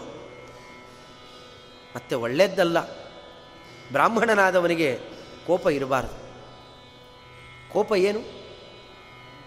ಮತ್ತೆ 1.95 2.15
ಒಳ್ಳೆಯದ್ದಲ್ಲ 2.15 2.81
ಬ್ರಾಹ್ಮಣನಾದವನಿಗೆ 3.91 4.99
ಕೋಪ 5.47 5.67
ಇರಬಾರದು. 5.67 6.21
ಕೋಪ 7.73 7.93
ಏನು? 7.93 8.40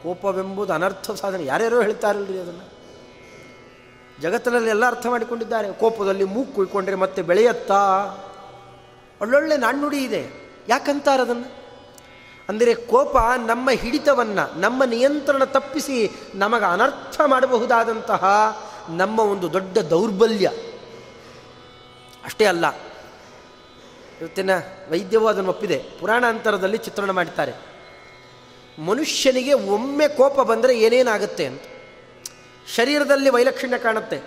ಕೋಪವೆಂಬುದು 0.05 0.73
ಅನರ್ಥ 0.73 1.11
ಸಾಧನೆ. 1.11 1.45
ಯಾರ್ಯಾರೋ 1.45 1.83
ಹೇಳ್ತಾರಲ್ರಿ 1.83 2.39
ಅದನ್ನು? 2.39 2.67
ಜಗತ್ತಿನಲ್ಲಿ 4.21 4.71
ಎಲ್ಲ 4.71 4.87
ಅರ್ಥ 4.87 5.07
ಮಾಡಿಕೊಂಡಿದ್ದಾರೆ. 5.07 5.73
ಕೋಪದಲ್ಲಿ 5.73 6.25
ಮೂಗು 6.25 6.53
ಕುಯ್ಕೊಂಡ್ರೆ 6.53 6.97
ಮತ್ತೆ 6.97 7.23
ಬೆಳೆಯತ್ತಾ? 7.23 7.81
ಒಳ್ಳೊಳ್ಳೆ 9.21 9.57
ನಾಣ್ಣುಡಿ 9.57 9.99
ಇದೆ. 10.05 10.23
ಯಾಕಂತಾರೆ 10.69 11.23
ಅದನ್ನು? 11.23 11.49
ಅಂದರೆ 12.49 12.75
ಕೋಪ 12.75 13.17
ನಮ್ಮ 13.47 13.71
ಹಿಡಿತವನ್ನು, 13.71 14.61
ನಮ್ಮ 14.61 14.85
ನಿಯಂತ್ರಣ 14.85 15.45
ತಪ್ಪಿಸಿ 15.45 16.11
ನಮಗೆ 16.35 16.73
ಅನರ್ಥ 16.73 17.21
ಮಾಡಬಹುದಾದಂತಹ 17.27 18.25
ನಮ್ಮ 18.91 19.21
ಒಂದು 19.21 19.53
ದೊಡ್ಡ 19.53 19.79
ದೌರ್ಬಲ್ಯ. 19.79 20.49
ಅಷ್ಟೇ 22.25 22.45
ಅಲ್ಲ, 22.45 22.67
ಇವತ್ತಿನ 24.21 24.51
ವೈದ್ಯವೂ 24.91 25.27
ಅದನ್ನು 25.27 25.51
ಒಪ್ಪಿದೆ. 25.51 25.79
ಪುರಾಣ 26.01 26.25
ಅಂತರದಲ್ಲಿ 26.27 26.77
ಚಿತ್ರಣ 26.79 27.11
ಮಾಡ್ತಾರೆ 27.11 27.74
ಮನುಷ್ಯನಿಗೆ 28.79 29.53
ಒಮ್ಮೆ 29.53 30.09
ಕೋಪ 30.09 30.41
ಬಂದರೆ 30.41 30.81
ಏನೇನಾಗುತ್ತೆ 30.81 31.47
ಅಂತ. 31.47 31.63
ಶರೀರದಲ್ಲಿ 32.77 33.31
ವೈಲಕ್ಷಣ್ಯ 33.31 33.79
ಕಾಣುತ್ತೆ. 33.79 34.19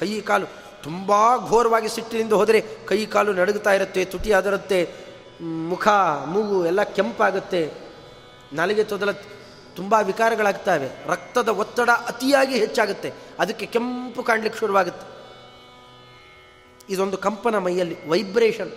ಕೈ, 0.00 0.20
ಕಾಲು 0.20 0.46
ತುಂಬ 0.82 1.12
ಘೋರವಾಗಿ 1.48 1.88
ಸಿಟ್ಟಿನಿಂದ 1.88 2.32
ಹೋದರೆ 2.32 2.64
ಕೈ, 2.86 3.06
ಕಾಲು 3.06 3.32
ನಡುಗುತ್ತಾ 3.32 3.72
ಇರುತ್ತೆ, 3.72 4.04
ತುಟಿ 4.04 4.32
ಅದರುತ್ತೆ, 4.32 4.90
ಮುಖ, 5.42 5.88
ಮೂಗು 6.26 6.66
ಎಲ್ಲ 6.66 6.82
ಕೆಂಪಾಗುತ್ತೆ. 6.82 7.72
ನಾಲಿಗೆ 8.52 8.84
ತೊದಲ 8.84 9.10
ತುಂಬ 9.76 9.94
ವಿಕಾರಗಳಾಗ್ತವೆ. 10.02 11.08
ರಕ್ತದ 11.08 11.48
ಒತ್ತಡ 11.48 11.90
ಅತಿಯಾಗಿ 11.90 12.58
ಹೆಚ್ಚಾಗುತ್ತೆ. 12.58 13.12
ಅದಕ್ಕೆ 13.38 13.66
ಕೆಂಪು 13.66 14.22
ಕಾಣಲಿಕ್ಕೆ 14.22 14.60
ಶುರುವಾಗುತ್ತೆ. 14.60 15.12
ಇದೊಂದು 16.94 17.16
ಕಂಪನ 17.16 17.58
ಮೈಯಲ್ಲಿ 17.58 18.08
ವೈಬ್ರೇಷನ್ 18.08 18.70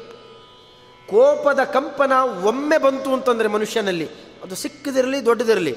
ಕೋಪದ 1.10 1.60
ಕಂಪನ 1.64 2.12
ಒಮ್ಮೆ 2.44 2.78
ಬಂತು 2.78 3.14
ಅಂತಂದರೆ 3.14 3.48
ಮನುಷ್ಯನಲ್ಲಿ. 3.48 4.25
ಅದು 4.46 4.56
ಸಿಕ್ಕದಿರಲಿ 4.56 5.26
ದೊಡ್ಡದಿರಲಿ. 5.26 5.76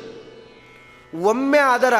ಒಮ್ಮೆ 1.22 1.58
ಅದರ 1.58 1.94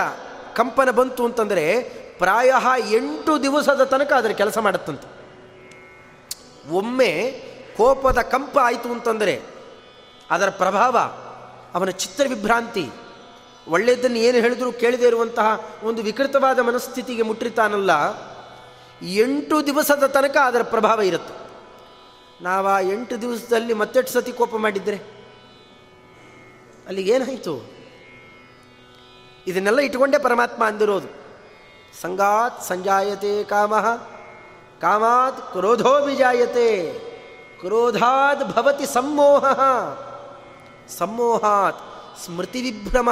ಕಂಪನ 0.55 0.91
ಬಂತು 0.91 1.25
ಅಂತಂದರೆ 1.25 1.83
ಪ್ರಾಯ 2.19 2.53
ಎಂಟು 2.91 3.43
ದಿವಸದ 3.43 3.85
ತನಕ 3.85 4.12
ಅದರ 4.12 4.29
ಕೆಲಸ 4.29 4.59
ಮಾಡುತ್ತಂತೆ. 4.59 5.09
ಒಮ್ಮೆ 6.71 7.43
ಕೋಪದ 7.77 8.19
ಕಂಪ 8.19 8.59
ಆಯಿತು 8.59 8.93
ಅಂತಂದರೆ 8.93 9.43
ಅದರ 10.31 10.49
ಪ್ರಭಾವ, 10.49 10.99
ಅವನ 11.75 11.91
ಚಿತ್ರ 11.91 12.27
ವಿಭ್ರಾಂತಿ, 12.29 12.91
ಒಳ್ಳೆಯದನ್ನು 13.69 14.16
ಏನು 14.16 14.39
ಹೇಳಿದರೂ 14.39 14.73
ಕೇಳದೇ 14.73 15.07
ಇರುವಂತಹ 15.07 15.79
ಒಂದು 15.83 16.03
ವಿಕೃತವಾದ 16.03 16.59
ಮನಸ್ಥಿತಿಗೆ 16.59 17.23
ಮುಟ್ಟಿರ್ತಾನಲ್ಲ, 17.23 17.91
ಎಂಟು 19.03 19.66
ದಿವಸದ 19.66 20.07
ತನಕ 20.07 20.37
ಅದರ 20.37 20.62
ಪ್ರಭಾವ 20.62 21.01
ಇರುತ್ತೆ. 21.01 21.35
ನಾವು 22.45 22.66
ಆ 22.66 22.81
ಎಂಟು 22.81 23.21
ದಿವಸದಲ್ಲಿ 23.21 23.75
ಮತ್ತೆಷ್ಟು 23.75 24.12
ಸತಿ 24.12 24.33
ಕೋಪ 24.33 24.57
ಮಾಡಿದರೆ? 24.57 25.18
ಅಲ್ಲಿಗೇನಾಯಿತು 26.89 27.55
ಇದನ್ನೆಲ್ಲ 29.47 29.80
ಇಟ್ಕೊಂಡೇ 29.80 30.18
ಪರಮಾತ್ಮ 30.18 30.66
ಅಂದಿರೋದು. 30.66 31.09
ಸಂಗಾತ್ 32.01 32.62
ಸಂಜಾಯತೆ 32.62 33.45
ಕಾಮ, 33.45 33.80
ಕಾಮಾತ್ 34.80 35.53
ಕ್ರೋಧೋ 35.53 36.05
ವಿಜಾಯತೆ 36.05 36.93
ಕ್ರೋಧಾತ್ 37.61 38.45
ಭವತಿ 38.45 38.86
ಸಮ್ಮೋಹ, 38.86 39.45
ಸಮ್ಮೋಹಾತ್ 40.99 41.80
ಸ್ಮೃತಿ 42.24 42.62
ವಿಭ್ರಮ. 42.62 43.11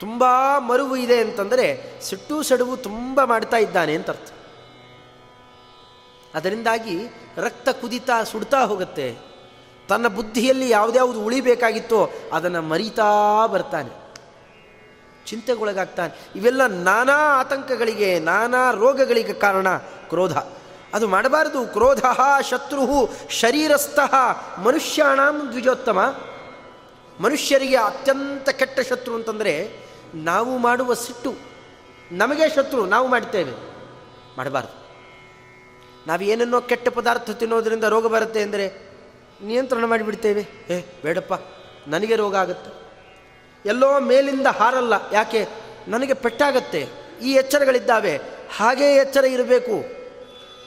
ತುಂಬ 0.00 0.24
ಮರುವು 0.58 0.96
ಇದೆ 0.96 1.20
ಅಂತಂದರೆ 1.20 1.66
ಸಿಟ್ಟು 2.02 2.42
ಸಡುವು 2.42 2.76
ತುಂಬ 2.76 3.24
ಮಾಡ್ತಾ 3.24 3.56
ಇದ್ದಾನೆ 3.56 3.94
ಅಂತ 3.94 4.10
ಅರ್ಥ. 4.10 4.30
ಅದರಿಂದಾಗಿ 6.34 6.96
ರಕ್ತ 7.36 7.68
ಕುದಿತಾ 7.68 8.22
ಸುಡ್ತಾ 8.22 8.60
ಹೋಗುತ್ತೆ. 8.64 9.29
ತನ್ನ 9.90 10.08
ಬುದ್ಧಿಯಲ್ಲಿ 10.08 10.70
ಯಾವುದ್ಯಾವುದು 10.70 11.20
ಉಳಿಬೇಕಾಗಿತ್ತೋ 11.20 12.10
ಅದನ್ನು 12.32 12.62
ಮರಿತಾ 12.62 13.46
ಬರ್ತಾನೆ. 13.46 14.00
ಚಿಂತೆಗೊಳಗಾಗ್ತಾನೆ. 15.26 16.28
ಇವೆಲ್ಲ 16.36 16.66
ನಾನಾ 16.66 17.12
ಆತಂಕಗಳಿಗೆ, 17.12 18.18
ನಾನಾ 18.18 18.70
ರೋಗಗಳಿಗೆ 18.70 19.32
ಕಾರಣ 19.32 19.76
ಕ್ರೋಧ. 20.08 20.38
ಅದು 20.94 21.08
ಮಾಡಬಾರದು. 21.08 21.72
ಕ್ರೋಧ 21.72 22.04
ಶತ್ರು 22.50 23.12
ಶರೀರಸ್ಥಃ, 23.30 24.14
ಮನುಷ್ಯಾಣಂ 24.60 25.48
ದ್ವಿಜೋತ್ತಮ. 25.48 25.98
ಮನುಷ್ಯರಿಗೆ 27.20 27.76
ಅತ್ಯಂತ 27.76 28.48
ಕೆಟ್ಟ 28.48 28.80
ಶತ್ರು 28.80 29.14
ಅಂತಂದರೆ 29.14 29.84
ನಾವು 30.14 30.58
ಮಾಡುವ 30.58 30.94
ಸಿಟ್ಟು. 30.94 31.34
ನಮಗೆ 32.12 32.54
ಶತ್ರು, 32.54 32.86
ನಾವು 32.86 33.08
ಮಾಡ್ತೇವೆ. 33.08 33.52
ಮಾಡಬಾರ್ದು. 34.38 34.80
ನಾವು 36.06 36.20
ಏನನ್ನೋ 36.20 36.60
ಕೆಟ್ಟ 36.60 36.88
ಪದಾರ್ಥ 36.88 37.30
ತಿನ್ನೋದರಿಂದ 37.30 37.84
ರೋಗ 37.84 38.06
ಬರುತ್ತೆ 38.06 38.42
ಅಂದರೆ 38.42 38.89
ನಿಯಂತ್ರಣ 39.42 39.84
ಮಾಡಿಬಿಡ್ತೇವೆ. 39.84 40.46
ಏ, 40.70 40.82
ಬೇಡಪ್ಪ. 41.02 41.34
ನನಗೆ 41.88 42.16
ರೋಗ 42.16 42.36
ಆಗುತ್ತೆ. 42.36 42.80
ಎಲ್ಲೋ 43.66 44.00
ಮೇಲಿಂದ 44.00 44.46
ಹಾರಲ್ಲ. 44.46 44.94
ಯಾಕೆ? 45.12 45.48
ನನಗೆ 45.88 46.14
ಪೆಟ್ಟಾಗತ್ತೆ. 46.14 46.88
ಈ 47.22 47.32
ಎಚ್ಚರಗಳಿದ್ದಾವೆ. 47.32 48.20
ಹಾಗೇ 48.56 48.84
ಎಚ್ಚರ 48.84 49.24
ಇರಬೇಕು. 49.24 50.00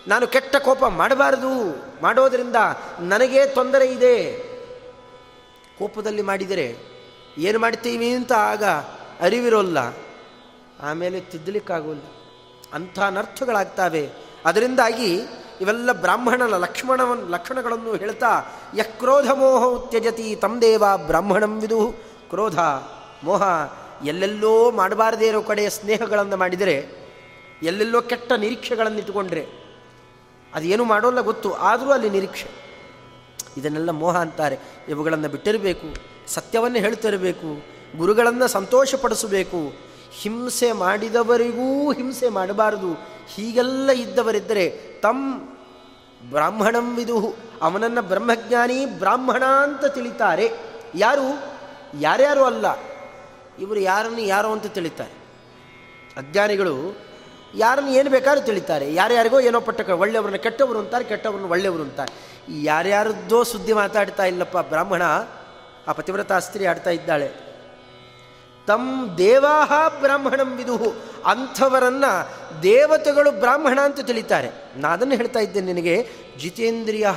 ನಾನು 0.08 0.28
ಕೆಟ್ಟ 0.28 0.56
ಕೋಪ 0.56 0.86
ಮಾಡಬಾರದು. 0.86 1.84
ಮಾಡೋದರಿಂದ 2.02 2.56
ನನಗೇ 3.00 3.46
ತೊಂದರೆ 3.46 3.88
ಇದೆ. 3.88 4.34
ಕೋಪದಲ್ಲಿ 5.80 6.22
ಮಾಡಿದರೆ 6.22 6.76
ಏನು 7.38 7.60
ಮಾಡ್ತೀವಿ 7.60 8.10
ಅಂತ 8.10 8.34
ಆಗ 8.34 8.64
ಅರಿವಿರೋಲ್ಲ. 9.22 9.78
ಆಮೇಲೆ 10.82 11.20
ತಿದ್ದಲಿಕ್ಕಾಗೋಲ್ಲ 11.20 12.02
ಅಂಥ 12.74 13.00
ಅನರ್ಥಗಳಾಗ್ತವೆ. 13.00 14.10
ಅದರಿಂದಾಗಿ 14.46 15.22
ಇವೆಲ್ಲ 15.62 15.92
ಬ್ರಾಹ್ಮಣನ 15.92 16.58
ಲಕ್ಷ್ಮಣ 16.58 17.02
ಲಕ್ಷಣಗಳನ್ನು 17.30 17.96
ಹೇಳ್ತಾ 17.96 18.28
ಯಕ್ರೋಧ 18.76 19.32
ಮೋಹ 19.32 19.64
ಉತ್ಯಜತಿ 19.64 20.42
ದೇವ 20.62 20.84
ಬ್ರಾಹ್ಮಣಂ 21.08 21.60
ವಿದು. 21.60 22.14
ಕ್ರೋಧ, 22.30 22.60
ಮೋಹ, 23.24 23.44
ಎಲ್ಲೆಲ್ಲೋ 24.04 24.72
ಮಾಡಬಾರದೇ 24.72 25.28
ಇರೋ 25.28 25.42
ಕಡೆಯ 25.42 25.70
ಸ್ನೇಹಗಳನ್ನು 25.70 26.38
ಮಾಡಿದರೆ, 26.38 26.90
ಎಲ್ಲೆಲ್ಲೋ 27.64 28.02
ಕೆಟ್ಟ 28.02 28.32
ನಿರೀಕ್ಷೆಗಳನ್ನು 28.32 28.98
ಇಟ್ಟುಕೊಂಡ್ರೆ 28.98 29.48
ಅದೇನು 30.54 30.84
ಮಾಡೋಲ್ಲ 30.84 31.22
ಗೊತ್ತು, 31.22 31.54
ಆದರೂ 31.54 31.92
ಅಲ್ಲಿ 31.92 32.10
ನಿರೀಕ್ಷೆ. 32.10 32.48
ಇದನ್ನೆಲ್ಲ 33.58 33.90
ಮೋಹ 33.90 34.18
ಅಂತಾರೆ. 34.18 34.60
ಇವುಗಳನ್ನು 34.90 35.30
ಬಿಟ್ಟಿರಬೇಕು, 35.30 35.96
ಸತ್ಯವನ್ನು 36.28 36.78
ಹೇಳ್ತಿರಬೇಕು, 36.78 37.64
ಗುರುಗಳನ್ನು 37.98 38.48
ಸಂತೋಷಪಡಿಸಬೇಕು 38.48 39.93
ಹಿಂಸೆ 40.22 40.72
ಮಾಡಿದವರಿಗೂ 40.72 41.92
ಹಿಂಸೆ 41.92 42.30
ಮಾಡಬಾರದು. 42.30 42.94
ಹೀಗೆಲ್ಲ 43.28 43.92
ಇದ್ದವರಿದ್ದರೆ 43.92 44.70
ತಮ್ಮ 45.02 45.40
ಬ್ರಾಹ್ಮಣಂ 46.30 46.96
ವಿದುಹು. 46.96 47.36
ಅವನನ್ನು 47.62 48.02
ಬ್ರಹ್ಮಜ್ಞಾನಿ 48.02 48.86
ಬ್ರಾಹ್ಮಣ 48.86 49.46
ಅಂತ 49.46 49.86
ತಿಳಿತಾರೆ. 49.86 50.52
ಯಾರು? 50.96 51.54
ಯಾರ್ಯಾರು 52.00 52.44
ಅಲ್ಲ. 52.44 52.66
ಇವರು 53.60 53.80
ಯಾರನ್ನು 53.80 54.20
ಯಾರು 54.20 54.52
ಅಂತ 54.52 54.66
ತಿಳಿತಾರೆ. 54.66 55.24
ಅಜ್ಞಾನಿಗಳು 56.18 56.98
ಯಾರನ್ನು 57.56 57.90
ಏನು 57.90 58.10
ಬೇಕಾದ್ರೂ 58.10 58.46
ತಿಳಿತಾರೆ. 58.46 58.94
ಯಾರ್ಯಾರಿಗೋ 58.94 59.40
ಏನೋ 59.40 59.60
ಪಟ್ಟಕ 59.60 59.90
ಒಳ್ಳೆಯವ್ರನ್ನ 59.90 60.36
ಕೆಟ್ಟವರು 60.36 60.80
ಅಂತಾರೆ, 60.80 61.04
ಕೆಟ್ಟವ್ರನ್ನ 61.04 61.46
ಒಳ್ಳೆಯವರು 61.46 61.84
ಅಂತಾರೆ. 61.84 62.44
ಯಾರ್ಯಾರದ್ದೋ 62.62 63.44
ಸುದ್ದಿ 63.44 63.74
ಮಾತಾಡ್ತಾ 63.74 64.26
ಇಲ್ಲಪ್ಪ 64.26 64.58
ಬ್ರಾಹ್ಮಣ, 64.58 65.02
ಆ 65.88 65.92
ಪತಿವ್ರತ 65.92 66.32
ಸ್ತ್ರೀ 66.32 66.66
ಆಡ್ತಾ 66.66 66.90
ಇದ್ದಾಳೆ. 66.90 67.53
ತಮ್ 68.68 69.18
ದೇವಾಹ 69.18 70.00
ಬ್ರಾಹ್ಮಣಂ 70.00 70.56
ವಿದುಹು 70.56 70.94
ಅಂಥವರನ್ನು 71.26 72.30
ದೇವತೆಗಳು 72.64 73.32
ಬ್ರಾಹ್ಮಣ 73.32 73.80
ಅಂತ 73.84 74.00
ತಿಳಿತಾರೆ. 74.00 74.50
ನಾನು 74.76 74.94
ಅದನ್ನು 74.94 75.16
ಹೇಳ್ತಾ 75.16 75.40
ಇದ್ದೇನೆ 75.40 75.74
ನಿನಗೆ. 75.74 76.10
ಜಿತೇಂದ್ರಿಯ 76.40 77.08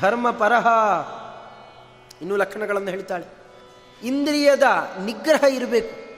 ಧರ್ಮಪರಹ 0.00 0.66
ಇನ್ನೂ 2.22 2.36
ಲಕ್ಷಣಗಳನ್ನು 2.36 2.90
ಹೇಳ್ತಾಳೆ. 2.90 3.26
ಇಂದ್ರಿಯದ 4.02 4.62
ನಿಗ್ರಹ 5.04 5.44
ಇರಬೇಕು. 5.44 6.08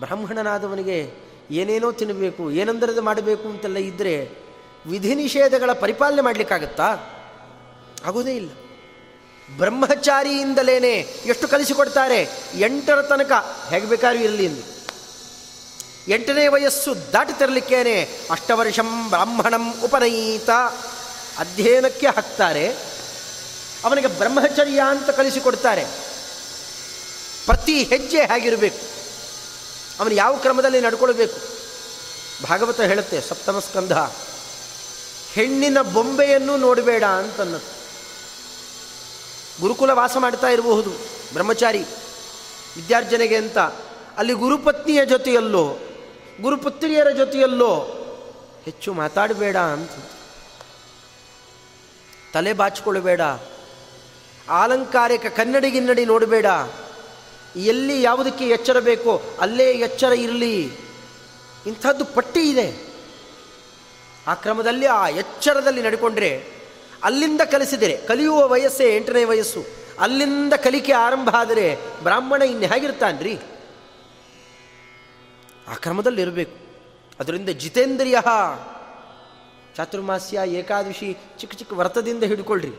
ಬ್ರಾಹ್ಮಣನಾದವನಿಗೆ 0.00 1.12
ಏನೇನೋ 1.50 1.92
ತಿನ್ನಬೇಕು 1.92 2.50
ಏನಂದ್ರದ್ದು 2.50 3.02
ಮಾಡಬೇಕು 3.02 3.48
ಅಂತೆಲ್ಲ 3.48 3.76
ಇದ್ದರೆ 3.76 4.30
ವಿಧಿ 4.86 5.14
ನಿಷೇಧಗಳ 5.14 5.72
ಪರಿಪಾಲನೆ 5.72 6.22
ಮಾಡಲಿಕ್ಕಾಗತ್ತಾ? 6.22 6.88
ಆಗೋದೇ 8.06 8.36
ಇಲ್ಲ. 8.36 8.50
ಬ್ರಹ್ಮಚಾರಿಯಿಂದಲೇನೆ 9.50 11.22
ಎಷ್ಟು 11.24 11.48
ಕಲಿಸಿಕೊಡ್ತಾರೆ? 11.48 12.28
ಎಂಟರ 12.58 13.02
ತನಕ. 13.02 13.32
ಹೇಗೆ 13.70 13.86
ಬೇಕಾದ್ರೂ 13.86 14.22
ಇರಲಿ 14.22 14.62
ಎಂಟನೇ 16.08 16.48
ವಯಸ್ಸು 16.48 17.12
ದಾಟಿ 17.12 18.02
ಅಷ್ಟವರ್ಷಂ 18.30 19.08
ಬ್ರಾಹ್ಮಣಂ 19.08 19.80
ಉಪನಯೀತ 19.80 20.50
ಅಧ್ಯಯನಕ್ಕೆ 21.38 22.06
ಹಾಕ್ತಾರೆ. 22.06 22.68
ಅವನಿಗೆ 23.84 24.06
ಬ್ರಹ್ಮಚರ್ಯ 24.06 24.80
ಅಂತ 24.88 25.10
ಕಲಿಸಿಕೊಡ್ತಾರೆ. 25.10 25.84
ಪ್ರತಿ 27.46 27.82
ಹೆಜ್ಜೆ 27.82 28.20
ಹೇಗಿರಬೇಕು. 28.20 28.78
ಅವನು 30.00 30.14
ಯಾವ 30.14 30.36
ಕ್ರಮದಲ್ಲಿ 30.36 30.80
ನಡ್ಕೊಳ್ಬೇಕು? 30.80 31.38
ಭಾಗವತ 32.42 32.80
ಹೇಳುತ್ತೆ 32.80 33.20
ಸಪ್ತಮ 33.20 33.58
ಸ್ಕಂಧ. 33.58 33.92
ಹೆಣ್ಣಿನ 35.32 35.82
ಬೊಂಬೆಯನ್ನು 35.82 36.56
ನೋಡಬೇಡ 36.56 37.04
ಅಂತನ್ನತ್ತೆ. 37.04 37.83
ಗುರುಕುಲ 39.60 39.90
ವಾಸ 39.90 40.16
ಮಾಡ್ತಾ 40.16 40.48
ಇರಬಹುದು. 40.48 40.90
ಬ್ರಹ್ಮಚಾರಿ, 41.32 41.78
ವಿದ್ಯಾರ್ಜನೆಗೆ 42.76 43.36
ಅಂತ. 43.36 43.58
ಅಲ್ಲಿ 44.16 44.32
ಗುರುಪತ್ನಿಯ 44.32 45.06
ಜೊತೆಯಲ್ಲೋ, 45.06 45.78
ಗುರುಪುತ್ರಿಯರ 46.40 47.10
ಜೊತೆಯಲ್ಲೋ 47.10 48.00
ಹೆಚ್ಚು 48.64 48.92
ಮಾತಾಡಬೇಡ 48.92 49.56
ಅಂತ. 49.56 49.90
ತಲೆ 52.34 52.52
ಬಾಚಿಕೊಳ್ಳಬೇಡ. 52.52 53.20
ಆಲಂಕಾರಿಕ 54.48 55.26
ಕನ್ನಡಿಗಿನ್ನಡಿ 55.26 56.04
ನೋಡಬೇಡ. 56.04 56.46
ಎಲ್ಲಿ 57.56 58.02
ಯಾವುದಕ್ಕೆ 58.02 58.48
ಎಚ್ಚರ 58.48 58.80
ಬೇಕೋ 58.80 59.22
ಅಲ್ಲೇ 59.40 59.72
ಎಚ್ಚರ 59.72 60.12
ಇರಲಿ. 60.12 60.72
ಇಂಥದ್ದು 61.66 62.04
ಪಟ್ಟಿ 62.04 62.50
ಇದೆ. 62.50 62.94
ಆ 64.26 64.34
ಕ್ರಮದಲ್ಲಿ 64.34 64.86
ಆ 64.86 65.08
ಎಚ್ಚರದಲ್ಲಿ 65.08 65.82
ನಡ್ಕೊಂಡ್ರೆ 65.82 66.63
ಅಲ್ಲಿಂದ 67.04 67.42
ಕಲಿಸಿದರೆ, 67.52 67.96
ಕಲಿಯುವ 68.06 68.48
ವಯಸ್ಸೇ 68.48 68.96
ಎಂಟನೇ 68.96 69.24
ವಯಸ್ಸು. 69.24 69.62
ಅಲ್ಲಿಂದ 70.00 70.54
ಕಲಿಕೆ 70.56 70.92
ಆರಂಭ 70.92 71.30
ಆದರೆ 71.36 71.66
ಬ್ರಾಹ್ಮಣ 72.02 72.42
ಇನ್ನು 72.42 72.66
ಹೇಗಿರ್ತಾನ್ರಿ? 72.66 73.34
ಆ 75.68 75.74
ಕ್ರಮದಲ್ಲಿರಬೇಕು 75.74 76.56
ಅದರಿಂದ 77.20 77.48
ಜಿತೇಂದ್ರಿಯ 77.48 78.18
ಚಾತುರ್ಮಾಸ್ಯ 79.76 80.42
ಏಕಾದಶಿ 80.46 81.08
ಚಿಕ್ಕ 81.38 81.54
ಚಿಕ್ಕ 81.54 81.72
ವ್ರತದಿಂದ 81.72 82.22
ಹಿಡ್ಕೊಳ್ರಿ. 82.22 82.72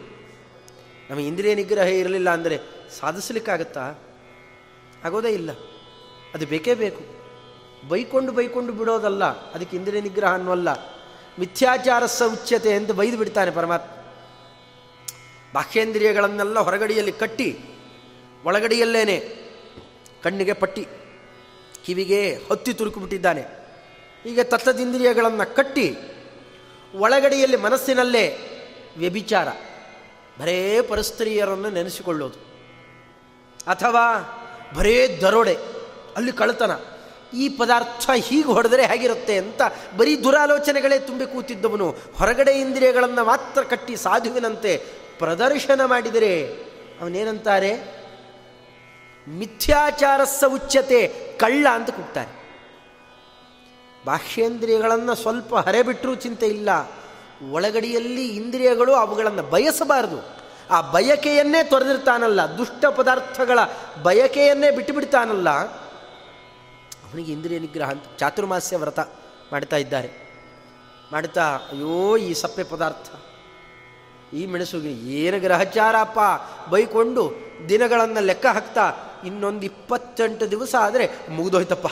ನಮ್ಮ 1.10 1.22
ಇಂದ್ರಿಯ 1.22 1.54
ನಿಗ್ರಹ 1.56 1.88
ಇರಲಿಲ್ಲ 1.88 2.30
ಅಂದರೆ 2.30 2.58
ಸಾಧಿಸ್ಲಿಕ್ಕಾಗತ್ತಾ? 3.00 3.86
ಆಗೋದೇ 5.06 5.30
ಇಲ್ಲ. 5.30 5.52
ಅದು 6.34 6.46
ಬೇಕೇ 6.46 6.74
ಬೇಕು. 6.74 7.04
ಬೈಕೊಂಡು 7.90 8.32
ಬೈಕೊಂಡು 8.32 8.74
ಬಿಡೋದಲ್ಲ, 8.74 9.24
ಅದಕ್ಕೆ 9.54 9.78
ಇಂದ್ರಿಯ 9.78 10.02
ನಿಗ್ರಹ 10.02 10.32
ಅನ್ನೋಲ್ಲ 10.34 10.70
ಮಿಥ್ಯಾಚಾರ 11.40 12.06
ಸೌಚ್ಯತೆ 12.06 12.70
ಎಂದು 12.70 12.94
ಬೈದು 12.94 13.18
ಬಿಡ್ತಾನೆ 13.18 13.52
ಪರಮಾತ್ಮ. 13.52 13.92
ಬಾಹ್ಯೇಂದ್ರಿಯಗಳನ್ನೆಲ್ಲ 15.56 16.60
ಹೊರಗಡೆಯಲ್ಲಿ 16.60 17.14
ಕಟ್ಟಿ 17.22 17.49
ಒಳಗಡೆಯಲ್ಲೇನೆ 18.45 19.18
ಕಣ್ಣಿಗೆ 20.24 20.53
ಪಟ್ಟಿ, 20.53 20.84
ಕಿವಿಗೆ 21.86 22.20
ಹತ್ತಿ 22.47 22.72
ತುರುಕಿಬಿಟ್ಟಿದ್ದಾನೆ. 22.74 23.43
ಹೀಗೆ 24.24 24.43
ತತ್ತದಿಂದ್ರಿಯಗಳನ್ನು 24.43 25.45
ಕಟ್ಟಿ 25.56 25.88
ಒಳಗಡೆಯಲ್ಲಿ 26.95 27.58
ಮನಸ್ಸಿನಲ್ಲೇ 27.58 28.26
ವ್ಯಭಿಚಾರ, 28.97 29.47
ಬರೇ 30.39 30.58
ಪರಸ್ತ್ರೀಯರನ್ನು 30.89 31.70
ನೆನೆಸಿಕೊಳ್ಳೋದು. 31.70 32.39
ಅಥವಾ 33.68 34.06
ಬರೇ 34.76 34.97
ದರೋಡೆ, 35.22 35.56
ಅಲ್ಲಿ 36.16 36.32
ಕಳ್ತನ 36.32 36.74
ಈ 37.34 37.45
ಪದಾರ್ಥ 37.49 38.06
ಹೀಗೆ 38.28 38.49
ಹೊಡೆದರೆ 38.56 38.84
ಹೇಗಿರುತ್ತೆ 38.88 39.36
ಅಂತ 39.38 39.62
ಬರೀ 39.97 40.14
ದುರಾಲೋಚನೆಗಳೇ 40.24 40.97
ತುಂಬಿ 40.99 41.26
ಕೂತಿದ್ದವನು. 41.26 41.88
ಹೊರಗಡೆ 42.18 42.53
ಇಂದ್ರಿಯಗಳನ್ನು 42.62 43.24
ಮಾತ್ರ 43.26 43.62
ಕಟ್ಟಿ 43.64 43.95
ಸಾಧುವಿನಂತೆ 43.95 44.74
ಪ್ರದರ್ಶನ 45.18 45.86
ಮಾಡಿದರೆ 45.86 46.47
ಅವನೇನಂತಾರೆ? 47.01 47.95
ಮಿಥ್ಯಾಚಾರಸ್ಸ 49.30 50.43
ಉಚ್ಚತೆ 50.47 51.07
ಕಳ್ಳ 51.38 51.68
ಅಂತ 51.72 51.89
ಕೂಗ್ತಾರೆ. 51.89 52.45
ಬಾಹ್ಯೇಂದ್ರಿಯಗಳನ್ನು 54.05 55.16
ಸ್ವಲ್ಪ 55.16 55.55
ಹರೆಬಿಟ್ಟರೂ 55.55 56.16
ಚಿಂತೆ 56.16 56.47
ಇಲ್ಲ. 56.47 56.70
ಒಳಗಡಿಯಲ್ಲಿ 57.51 58.28
ಇಂದ್ರಿಯಗಳು 58.28 58.93
ಅವುಗಳನ್ನು 58.93 59.43
ಬಯಸಬಾರದು. 59.43 60.36
ಆ 60.72 60.82
ಬಯಕೆಯನ್ನೇ 60.82 61.63
ತೊರೆದಿರ್ತಾನಲ್ಲ, 61.63 62.41
ದುಷ್ಟ 62.41 62.86
ಪದಾರ್ಥಗಳ 62.86 63.59
ಬಯಕೆಯನ್ನೇ 64.03 64.72
ಬಿಟ್ಟುಬಿಡ್ತಾನಲ್ಲ. 64.72 65.49
ಅವನಿಗೆ 65.49 67.32
ಇಂದ್ರಿಯ 67.32 67.59
ನಿಗ್ರಹ 67.59 67.89
ಅಂತ 67.89 68.03
ಚಾತುರ್ಮಾಸ್ಯ 68.18 68.78
ವ್ರತ 68.78 68.99
ಮಾಡ್ತಾ 69.51 69.76
ಇದ್ದಾರೆ. 69.76 70.11
ಮಾಡ್ತಾ, 71.11 71.43
ಅಯ್ಯೋ 71.43 72.18
ಈ 72.18 72.34
ಸಪ್ಪೆ 72.34 72.63
ಪದಾರ್ಥ. 72.63 73.25
ಈ 74.36 74.46
ಮೆಣಸು 74.46 74.78
ಏನು 74.78 75.40
ಗ್ರಹಚಾರಪ್ಪ? 75.40 76.20
ಬೈಕೊಂಡು 76.70 77.34
ದಿನಗಳನ್ನು 77.70 78.26
ಲೆಕ್ಕ 78.26 78.46
ಹಾಕ್ತಾ 78.46 78.94
ಇನ್ನೊಂದು 79.26 79.62
ಇಪ್ಪತ್ತೆಂಟು 79.62 80.52
ದಿವಸ 80.52 80.76
ಆದರೆ 80.80 81.10
ಮುಗಿದೋಯ್ತಪ್ಪ. 81.30 81.88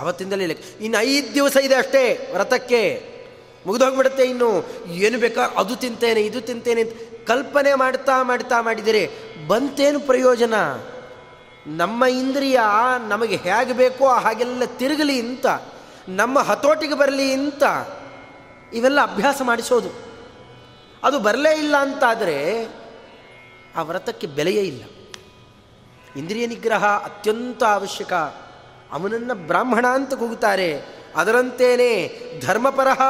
ಅವತ್ತಿಂದಲೇ 0.00 0.46
ಲೆಕ್ಕ. 0.46 0.82
ಇನ್ನು 0.82 0.98
ಐದು 1.00 1.34
ದಿವಸ 1.34 1.56
ಇದೆ 1.56 1.74
ಅಷ್ಟೇ 1.74 2.30
ವ್ರತಕ್ಕೆ. 2.34 3.14
ಮುಗಿದೋಗ್ಬಿಡುತ್ತೆ 3.66 4.22
ಇನ್ನು. 4.22 4.64
ಏನು 4.86 5.18
ಬೇಕಾ? 5.18 5.42
ಅದು 5.56 5.76
ತಿಂತೇನೆ, 5.76 6.20
ಇದು 6.20 6.40
ತಿಂತೇನೆ 6.40 6.80
ಅಂತ 6.80 6.92
ಕಲ್ಪನೆ 7.26 7.74
ಮಾಡ್ತಾ 7.74 8.22
ಮಾಡ್ತಾ 8.22 8.60
ಮಾಡಿದರೆ 8.60 9.10
ಬಂತೇನು 9.48 10.00
ಪ್ರಯೋಜನ? 10.00 10.54
ನಮ್ಮ 11.66 12.04
ಇಂದ್ರಿಯ 12.04 12.60
ನಮಗೆ 13.08 13.36
ಹೇಗೆ 13.36 13.72
ಬೇಕೋ 13.72 14.08
ಹಾಗೆಲ್ಲ 14.08 14.64
ತಿರುಗಲಿ 14.64 15.20
ಅಂತ, 15.20 15.46
ನಮ್ಮ 16.08 16.38
ಹತೋಟಿಗೆ 16.38 16.94
ಬರಲಿ 16.94 17.32
ಅಂತ 17.32 17.62
ಇವೆಲ್ಲ 18.72 19.00
ಅಭ್ಯಾಸ 19.00 19.42
ಮಾಡಿಸೋದು. 19.42 20.03
ಅದು 21.04 21.18
ಬರಲೇ 21.18 21.58
ಇಲ್ಲ 21.58 21.76
ಅಂತಾದರೆ 21.76 22.68
ಆ 23.76 23.82
ವ್ರತಕ್ಕೆ 23.82 24.26
ಬೆಲೆಯೇ 24.26 24.62
ಇಲ್ಲ. 24.62 24.84
ಇಂದ್ರಿಯ 26.16 26.46
ನಿಗ್ರಹ 26.46 26.84
ಅತ್ಯಂತ 26.84 27.64
ಅವಶ್ಯಕ. 27.64 28.12
ಅವನನ್ನು 28.92 29.34
ಬ್ರಾಹ್ಮಣ 29.34 29.86
ಅಂತ 29.86 30.14
ಕೂಗುತ್ತಾರೆ. 30.14 30.82
ಅದರಂತೇನೆ 31.16 32.20
ಧರ್ಮಪರಹ. 32.46 33.00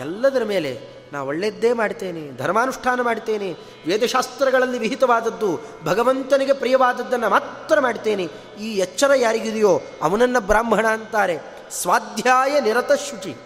ಎಲ್ಲದರ 0.00 0.44
ಮೇಲೆ 0.44 0.80
ನಾ 1.12 1.22
ಒಳ್ಳೆಯದ್ದೇ 1.22 1.72
ಮಾಡ್ತೇನೆ, 1.72 2.36
ಧರ್ಮಾನುಷ್ಠಾನ 2.36 3.00
ಮಾಡ್ತೇನೆ, 3.00 3.52
ವೇದಶಾಸ್ತ್ರಗಳಲ್ಲಿ 3.86 4.78
ವಿಹಿತವಾದದ್ದು, 4.78 5.60
ಭಗವಂತನಿಗೆ 5.84 6.52
ಪ್ರಿಯವಾದದ್ದನ್ನು 6.52 7.28
ಮಾತ್ರ 7.28 7.80
ಮಾಡ್ತೇನೆ. 7.80 8.28
ಈ 8.60 8.76
ಎಚ್ಚರ 8.78 9.10
ಯಾರಿಗಿದೆಯೋ 9.14 9.80
ಅವನನ್ನು 10.02 10.40
ಬ್ರಾಹ್ಮಣ 10.40 10.86
ಅಂತಾರೆ. 10.86 11.38
ಸ್ವಾಧ್ಯಾಯ 11.70 12.60
ನಿರತ 12.60 12.92
ಶುಚಿ 12.92 13.36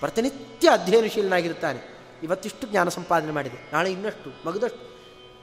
ಪ್ರತಿನಿತ್ಯ 0.00 0.70
ಅಧ್ಯಯನಶೀಲನಾಗಿರ್ತಾನೆ 0.70 1.97
ಇವತ್ತಿಷ್ಟು 2.22 2.66
ಜ್ಞಾನ 2.66 2.88
ಸಂಪಾದನೆ 2.88 3.32
ಮಾಡಿದೆ. 3.32 3.72
ನಾಳೆ 3.72 3.92
ಇನ್ನಷ್ಟು, 3.92 4.48
ಮಗದಷ್ಟು. 4.48 4.88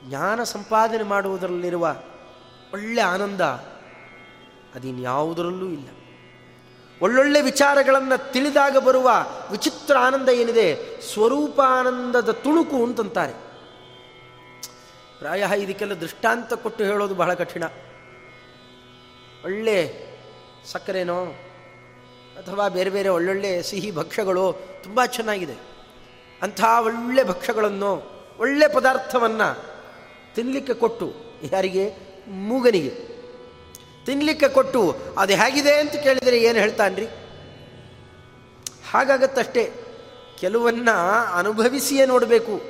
ಜ್ಞಾನ 0.10 0.44
ಸಂಪಾದನೆ 0.44 1.04
ಮಾಡುವುದರಲ್ಲಿರುವ 1.04 1.96
ಒಳ್ಳೆ 2.74 3.02
ಆನಂದ 3.02 3.42
ಅದಿನ್ಯಾವುದರಲ್ಲೂ 4.76 5.66
ಇಲ್ಲ. 5.66 5.88
ಒಳ್ಳೊಳ್ಳೆ 7.02 7.42
ವಿಚಾರಗಳನ್ನು 7.42 8.32
ತಿಳಿದಾಗ 8.32 8.78
ಬರುವ 8.78 9.12
ವಿಚಿತ್ರ 9.52 9.98
ಆನಂದ 9.98 10.30
ಏನಿದೆ? 10.30 11.02
ಸ್ವರೂಪಾನಂದದ 11.02 12.32
ತುಣುಕು 12.32 12.84
ಅಂತಂತಾರೆ. 12.84 13.34
ಪ್ರಾಯ 15.20 15.46
ಇದಕ್ಕೆಲ್ಲ 15.58 15.94
ದೃಷ್ಟಾಂತ 15.94 16.54
ಕೊಟ್ಟು 16.54 16.84
ಹೇಳೋದು 16.84 17.16
ಬಹಳ 17.16 17.34
ಕಠಿಣ. 17.34 17.64
ಒಳ್ಳೆ 19.46 20.08
ಸಕ್ಕರೆನೋ 20.66 21.26
ಅಥವಾ 22.38 22.70
ಬೇರೆ 22.70 22.90
ಬೇರೆ 22.90 23.10
ಒಳ್ಳೊಳ್ಳೆ 23.10 23.62
ಸಿಹಿ 23.62 23.92
ಭಕ್ಷ್ಯಗಳು 23.92 24.54
ತುಂಬ 24.84 25.06
ಚೆನ್ನಾಗಿದೆ. 25.06 25.75
ಅಂಥ 26.42 26.64
ಒಳ್ಳೆ 26.64 27.24
ಭಕ್ಷ್ಯಗಳನ್ನು, 27.24 28.12
ಒಳ್ಳೆ 28.40 28.68
ಪದಾರ್ಥವನ್ನು 28.68 29.66
ತಿನ್ನಲಿಕ್ಕೆ 30.36 30.74
ಕೊಟ್ಟು, 30.74 31.14
ಯಾರಿಗೆ? 31.52 31.94
ಮೂಗನಿಗೆ. 32.28 33.16
ತಿನ್ನಲಿಕ್ಕೆ 34.06 34.48
ಕೊಟ್ಟು, 34.48 34.96
ಅದು 35.18 35.34
ಹೇಗಿದೆ 35.34 35.80
ಅಂತ 35.80 35.92
ಕೇಳಿದರೆ 35.92 36.38
ಏನು 36.38 36.60
ಹೇಳ್ತಾನ್ರಿ? 36.60 37.06
ಹಾಗಾಗತ್ತಷ್ಟೇ, 38.92 39.74
ಕೆಲವನ್ನ 40.40 40.90
ಅನುಭವಿಸಿಯೇ 41.34 42.06
ನೋಡಬೇಕು. 42.06 42.62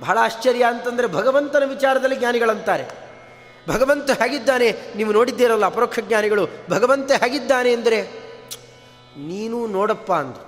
ಬಹಳ 0.00 0.18
ಆಶ್ಚರ್ಯ 0.20 0.64
ಅಂತಂದರೆ 0.64 1.06
ಭಗವಂತನ 1.06 1.62
ವಿಚಾರದಲ್ಲಿ 1.68 2.16
ಜ್ಞಾನಿಗಳಂತಾರೆ. 2.16 3.08
ಭಗವಂತ 3.68 4.10
ಹೇಗಿದ್ದಾನೆ? 4.10 4.76
ನೀವು 4.96 5.12
ನೋಡಿದ್ದೀರಲ್ಲ, 5.12 5.66
ಅಪರೋಕ್ಷ 5.66 5.98
ಜ್ಞಾನಿಗಳು, 5.98 6.48
ಭಗವಂತ 6.70 7.10
ಹೇಗಿದ್ದಾನೆ 7.12 7.72
ಅಂದರೆ, 7.72 8.02
ನೀನು 9.16 9.66
ನೋಡಪ್ಪ 9.66 10.12
ಅಂದು 10.12 10.47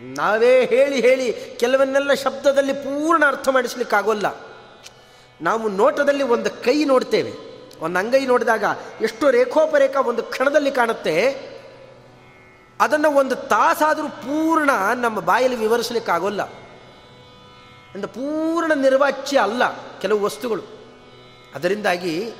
ನಾವೇ 0.00 0.64
ಹೇಳಿ 0.64 1.00
ಹೇಳಿ 1.00 1.56
ಕೆಲವನ್ನೆಲ್ಲ 1.60 2.14
ಶಬ್ದದಲ್ಲಿ 2.14 2.72
ಪೂರ್ಣ 2.72 3.24
ಅರ್ಥ 3.24 3.48
ಮಾಡಿಸ್ಲಿಕ್ಕಾಗೋಲ್ಲ. 3.48 4.26
ನಾವು 5.40 5.68
ನೋಟದಲ್ಲಿ 5.68 6.22
ಒಂದು 6.22 6.50
ಕೈ 6.50 6.84
ನೋಡ್ತೇವೆ. 6.84 7.32
ಒಂದು 7.80 7.98
ಅಂಗೈ 7.98 8.26
ನೋಡಿದಾಗ 8.26 8.64
ಎಷ್ಟು 9.00 9.30
ರೇಖೋಪರೇಖ 9.30 9.96
ಒಂದು 9.96 10.22
ಕ್ಷಣದಲ್ಲಿ 10.22 10.70
ಕಾಣುತ್ತೆ. 10.70 11.36
ಅದನ್ನು 12.80 13.10
ಒಂದು 13.10 13.36
ತಾಸಾದರೂ 13.36 14.08
ಪೂರ್ಣ 14.08 14.70
ನಮ್ಮ 14.94 15.20
ಬಾಯಲ್ಲಿ 15.20 15.56
ವಿವರಿಸಲಿಕ್ಕಾಗೋಲ್ಲ. 15.56 16.42
ಅಂದರೆ 17.94 18.06
ಪೂರ್ಣ 18.06 18.72
ನಿರ್ವಾಚ್ಯ 18.72 19.38
ಅಲ್ಲ 19.38 19.62
ಕೆಲವು 20.00 20.20
ವಸ್ತುಗಳು. 20.20 20.62
ಅದರಿಂದಾಗಿ 21.54 22.32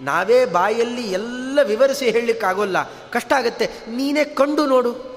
ನಾವೇ 0.00 0.44
ಬಾಯಲ್ಲಿ 0.44 1.12
ಎಲ್ಲ 1.12 1.58
ವಿವರಿಸಿ 1.62 2.10
ಹೇಳಲಿಕ್ಕಾಗೋಲ್ಲ. 2.10 2.76
ಕಷ್ಟ 3.10 3.32
ಆಗುತ್ತೆ. 3.32 3.70
ನೀನೇ 3.88 4.24
ಕಂಡು 4.24 4.66
ನೋಡು. 4.66 5.11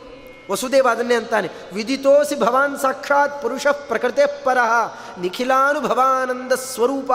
ವಸುದೇವ 0.51 0.87
ಅದನ್ನೇ 0.91 1.15
ಅಂತಾನೆ. 1.15 1.49
ವಿದಿತೋಸಿ 1.73 2.39
ಭವಾನ್ 2.39 2.77
ಸಾಕ್ಷಾತ್ 2.77 3.41
ಪುರುಷ 3.41 3.67
ಪ್ರಕೃತೆ 3.67 4.43
ಪರಃ 4.43 4.93
ನಿಖಿಲಾನುಭವಾನಂದ 5.19 6.51
ಸ್ವರೂಪ, 6.51 7.11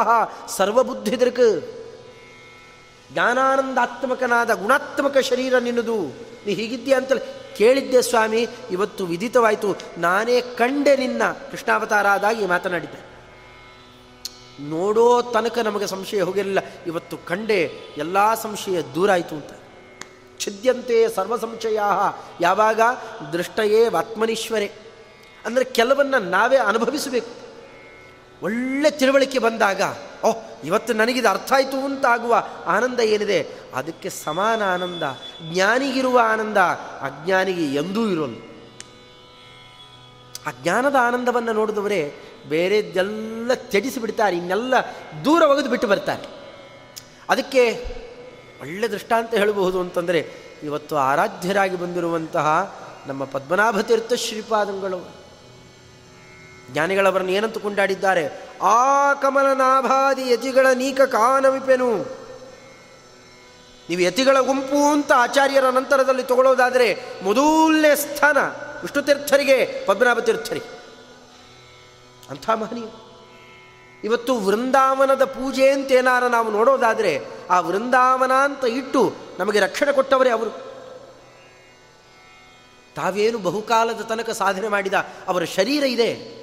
ಸರ್ವಬುದ್ಧಿದೃಕ್. 0.48 1.76
ಜ್ಞಾನಾನಂದಾತ್ಮಕನಾದ 3.12 4.54
ಗುಣಾತ್ಮಕ 4.54 5.18
ಶರೀರ 5.18 5.58
ನಿನ್ನದು. 5.58 6.00
ನೀ 6.46 6.54
ಹೀಗಿದ್ದೀಯ 6.54 6.94
ಅಂತಲೇ 6.94 7.54
ಕೇಳಿದ್ದೆ 7.56 8.02
ಸ್ವಾಮಿ, 8.02 8.48
ಇವತ್ತು 8.70 9.06
ವಿದಿತವಾಯಿತು 9.06 9.76
ನಾನೇ 9.98 10.40
ಕಂಡೆ 10.40 10.96
ನಿನ್ನ. 10.96 11.22
ಕೃಷ್ಣಾವತಾರ 11.50 12.06
ಆದಾಗಿ 12.06 12.46
ಮಾತನಾಡಿದ್ದೆ. 12.46 13.10
ನೋಡೋ 14.60 15.22
ತನಕ 15.22 15.58
ನಮಗೆ 15.58 15.86
ಸಂಶಯ 15.86 16.22
ಹೋಗಿರಲಿಲ್ಲ. 16.22 16.58
ಇವತ್ತು 16.86 17.16
ಕಂಡೆ 17.16 17.72
ಎಲ್ಲ 17.96 18.34
ಸಂಶಯ 18.34 18.82
ದೂರ 18.94 19.10
ಆಯಿತು 19.10 19.34
ಅಂತ. 19.34 19.59
ಛಿದ್ಯಂತೆ 20.40 21.08
ಸರ್ವ 21.08 21.36
ಸಂಶಯ 21.36 21.80
ಯಾವಾಗ? 22.40 22.80
ದೃಷ್ಟಯೇ 23.32 23.86
ಆತ್ಮನೀಶ್ವರೇ. 23.86 24.72
ಅಂದರೆ 25.44 25.64
ಕೆಲವನ್ನ 25.64 26.14
ನಾವೇ 26.14 26.56
ಅನುಭವಿಸಬೇಕು. 26.56 27.50
ಒಳ್ಳೆ 28.42 28.90
ತಿಳುವಳಿಕೆ 28.90 29.38
ಬಂದಾಗ, 29.38 29.82
ಓಹ್, 30.24 30.66
ಇವತ್ತು 30.66 30.92
ನನಗಿದು 30.92 31.28
ಅರ್ಥ 31.28 31.52
ಆಯಿತು 31.52 31.84
ಅಂತ 31.84 32.06
ಆಗುವ 32.06 32.48
ಆನಂದ 32.66 33.00
ಏನಿದೆ? 33.00 33.46
ಅದಕ್ಕೆ 33.74 34.10
ಸಮಾನ 34.10 34.74
ಆನಂದ, 34.74 35.02
ಜ್ಞಾನಿಗಿರುವ 35.52 36.20
ಆನಂದ, 36.24 36.56
ಅಜ್ಞಾನಿಗೆ 37.02 37.64
ಎಂದೂ 37.74 38.08
ಇರೋಲ್ಲ. 38.08 38.36
ಆ 40.46 40.50
ಜ್ಞಾನದ 40.62 40.96
ಆನಂದವನ್ನು 41.00 41.52
ನೋಡಿದವರೇ 41.52 42.14
ಬೇರೆದೆಲ್ಲ 42.48 43.50
ತ್ಯಜಿಸಿ 43.54 44.00
ಬಿಡ್ತಾರೆ, 44.00 44.36
ಇನ್ನೆಲ್ಲ 44.36 44.74
ದೂರ 45.24 45.42
ಒಗೆದು 45.42 45.70
ಬಿಟ್ಟು 45.70 45.88
ಬರ್ತಾರೆ. 45.88 46.22
ಅದಕ್ಕೆ 47.30 47.86
ಒಳ್ಳೆ 48.60 48.88
ದೃಷ್ಟಾಂತ 48.88 49.34
ಹೇಳಬಹುದು 49.34 49.80
ಅಂತಂದರೆ, 49.80 50.30
ಇವತ್ತು 50.62 50.96
ಆರಾಧ್ಯರಾಗಿ 50.96 51.76
ಬಂದಿರುವಂತಹ 51.76 52.76
ನಮ್ಮ 53.06 53.24
ಪದ್ಮನಾಭ 53.24 53.80
ತೀರ್ಥ 53.80 54.12
ಶ್ರೀಪಾದಂಗಳು 54.12 55.20
ಜ್ಞಾನಿಗಳವರನ್ನು 56.72 57.32
ಏನಂತ 57.32 57.58
ಕೊಂಡಾಡಿದ್ದಾರೆ? 57.58 58.48
ಆ 58.62 59.14
ಕಮಲನಾಭಾದಿ 59.14 60.30
ಯತಿಗಳ 60.30 60.66
ನೀಕ 60.74 61.00
ಕಾನವಿಪೆನು. 61.00 62.20
ನೀವು 63.88 64.00
ಯತಿಗಳ 64.00 64.40
ಗುಂಪು 64.40 64.92
ಅಂತ 64.92 65.12
ಆಚಾರ್ಯರ 65.12 65.70
ನಂತರದಲ್ಲಿ 65.70 66.22
ತಗೊಳ್ಳೋದಾದರೆ 66.22 67.02
ಮೊದಲನೇ 67.22 67.96
ಸ್ಥಾನ 67.96 68.38
ವಿಷ್ಣು 68.82 69.02
ತೀರ್ಥರಿಗೆ 69.02 69.84
ಪದ್ಮನಾಭ 69.86 70.18
ತೀರ್ಥರಿ 70.18 70.60
ಅಂಥ 72.30 72.50
ಮಹನೀಯ 72.50 72.84
ಇವತ್ತು 74.04 74.36
ವೃಂದಾವನದ 74.36 75.24
ಪೂಜೆ 75.24 75.70
ಅಂತ 75.70 75.92
ಏನಾರ 75.92 76.26
ನಾವು 76.26 76.50
ನೋಡೋದಾದರೆ 76.50 77.39
ಆ 77.50 77.60
ವೃಂದಾವನ 77.60 78.32
ಅಂತ 78.32 78.64
ಇಟ್ಟು 78.64 79.14
ನಮಗೆ 79.38 79.60
ರಕ್ಷಣೆ 79.60 79.92
ಕೊಟ್ಟವರೇ 79.92 80.30
ಅವರು. 80.30 80.50
ತಾವೇನು 82.96 83.38
ಬಹುಕಾಲದ 83.38 84.00
ತನಕ 84.00 84.30
ಸಾಧನೆ 84.30 84.68
ಮಾಡಿದ 84.68 84.94
ಅವರ 85.28 85.44
ಶರೀರ 85.44 85.84
ಇದೆ. 85.84 86.40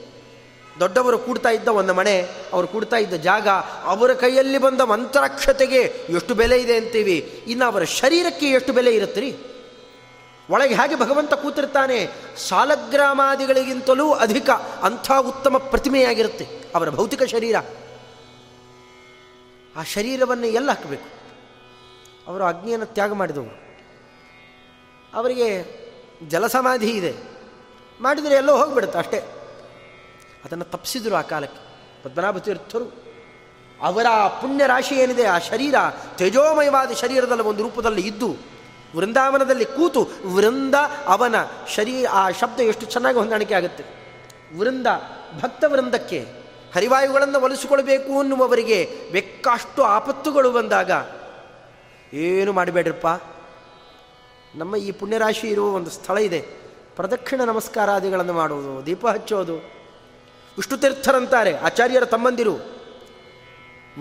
ದೊಡ್ಡವರು 0.80 1.18
ಕೂಡ್ತಾ 1.18 1.50
ಇದ್ದ 1.50 1.68
ಒಂದು 1.68 1.94
ಮನೆ, 1.94 2.28
ಅವರು 2.54 2.68
ಕೂಡ್ತಾ 2.68 2.98
ಇದ್ದ 2.98 3.14
ಜಾಗ, 3.14 3.48
ಅವರ 3.84 4.14
ಕೈಯಲ್ಲಿ 4.14 4.58
ಬಂದ 4.58 4.82
ಮಂತ್ರಾಕ್ಷತೆಗೆ 4.82 5.82
ಎಷ್ಟು 6.10 6.36
ಬೆಲೆ 6.36 6.58
ಇದೆ 6.62 6.78
ಅಂತೀವಿ? 6.78 7.44
ಇನ್ನು 7.48 7.66
ಅವರ 7.66 7.84
ಶರೀರಕ್ಕೆ 7.84 8.46
ಎಷ್ಟು 8.46 8.74
ಬೆಲೆ 8.74 8.92
ಇರುತ್ತೀರಿ? 8.92 9.38
ಒಳಗೆ 10.50 10.76
ಹೇಗೆ 10.76 10.96
ಭಗವಂತ 10.96 11.34
ಕೂತಿರ್ತಾನೆ, 11.34 12.10
ಸಾಲಗ್ರಾಮಾದಿಗಳಿಗಿಂತಲೂ 12.50 14.14
ಅಧಿಕ 14.14 14.50
ಅಂಥ 14.84 15.12
ಉತ್ತಮ 15.12 15.58
ಪ್ರತಿಮೆಯಾಗಿರುತ್ತೆ 15.58 16.48
ಅವರ 16.76 16.90
ಭೌತಿಕ 16.90 17.24
ಶರೀರ. 17.24 17.56
ಆ 19.78 19.84
ಶರೀರವನ್ನು 19.84 20.48
ಎಲ್ಲ 20.48 20.70
ಹಾಕಬೇಕು? 20.70 21.18
ಅವರು 22.28 22.44
ಅಗ್ನಿಯನ್ನು 22.44 22.86
ತ್ಯಾಗ 22.86 23.14
ಮಾಡಿದವರು. 23.14 23.68
ಅವರಿಗೆ 25.14 25.78
ಜಲಸಮಾಧಿ 26.28 26.90
ಇದೆ. 26.90 27.16
ಮಾಡಿದರೆ 28.02 28.36
ಎಲ್ಲೋ 28.36 28.58
ಹೋಗಿಬಿಡುತ್ತೆ 28.58 29.00
ಅಷ್ಟೇ. 29.00 29.18
ಅದನ್ನು 30.46 30.66
ತಪ್ಪಿಸಿದರು 30.66 31.16
ಆ 31.16 31.22
ಕಾಲಕ್ಕೆ. 31.22 31.68
ಪದ್ಮನಾಭ 32.04 32.38
ತೀರ್ಥರು 32.38 33.08
ಅವರ 33.82 34.06
ಪುಣ್ಯ 34.42 34.68
ರಾಶಿ 34.68 34.96
ಏನಿದೆ, 34.96 35.26
ಆ 35.26 35.38
ಶರೀರ 35.38 35.76
ತೇಜೋಮಯವಾದ 36.16 36.92
ಶರೀರದಲ್ಲಿ 36.92 37.44
ಒಂದು 37.44 37.64
ರೂಪದಲ್ಲಿ 37.64 38.08
ಇದ್ದು, 38.08 38.36
ವೃಂದಾವನದಲ್ಲಿ 38.96 39.66
ಕೂತು, 39.66 40.08
ವೃಂದ 40.26 40.76
ಅವನ 41.06 41.36
ಶರೀರ 41.68 42.08
ಆ 42.12 42.30
ಶಬ್ದ 42.30 42.60
ಎಷ್ಟು 42.60 42.86
ಚೆನ್ನಾಗಿ 42.86 43.18
ಹೊಂದಾಣಿಕೆ 43.18 43.54
ಆಗುತ್ತೆ. 43.54 43.84
ವೃಂದ, 44.60 44.88
ಭಕ್ತ 45.42 45.64
ವೃಂದಕ್ಕೆ 45.68 46.37
ಹರಿವಾಯುಗಳನ್ನು 46.78 47.40
ಒಲಿಸಿಕೊಳ್ಬೇಕು 47.42 48.20
ಅನ್ನುವವರಿಗೆ 48.20 49.00
ಬೆಕ್ಕಷ್ಟು 49.12 49.84
ಆಪತ್ತುಗಳು 49.84 50.52
ಬಂದಾಗ 50.52 50.92
ಏನು 52.14 52.54
ಮಾಡಬೇಡ್ರಪ್ಪ? 52.54 53.08
ನಮ್ಮ 54.56 54.76
ಈ 54.76 54.92
ಪುಣ್ಯರಾಶಿ 54.92 55.48
ಇರುವ 55.48 55.68
ಒಂದು 55.68 55.90
ಸ್ಥಳ 55.90 56.18
ಇದೆ. 56.18 56.42
ಪ್ರದಕ್ಷಿಣ 56.96 57.42
ನಮಸ್ಕಾರಾದಿಗಳನ್ನು 57.42 58.34
ಮಾಡುವುದು, 58.34 58.86
ದೀಪ 58.86 59.08
ಹಚ್ಚೋದು. 59.08 59.56
ವಿಷ್ಣು 60.58 60.78
ತೀರ್ಥರಂತಾರೆ 60.78 61.58
ಆಚಾರ್ಯರ 61.58 62.06
ತಮ್ಮಂದಿರು. 62.06 62.54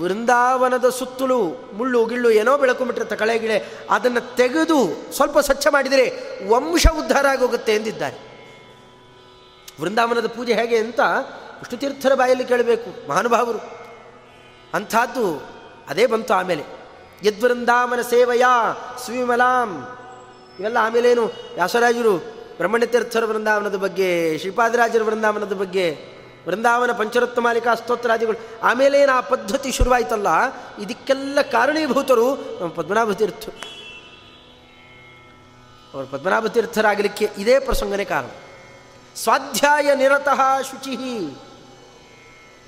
ವೃಂದಾವನದ 0.02 0.88
ಸುತ್ತಲೂ 0.88 1.70
ಮುಳ್ಳು, 1.72 2.06
ಗಿಳ್ಳು 2.06 2.30
ಏನೋ 2.30 2.58
ಬೆಳಕೊಂಬಿಟ್ಟಿರುತ್ತೆ 2.58 3.16
ಕಳೆ, 3.16 3.38
ಗಿಳೆ. 3.38 3.62
ಅದನ್ನು 3.90 4.36
ತೆಗೆದು 4.36 5.12
ಸ್ವಲ್ಪ 5.12 5.38
ಸ್ವಚ್ಛ 5.38 5.66
ಮಾಡಿದರೆ 5.70 6.10
ವಂಶ 6.48 6.86
ಉದ್ಧಾರ 6.98 7.26
ಆಗೋಗುತ್ತೆ 7.26 7.74
ಎಂದಿದ್ದಾರೆ. 7.74 8.16
ವೃಂದಾವನದ 9.80 10.26
ಪೂಜೆ 10.26 10.54
ಹೇಗೆ 10.54 10.76
ಅಂತ 10.76 11.00
ವಿಷ್ಣು 11.58 11.78
ತೀರ್ಥರ 11.78 12.14
ಬಾಯಲ್ಲಿ 12.14 12.44
ಕೇಳಬೇಕು? 12.44 13.08
ಮಹಾನುಭಾವರು. 13.08 13.58
ಅಂಥದ್ದು 14.74 15.42
ಅದೇ 15.88 16.06
ಬಂತು 16.06 16.34
ಆಮೇಲೆ. 16.34 16.64
ಯದ್ವೃಂದಾವನ 17.24 18.00
ಸೇವೆಯ 18.00 18.44
ಸುವಿಮಲಾಂ. 19.06 19.88
ಇವೆಲ್ಲ 20.60 20.76
ಆಮೇಲೇನು 20.80 21.24
ವ್ಯಾಸರಾಜರು 21.26 22.18
ಬ್ರಹ್ಮಣ್ಯ 22.56 22.86
ತೀರ್ಥರ 22.86 23.24
ವೃಂದಾವನದ 23.24 23.76
ಬಗ್ಗೆ, 23.76 24.38
ಶ್ರೀಪಾದರಾಜರ 24.38 25.02
ವೃಂದಾವನದ 25.02 25.52
ಬಗ್ಗೆ, 25.52 25.96
ವೃಂದಾವನ 26.48 26.92
ಪಂಚರತ್ನ 26.92 27.42
ಮಾಲಿಕಾ 27.42 27.74
ಸ್ತೋತ್ರಾದಿಗಳು 27.74 28.38
ಆಮೇಲೆ 28.62 29.00
ಏನು 29.00 29.12
ಆ 29.12 29.20
ಪದ್ಧತಿ 29.20 29.72
ಶುರುವಾಯಿತಲ್ಲ, 29.72 30.26
ಇದಕ್ಕೆಲ್ಲ 30.82 31.42
ಕಾರಣೀಭೂತರು 31.42 32.34
ನಮ್ಮ 32.34 32.72
ಪದ್ಮನಾಭ 32.72 33.12
ತೀರ್ಥ 33.12 33.48
ಅವರು 35.94 36.06
ಪದ್ಮನಾಭ 36.06 36.46
ತೀರ್ಥರಾಗಲಿಕ್ಕೆ 36.46 37.30
ಇದೇ 37.38 37.58
ಪ್ರಸಂಗನೇ 37.58 38.04
ಕಾರಣ. 38.04 38.26
ಸ್ವಾಧ್ಯಾಯ 39.16 39.94
ನಿರತಃ 39.94 40.62
ಶುಚಿ. 40.62 40.96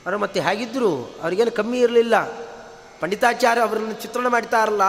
ಅವರು 0.08 0.18
ಮತ್ತೆ 0.18 0.40
ಹೇಗಿದ್ದರು 0.40 1.16
ಅವ್ರಿಗೇನು 1.22 1.50
ಕಮ್ಮಿ 1.50 1.80
ಇರಲಿಲ್ಲ. 1.80 2.20
ಪಂಡಿತಾಚಾರ್ಯ 3.00 3.62
ಅವರನ್ನು 3.62 3.92
ಚಿತ್ರಣ 3.92 4.26
ಮಾಡ್ತಾರಲ್ಲ 4.26 4.82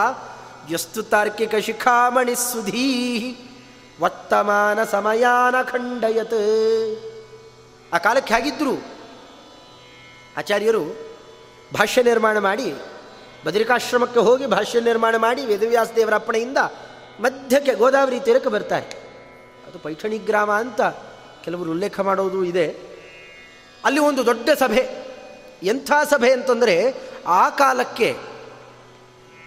ಯಸ್ತು 0.74 1.02
ತಾರ್ಕಿಕ 1.02 1.54
ಶಿಖಾಮಣಿ 1.54 2.34
ಸುಧೀ 2.34 3.36
ವರ್ತಮಾನ 4.00 4.84
ಸಮಯಾನ 4.84 5.62
ಖಂಡಯತ್. 5.62 6.40
ಆ 7.94 7.98
ಕಾಲಕ್ಕೆ 7.98 8.34
ಹೇಗಿದ್ದರು 8.34 8.82
ಆಚಾರ್ಯರು 10.36 10.84
ಭಾಷ್ಯ 11.74 12.02
ನಿರ್ಮಾಣ 12.02 12.38
ಮಾಡಿ, 12.38 12.74
ಬದರಿಕಾಶ್ರಮಕ್ಕೆ 13.46 14.20
ಹೋಗಿ 14.20 14.46
ಭಾಷ್ಯ 14.46 14.80
ನಿರ್ಮಾಣ 14.80 15.16
ಮಾಡಿ 15.16 15.46
ವೇದವ್ಯಾಸ 15.46 15.90
ದೇವರ 15.96 16.14
ಅಪ್ಪಣೆಯಿಂದ 16.14 16.58
ಮಧ್ಯಕ್ಕೆ 17.20 17.74
ಗೋದಾವರಿ 17.74 18.20
ತೀರಕ್ಕೆ 18.20 18.50
ಬರ್ತಾರೆ. 18.50 18.88
ಅದು 19.66 19.78
ಪೈಠಣಿ 19.78 20.18
ಗ್ರಾಮ 20.18 20.52
ಅಂತ 20.52 20.80
ಕೆಲವರು 21.44 21.70
ಉಲ್ಲೇಖ 21.70 22.00
ಮಾಡೋದು 22.00 22.44
ಇದೆ. 22.44 22.90
ಅಲ್ಲಿ 23.84 24.00
ಒಂದು 24.00 24.26
ದೊಡ್ಡ 24.26 24.50
ಸಭೆ. 24.50 24.99
ಎಂಥ 25.62 25.92
ಸಭೆ 26.10 26.32
ಅಂತಂದರೆ 26.32 26.94
ಆ 27.26 27.48
ಕಾಲಕ್ಕೆ 27.48 28.16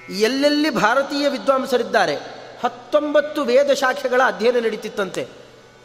ಎಲ್ಲೆಲ್ಲಿ 0.10 0.70
ಭಾರತೀಯ 0.70 1.30
ವಿದ್ವಾಂಸರಿದ್ದಾರೆ, 1.30 2.16
ಹತ್ತೊಂಬತ್ತು 2.64 3.44
ವೇದ 3.44 3.74
ಶಾಖೆಗಳ 3.74 4.22
ಅಧ್ಯಯನ 4.26 4.66
ನಡೀತಿತ್ತಂತೆ. 4.66 5.28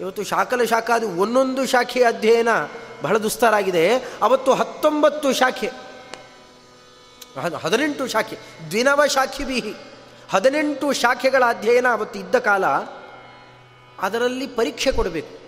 ಇವತ್ತು 0.00 0.24
ಶಾಖಲ 0.24 0.60
ಅದು 0.94 1.08
ಒಂದೊಂದು 1.08 1.66
ಶಾಖೆಯ 1.66 2.06
ಅಧ್ಯಯನ 2.06 2.48
ಬಹಳ 3.02 3.16
ದುಸ್ತರಾಗಿದೆ. 3.16 3.96
ಅವತ್ತು 4.22 4.54
ಹತ್ತೊಂಬತ್ತು 4.54 5.32
ಶಾಖೆ 5.32 5.70
ಹದಿನೆಂಟು 7.60 8.06
ಶಾಖೆ, 8.06 8.38
ದ್ವಿನವ 8.70 9.06
ಶಾಖಿ 9.06 9.44
ಬೀಹಿ 9.44 9.74
ಹದಿನೆಂಟು 10.30 10.92
ಶಾಖೆಗಳ 10.92 11.44
ಅಧ್ಯಯನ 11.48 11.88
ಅವತ್ತು 11.88 12.18
ಇದ್ದ 12.18 12.34
ಕಾಲ, 12.38 12.66
ಅದರಲ್ಲಿ 13.98 14.46
ಪರೀಕ್ಷೆ 14.46 14.92
ಕೊಡಬೇಕು. 14.92 15.38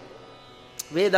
ವೇದ, 0.94 1.14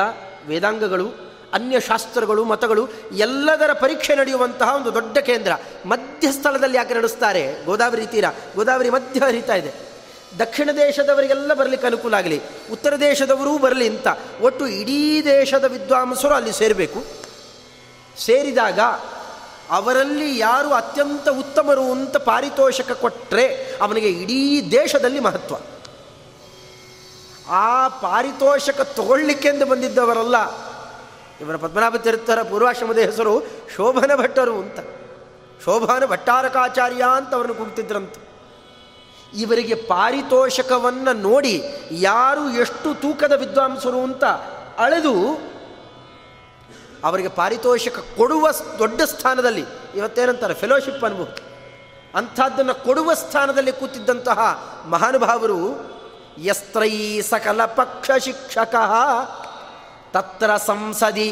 ವೇದಾಂಗಗಳು 0.47 1.32
ಅನ್ಯ 1.55 1.81
ಶಾಸ್ತ್ರಗಳು 1.81 2.45
ಮತಗಳು 2.45 2.89
ಎಲ್ಲದರ 3.13 3.73
ಪರೀಕ್ಷೆ 3.73 4.15
ನಡೆಯುವಂತಹ 4.15 4.77
ಒಂದು 4.77 4.95
ದೊಡ್ಡ 4.95 5.19
ಕೇಂದ್ರ. 5.19 5.53
ಮಧ್ಯಸ್ಥಳದಲ್ಲಿ 5.87 6.77
ಯಾಕೆ 6.77 6.95
ನಡೆಸ್ತಾರೆ? 6.95 7.65
ಗೋದಾವರಿ 7.65 8.07
ತೀರ. 8.07 8.25
ಗೋದಾವರಿ 8.57 8.91
ಮಧ್ಯ 8.91 9.21
ಹರಿತಾ 9.21 9.55
ಇದೆ. 9.55 9.73
ದಕ್ಷಿಣ 10.39 10.71
ದೇಶದವರಿಗೆಲ್ಲ 10.77 11.55
ಬರಲಿಕ್ಕೆ 11.55 11.87
ಅನುಕೂಲ 11.87 12.15
ಆಗಲಿ. 12.15 12.41
ಉತ್ತರ 12.73 13.01
ದೇಶದವರೂ 13.01 13.59
ಬರಲಿ 13.59 13.89
ಅಂತ. 13.89 14.07
ಒಟ್ಟು 14.41 14.67
ಇಡೀ 14.67 15.25
ದೇಶದ 15.25 15.65
ವಿದ್ವಾಂಸರು 15.65 16.35
ಅಲ್ಲಿ 16.35 16.53
ಸೇರಬೇಕು. 16.53 17.05
ಸೇರಿದಾಗ 18.19 18.81
ಅವರಲ್ಲಿ 19.71 20.39
ಯಾರು 20.39 20.75
ಅತ್ಯಂತ 20.75 21.29
ಉತ್ತಮರು 21.29 21.93
ಅಂತ 21.93 22.17
ಪಾರಿತೋಷಕ 22.17 22.93
ಕೊಟ್ಟರೆ 22.93 23.77
ಅವನಿಗೆ 23.83 24.09
ಇಡೀ 24.09 24.71
ದೇಶದಲ್ಲಿ 24.71 25.21
ಮಹತ್ವ. 25.21 25.55
ಆ 27.49 27.89
ಪಾರಿತೋಷಕ 27.89 28.81
ತಗೊಳ್ಳಿಕ್ಕೆಂದು 28.81 29.67
ಬಂದಿದ್ದವರಲ್ಲ 29.67 30.37
ಇವರ 31.41 31.57
ಪದ್ಮನಾಭ 31.57 31.97
ತೀರ್ಥರ 31.97 32.43
ಪೂರ್ವಾಶ್ರಮದ 32.43 32.99
ಹೆಸರು 32.99 33.41
ಶೋಭನ 33.77 34.11
ಭಟ್ಟರು 34.15 34.59
ಅಂತ. 34.59 34.79
ಶೋಭನ 35.65 36.05
ಭಟ್ಟಾರಕಾಚಾರ್ಯ 36.05 37.05
ಅಂತ 37.17 37.35
ಅವರನ್ನು 37.35 37.55
ಕೂಗ್ತಿದ್ರಂತ. 37.55 38.15
ಇವರಿಗೆ 39.35 39.75
ಪಾರಿತೋಷಕವನ್ನು 39.75 41.13
ನೋಡಿ 41.13 41.63
ಯಾರು 41.91 42.51
ಎಷ್ಟು 42.51 42.95
ತೂಕದ 42.95 43.33
ವಿದ್ವಾಂಸರು 43.33 44.01
ಅಂತ 44.01 44.25
ಅಳೆದು 44.79 45.15
ಅವರಿಗೆ 47.05 47.29
ಪಾರಿತೋಷಕ 47.29 47.99
ಕೊಡುವ 48.17 48.51
ದೊಡ್ಡ 48.79 49.03
ಸ್ಥಾನದಲ್ಲಿ 49.03 49.65
ಇವತ್ತೇನಂತಾರೆ 49.95 50.55
ಫೆಲೋಶಿಪ್ 50.55 51.05
ಅನ್ಬಹುದು 51.05 51.43
ಅಂಥದ್ದನ್ನು 52.19 52.75
ಕೊಡುವ 52.75 53.15
ಸ್ಥಾನದಲ್ಲಿ 53.15 53.73
ಕೂತಿದ್ದಂತಹ 53.73 54.39
ಮಹಾನುಭಾವರು 54.89 55.93
ಯಸ್ತ್ರೈ 56.45 57.21
ಸಕಲ 57.23 57.65
ಪಕ್ಷ 57.65 58.11
ಶಿಕ್ಷಕ 58.19 58.75
ತತ್ರ 60.13 60.57
ಸಂಸದಿ, 60.57 61.29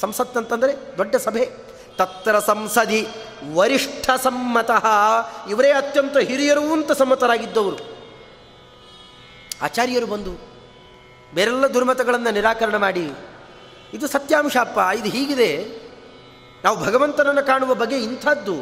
ಸಂಸತ್ 0.00 0.36
ಅಂತಂದರೆ 0.36 0.72
ದೊಡ್ಡ 0.98 1.16
ಸಭೆ. 1.16 1.44
ತತ್ರ 1.96 2.38
ಸಂಸದಿ, 2.38 3.08
ವರಿಷ್ಠ 3.54 4.10
ಸಮ್ಮತಃ, 4.22 4.86
ಇವರೇ 5.50 5.70
ಅತ್ಯಂತ 5.70 6.16
ಹಿರಿಯರು 6.18 6.64
ಅಂತ 6.72 6.92
ಸಮ್ಮತರಾಗಿದ್ದವರು. 6.92 7.78
ಆಚಾರ್ಯರು 9.62 10.06
ಬಂದು 10.06 10.32
ಬೇರೆಲ್ಲ 11.34 11.66
ದುರ್ಮತಗಳನ್ನು 11.66 12.30
ನಿರಾಕರಣ 12.30 12.76
ಮಾಡಿ, 12.76 13.06
ಇದು 13.94 14.06
ಸತ್ಯಾಂಶ 14.06 14.56
ಅಪ್ಪ 14.56 14.78
ಇದು 14.96 15.08
ಹೀಗಿದೆ. 15.08 15.50
ನಾವು 16.64 16.76
ಭಗವಂತನನ್ನು 16.84 17.46
ಕಾಣುವ 17.46 17.74
ಬಗೆ 17.74 17.98
ಇಂಥದ್ದು. 17.98 18.56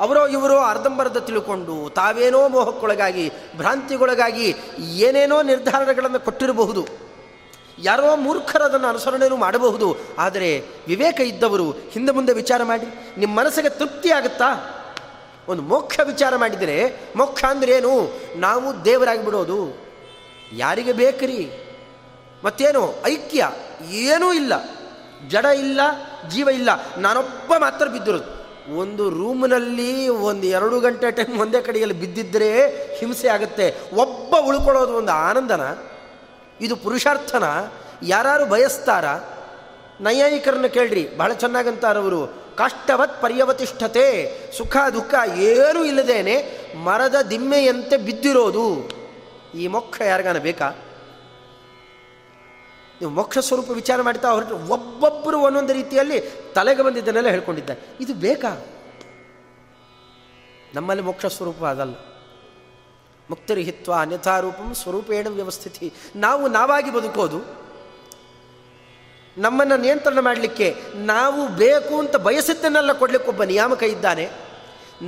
ಅವರೋ 0.00 0.26
ಇವರೋ 0.26 0.56
ಅರ್ಧಂಬರ್ಧ 0.58 1.16
ತಿಳ್ಕೊಂಡು 1.16 1.76
ತಾವೇನೋ 1.90 2.48
ಮೋಹಕ್ಕೊಳಗಾಗಿ, 2.48 3.24
ಭ್ರಾಂತಿಗೊಳಗಾಗಿ 3.56 4.48
ಏನೇನೋ 4.78 5.42
ನಿರ್ಧಾರಗಳನ್ನು 5.42 6.20
ಕೊಟ್ಟಿರಬಹುದು. 6.20 7.11
ಯಾರೋ 7.78 8.16
ಮೂರ್ಖರದನ್ನು 8.16 8.88
ಅನುಸರಣೆಯೂ 8.88 9.36
ಮಾಡಬಹುದು. 9.36 9.96
ಆದರೆ 10.18 10.64
ವಿವೇಕ 10.88 11.20
ಇದ್ದವರು 11.20 11.70
ಹಿಂದೆ 11.70 12.12
ಮುಂದೆ 12.12 12.32
ವಿಚಾರ 12.32 12.62
ಮಾಡಿ 12.62 12.86
ನಿಮ್ಮ 13.18 13.38
ಮನಸ್ಸಿಗೆ 13.38 13.68
ತೃಪ್ತಿ 13.68 14.10
ಆಗುತ್ತಾ? 14.10 14.78
ಒಂದು 15.48 15.62
ಮೋಕ್ಷ 15.62 16.00
ವಿಚಾರ 16.04 16.36
ಮಾಡಿದರೆ, 16.36 16.96
ಮೋಕ್ಷ 17.16 17.44
ಅಂದ್ರೆ 17.44 17.72
ಏನು? 17.72 18.20
ನಾವು 18.36 18.84
ದೇವರಾಗಿ 18.84 19.24
ಬಿಡೋದು. 19.24 19.86
ಯಾರಿಗೆ 20.52 20.92
ಬೇಕ್ರಿ? 20.92 21.50
ಮತ್ತೇನು? 22.44 22.94
ಐಕ್ಯ? 23.06 23.50
ಏನೂ 23.90 24.32
ಇಲ್ಲ. 24.32 24.52
ಜಡ 25.28 25.44
ಇಲ್ಲ, 25.44 25.80
ಜೀವ 26.28 26.48
ಇಲ್ಲ. 26.48 26.68
ನಾನೊಬ್ಬ 26.98 27.54
ಮಾತ್ರ 27.58 27.88
ಬಿದ್ದಿರೋದು. 27.88 28.42
ಒಂದು 28.76 29.10
ರೂಮ್ನಲ್ಲಿ 29.10 30.08
ಒಂದು 30.08 30.46
ಎರಡು 30.46 30.80
ಗಂಟೆ 30.80 31.10
ಟೈಮ್ 31.10 31.40
ಒಂದೇ 31.40 31.60
ಕಡೆಯಲ್ಲಿ 31.60 32.00
ಬಿದ್ದಿದ್ದರೆ 32.00 32.66
ಹಿಂಸೆ 32.98 33.28
ಆಗುತ್ತೆ. 33.28 33.76
ಒಬ್ಬ 33.94 34.34
ಉಳ್ಕೊಳ್ಳೋದು 34.46 34.92
ಒಂದು 34.92 35.12
ಆನಂದನ? 35.12 35.60
ಇದು 36.62 36.76
ಪುರುಷಾರ್ಥನ? 36.76 37.44
ಯಾರು 38.02 38.46
ಬಯಸ್ತಾರ? 38.46 39.04
ನೈಯಾಯಿಕರನ್ನು 40.00 40.68
ಕೇಳ್ರಿ, 40.68 41.16
ಬಹಳ 41.16 41.32
ಚೆನ್ನಾಗಂತಾರವರು. 41.32 42.26
ಕಷ್ಟವತ್ 42.56 43.22
ಪರ್ಯವತಿಷ್ಠತೆ, 43.22 44.08
ಸುಖ 44.56 44.76
ದುಃಖ 44.94 45.14
ಏನೂ 45.36 45.84
ಇಲ್ಲದೇನೆ 45.84 46.34
ಮರದ 46.76 47.14
ದಿಮ್ಮೆಯಂತೆ 47.30 47.96
ಬಿದ್ದಿರೋದು. 47.96 48.88
ಈ 49.58 49.66
ಮೋಕ್ಷ 49.66 50.00
ಯಾರಿಗಾನ 50.00 50.38
ಬೇಕಾ? 50.38 50.70
ನೀವು 53.00 53.10
ಮೋಕ್ಷ 53.10 53.38
ಸ್ವರೂಪ 53.38 53.70
ವಿಚಾರ 53.70 54.02
ಮಾಡ್ತಾ 54.02 54.30
ಹೊರಟು 54.30 54.56
ಒಬ್ಬೊಬ್ಬರು 54.56 55.40
ಒಂದೊಂದು 55.40 55.72
ರೀತಿಯಲ್ಲಿ 55.72 56.20
ತಲೆಗೆ 56.54 56.82
ಬಂದಿದ್ದನ್ನೆಲ್ಲ 56.82 57.28
ಹೇಳ್ಕೊಂಡಿದ್ದಾರೆ 57.28 57.80
ಇದು 58.00 58.14
ಬೇಕಾ? 58.14 58.66
ನಮ್ಮಲ್ಲಿ 60.74 61.04
ಮೋಕ್ಷ 61.04 61.26
ಸ್ವರೂಪ 61.26 61.64
ಅದಲ್ಲ 61.64 61.94
ಮುಕ್ತರಿಹಿತ್ವ 63.32 63.92
ಅನ್ಯಥಾರೂಪಂ 64.02 64.70
ಸ್ವರೂಪೇಣ 64.82 65.26
ವ್ಯವಸ್ಥಿತಿ. 65.38 65.86
ನಾವು 66.24 66.44
ನಾವಾಗಿ 66.58 66.90
ಬದುಕೋದು, 66.98 67.40
ನಮ್ಮನ್ನು 69.36 69.76
ನಿಯಂತ್ರಣ 69.82 70.20
ಮಾಡಲಿಕ್ಕೆ 70.20 70.66
ನಾವು 71.10 71.42
ಬೇಕು 71.60 71.94
ಅಂತ 72.02 72.16
ಬಯಸಿದ್ದನ್ನೆಲ್ಲ 72.26 72.92
ಕೊಡಲಿಕ್ಕೊಬ್ಬ 73.02 73.42
ನಿಯಾಮಕ 73.52 73.82
ಇದ್ದಾನೆ. 73.92 74.26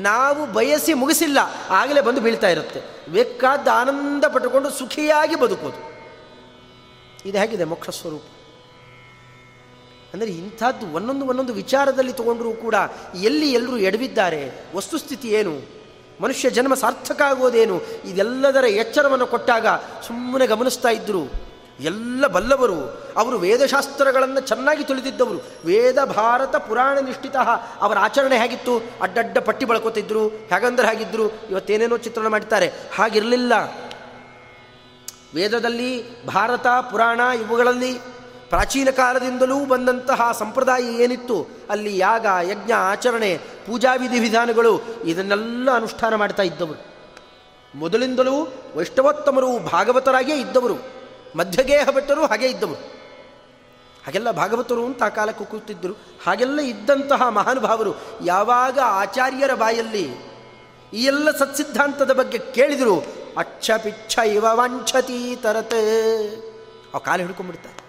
ನಾವು 0.09 0.43
ಬಯಸಿ 0.55 0.93
ಮುಗಿಸಿಲ್ಲ, 1.01 1.39
ಆಗಲೇ 1.81 2.01
ಬಂದು 2.07 2.20
ಬೀಳ್ತಾ 2.20 2.49
ಇರುತ್ತೆ. 2.55 2.81
ಬೇಕಾದ 3.16 3.68
ಆನಂದ 3.81 4.25
ಪಟ್ಟುಕೊಂಡು 4.35 4.70
ಸುಖಿಯಾಗಿ 4.79 5.37
ಬದುಕೋದು. 5.43 5.81
ಇದು 7.29 7.37
ಹೇಗಿದೆ 7.41 7.66
ಮೋಕ್ಷ 7.72 7.91
ಸ್ವರೂಪ? 7.99 8.27
ಅಂದರೆ 10.12 10.31
ಇಂಥದ್ದು 10.41 10.87
ಒಂದೊಂದು 10.97 11.25
ಒಂದೊಂದು 11.31 11.55
ವಿಚಾರದಲ್ಲಿ 11.61 12.12
ತಗೊಂಡರೂ 12.18 12.51
ಕೂಡ 12.64 12.77
ಎಲ್ಲಿ 13.29 13.49
ಎಲ್ಲರೂ 13.59 13.77
ಎಡವಿದ್ದಾರೆ, 13.89 14.43
ವಸ್ತುಸ್ಥಿತಿ 14.77 15.29
ಏನು? 15.39 15.55
ಮನುಷ್ಯ 16.25 16.51
ಜನ್ಮ 16.51 16.75
ಸಾರ್ಥಕ 16.75 17.22
ಆಗೋದೇನು? 17.22 17.83
ಇದೆಲ್ಲದರ 18.05 18.64
ಎಚ್ಚರವನ್ನು 18.64 19.27
ಕೊಟ್ಟಾಗ 19.27 19.66
ಸುಮ್ಮನೆ 20.07 20.47
ಗಮನಿಸ್ತಾ 20.47 20.89
ಇದ್ದರು 20.89 21.55
ಎಲ್ಲ 21.81 22.27
ಬಲ್ಲವರು, 22.27 22.81
ಅವರು 23.16 23.39
ವೇದಶಾಸ್ತ್ರಗಳನ್ನು 23.39 24.41
ಚೆನ್ನಾಗಿ 24.41 24.85
ತಿಳಿದಿದ್ದವರು. 24.85 25.39
ವೇದ 25.64 26.05
ಭಾರತ 26.05 26.57
ಪುರಾಣ 26.57 26.99
ನಿಷ್ಠಿತ, 26.99 27.37
ಅವರ 27.81 27.99
ಆಚರಣೆ 27.99 28.39
ಹೇಗಿತ್ತು? 28.39 28.75
ಅಡ್ಡಡ್ಡ 29.03 29.39
ಪಟ್ಟಿ 29.39 29.64
ಬಳಕೋತಿದ್ರು. 29.66 30.29
ಹೇಗಂದ್ರೆ 30.29 30.87
ಹಾಗಿದ್ರು? 30.87 31.29
ಇವತ್ತೇನೇನೋ 31.51 31.97
ಚಿತ್ರಣ 31.97 32.27
ಮಾಡ್ತಾರೆ 32.27 32.72
ಹಾಗಿರಲಿಲ್ಲ. 32.95 33.53
ವೇದದಲ್ಲಿ 35.35 36.25
ಭಾರತ, 36.27 36.66
ಪುರಾಣ 36.66 37.20
ಇವುಗಳಲ್ಲಿ 37.20 37.93
ಪ್ರಾಚೀನ 38.55 38.91
ಕಾಲದಿಂದಲೂ 38.91 39.65
ಬಂದಂತಹ 39.65 40.33
ಸಂಪ್ರದಾಯ 40.39 40.83
ಏನಿತ್ತು? 40.83 41.47
ಅಲ್ಲಿ 41.71 41.99
ಯಾಗ, 41.99 42.27
ಯಜ್ಞ, 42.43 42.73
ಆಚರಣೆ, 42.73 43.39
ಪೂಜಾ 43.67 43.95
ವಿಧಿ 43.95 44.19
ವಿಧಾನಗಳು 44.19 44.81
ಇದನ್ನೆಲ್ಲ 45.05 45.71
ಅನುಷ್ಠಾನ 45.71 46.15
ಮಾಡ್ತಾ 46.15 46.43
ಇದ್ದವರು. 46.43 46.85
ಮೊದಲಿಂದಲೂ 47.75 48.53
ವೈಷ್ಣವೋತ್ತಮರು 48.77 49.59
ಭಾಗವತರಾಗೇ 49.59 50.35
ಇದ್ದವರು. 50.35 50.75
ಮಧ್ಯಗೇಹ 51.37 51.89
ಭಟ್ಟರು 51.91 52.27
ಹಾಗೆ 52.27 52.47
ಇದ್ದವರು. 52.47 52.75
ಹಾಗೆಲ್ಲ 54.05 54.31
ಭಾಗವತರು 54.31 54.87
ಅಂತ 54.87 55.03
ಆ 55.03 55.09
ಕಾಲಕ್ಕೆ 55.09 55.45
ಕೂತಿದ್ದರು. 55.45 55.93
ಹಾಗೆಲ್ಲ 56.27 56.61
ಇದ್ದಂತಹ 56.61 57.29
ಮಹಾನುಭಾವರು 57.29 57.95
ಯಾವಾಗ 58.25 58.79
ಆಚಾರ್ಯರ 58.85 59.55
ಬಾಯಲ್ಲಿ 59.55 60.11
ಈ 60.95 61.05
ಎಲ್ಲ 61.05 61.31
ಸತ್ಸಿದ್ಧಾಂತದ 61.31 62.13
ಬಗ್ಗೆ 62.13 62.39
ಕೇಳಿದರು, 62.39 63.07
ಅಚ್ಚ 63.37 63.71
ಪಿಚ್ಚ 63.71 64.19
ಇವ 64.19 64.47
ವಂಚತಿ 64.53 65.37
ತರತೆ. 65.37 65.83
ಅವು 66.95 67.01
ಕಾಲು 67.01 67.23
ಹಿಡ್ಕೊಂಡ್ಬಿಡ್ತಾರೆ. 67.23 67.84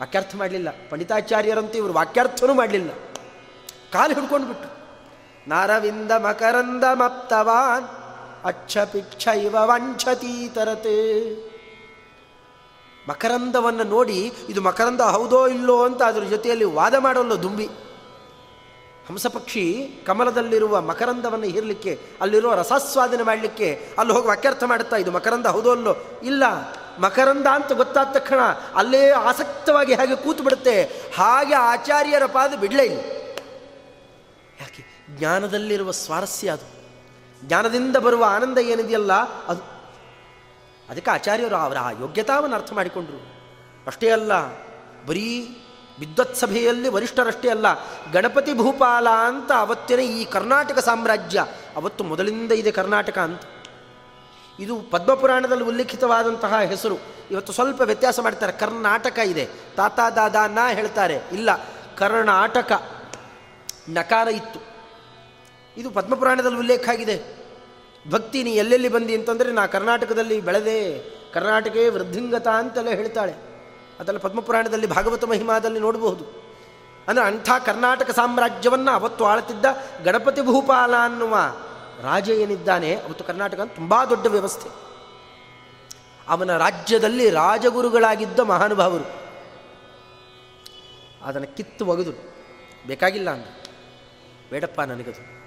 ವಾಕ್ಯಾರ್ಥ 0.00 0.36
ಮಾಡಲಿಲ್ಲ. 0.36 0.68
ಪಂಡಿತಾಚಾರ್ಯರಂತೂ 0.90 1.78
ಇವರು 1.78 1.92
ವಾಕ್ಯಾರ್ಥನೂ 1.92 2.54
ಮಾಡಲಿಲ್ಲ. 2.54 2.90
ಕಾಲು 3.92 4.14
ಹಿಡ್ಕೊಂಡು 4.14 4.46
ಬಿಟ್ಟು 4.46 4.80
ನಾರವಿಂದ 5.48 6.10
ಮಕರಂದ 6.10 6.84
ಮಪ್ತವಾನ್, 6.92 7.84
ಅಚ್ಚ 8.44 8.78
ಪಿಚ್ಛ 8.78 9.28
ಇವ 9.28 9.56
ವಂಚತಿ 9.64 10.48
ತರತೆ. 10.48 11.32
ಮಕರಂದವನ್ನು 13.08 13.84
ನೋಡಿ, 13.84 14.32
ಇದು 14.48 14.60
ಮಕರಂದ 14.60 15.00
ಹೌದೋ 15.00 15.46
ಇಲ್ಲೋ 15.46 15.84
ಅಂತ 15.84 16.02
ಅದರ 16.02 16.22
ಜೊತೆಯಲ್ಲಿ 16.22 16.64
ವಾದ 16.64 16.94
ಮಾಡಲ್ಲ 16.94 17.34
ದುಂಬಿ. 17.34 17.66
ಹಂಸಪಕ್ಷಿ 19.08 19.88
ಕಮಲದಲ್ಲಿರುವ 20.06 20.80
ಮಕರಂದವನ್ನು 20.80 21.46
ಹೀರಲಿಕ್ಕೆ, 21.46 22.00
ಅಲ್ಲಿರೋ 22.20 22.54
ರಸಾಸ್ವಾದನೆ 22.54 23.22
ಮಾಡಲಿಕ್ಕೆ, 23.22 23.88
ಅಲ್ಲಿ 23.98 24.12
ಹೋಗಿ 24.12 24.28
ವಾಕ್ಯಾರ್ಥ 24.28 24.64
ಮಾಡುತ್ತಾ, 24.64 24.96
ಇದು 24.96 25.10
ಮಕರಂದ 25.10 25.46
ಹೌದೋ 25.46 25.70
ಅಲ್ಲೋ 25.70 25.96
ಇಲ್ಲ. 26.22 26.44
ಮಕರಂದ 26.98 27.46
ಅಂತ 27.46 27.72
ಗೊತ್ತಾದ 27.72 28.06
ತಕ್ಷಣ 28.12 28.40
ಅಲ್ಲೇ 28.74 29.10
ಆಸಕ್ತವಾಗಿ 29.10 29.94
ಹಾಗೆ 29.94 30.16
ಕೂತು 30.16 30.42
ಬಿಡುತ್ತೆ. 30.42 30.82
ಹಾಗೆ 31.16 31.54
ಆಚಾರ್ಯರ 31.54 32.26
ಪಾದ 32.26 32.54
ಬಿಡಲೇ 32.54 32.84
ಇಲ್ಲ. 32.84 33.00
ಯಾಕೆ? 34.60 35.06
ಜ್ಞಾನದಲ್ಲಿರುವ 35.10 35.90
ಸ್ವಾರಸ್ಯ 35.90 36.50
ಅದು. 36.50 36.80
ಜ್ಞಾನದಿಂದ 37.48 37.96
ಬರುವ 37.96 38.24
ಆನಂದ 38.28 38.58
ಏನಿದೆಯಲ್ಲ 38.58 39.12
ಅದು. 39.22 39.80
ಅದಕ್ಕೆ 40.90 41.10
ಆಚಾರ್ಯರು 41.10 41.56
ಅವರ 41.56 41.78
ಆ 41.78 41.90
ಯೋಗ್ಯತಾವನ್ನು 41.90 42.56
ಅರ್ಥ 42.56 42.72
ಮಾಡಿಕೊಂಡ್ರು. 42.72 43.40
ಅಷ್ಟೇ 43.86 44.10
ಅಲ್ಲ, 44.10 44.32
ಬರೀ 45.06 45.56
ವಿದ್ವತ್ 45.98 46.36
ಸಭೆಯಲ್ಲಿ 46.36 46.88
ವರಿಷ್ಠರಷ್ಟೇ 46.88 47.48
ಅಲ್ಲ, 47.48 47.66
ಗಣಪತಿ 48.12 48.54
ಭೂಪಾಲ 48.54 49.08
ಅಂತ 49.08 49.52
ಅವತ್ತಿನ 49.52 50.00
ಈ 50.00 50.24
ಕರ್ನಾಟಕ 50.24 50.78
ಸಾಮ್ರಾಜ್ಯ, 50.78 51.46
ಅವತ್ತು 51.76 52.04
ಮೊದಲಿಂದ 52.04 52.52
ಇದೆ 52.52 52.70
ಕರ್ನಾಟಕ 52.70 53.18
ಅಂತ. 53.18 53.40
ಇದು 54.60 54.76
ಪದ್ಮಪುರಾಣದಲ್ಲಿ 54.76 55.64
ಉಲ್ಲೇಖಿತವಾದಂತಹ 55.64 56.60
ಹೆಸರು. 56.60 56.96
ಇವತ್ತು 57.30 57.52
ಸ್ವಲ್ಪ 57.52 57.80
ವ್ಯತ್ಯಾಸ 57.80 58.20
ಮಾಡ್ತಾರೆ. 58.20 58.52
ಕರ್ನಾಟಕ 58.52 59.18
ಇದೆ. 59.18 59.48
ತಾತ 59.76 60.00
ದಾದ 60.16 60.36
ನಾ 60.48 60.68
ಹೇಳ್ತಾರೆ. 60.68 61.20
ಇಲ್ಲ, 61.32 61.50
ಕರ್ನಾಟಕ. 61.98 62.72
ನಕಾರ 63.88 64.28
ಇತ್ತು. 64.28 64.60
ಇದು 65.76 65.90
ಪದ್ಮಪುರಾಣದಲ್ಲಿ 65.90 66.58
ಉಲ್ಲೇಖ 66.58 66.88
ಆಗಿದೆ. 66.88 67.40
ಭಕ್ತಿ, 68.10 68.42
ನೀ 68.42 68.50
ಎಲ್ಲೆಲ್ಲಿ 68.50 68.88
ಬಂದಿ 68.88 69.14
ಅಂತಂದರೆ 69.14 69.52
ನಾ 69.52 69.66
ಕರ್ನಾಟಕದಲ್ಲಿ 69.66 70.40
ಬೆಳೆದೆ. 70.40 70.98
ಕರ್ನಾಟಕೇ 71.32 71.88
ವೃದ್ಧಿಂಗತ 71.88 72.48
ಅಂತೆಲ್ಲ 72.48 72.88
ಹೇಳ್ತಾಳೆ. 72.88 73.32
ಅದೆಲ್ಲ 74.00 74.18
ಪದ್ಮಪುರಾಣದಲ್ಲಿ 74.18 74.86
ಭಾಗವತ 74.86 75.24
ಮಹಿಮಾದಲ್ಲಿ 75.24 75.80
ನೋಡಬಹುದು. 75.80 76.50
ಅಂದರೆ 77.08 77.24
ಅಂಥ 77.24 77.50
ಕರ್ನಾಟಕ 77.66 78.10
ಸಾಮ್ರಾಜ್ಯವನ್ನು 78.10 78.90
ಅವತ್ತು 78.90 79.24
ಆಳ್ತಿದ್ದ 79.24 79.64
ಗಣಪತಿ 80.04 80.42
ಭೂಪಾಲ 80.42 80.94
ಅನ್ನುವ 80.96 81.36
ರಾಜ 82.02 82.28
ಏನಿದ್ದಾನೆ, 82.28 82.94
ಅವತ್ತು 82.94 83.24
ಕರ್ನಾಟಕ 83.24 83.60
ತುಂಬ 83.60 84.04
ದೊಡ್ಡ 84.04 84.26
ವ್ಯವಸ್ಥೆ. 84.26 84.68
ಅವನ 86.28 86.56
ರಾಜ್ಯದಲ್ಲಿ 86.56 87.30
ರಾಜಗುರುಗಳಾಗಿದ್ದ 87.30 88.38
ಮಹಾನುಭಾವರು. 88.38 89.20
ಅದನ್ನು 91.24 91.56
ಕಿತ್ತು 91.56 91.86
ಒಗೆದು, 91.86 92.12
ಬೇಕಾಗಿಲ್ಲ 92.86 93.30
ಅಂದ. 93.30 93.44
ಬೇಡಪ್ಪ 94.50 94.80
ನನಗದು. 94.80 95.40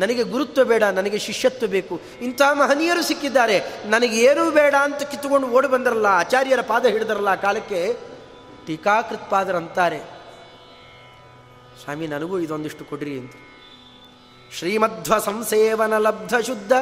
ನನಗೆ 0.00 0.22
ಗುರುತ್ವ 0.22 0.64
ಬೇಡ, 0.64 0.82
ನನಗೆ 0.82 1.18
ಶಿಷ್ಯತ್ವ 1.18 1.66
ಬೇಕು. 1.66 2.00
ಇಂಥ 2.20 2.42
ಮಹನೀಯರು 2.52 3.02
ಸಿಕ್ಕಿದ್ದಾರೆ. 3.02 3.62
ನನಗೆ 3.86 4.18
ಏನೂ 4.18 4.50
ಬೇಡ 4.50 4.74
ಅಂತ 4.74 5.02
ಕಿತ್ತುಕೊಂಡು 5.02 5.48
ಓಡಿ 5.48 5.68
ಬಂದರಲ್ಲ, 5.68 6.06
ಆಚಾರ್ಯರ 6.06 6.60
ಪಾದ 6.60 6.86
ಹಿಡಿದರಲ್ಲ, 6.86 7.28
ಆ 7.28 7.34
ಕಾಲಕ್ಕೆ 7.34 7.96
ಟೀಕಾಕೃತ್ಪಾದರಂತಾರೆ 8.66 9.98
ಸ್ವಾಮಿ, 11.84 12.06
ನನಗೂ 12.06 12.38
ಇದೊಂದಿಷ್ಟು 12.38 12.84
ಕೊಡ್ರಿ 12.84 13.18
ಅಂತ. 13.18 13.32
ಶ್ರೀಮಧ್ವ 14.52 15.18
ಸಂಸೇವನ 15.18 15.96
ಲಬ್ಧ 15.96 16.34
ಶುದ್ಧ 16.46 16.72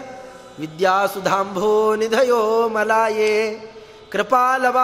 ವಿದ್ಯಾಸುಧಾಂಭೋ 0.61 1.95
ನಿಧಯೋ 1.95 2.69
ಮಲಾಯೇ. 2.69 3.61
ಕೃಪಾಲವ 4.13 4.79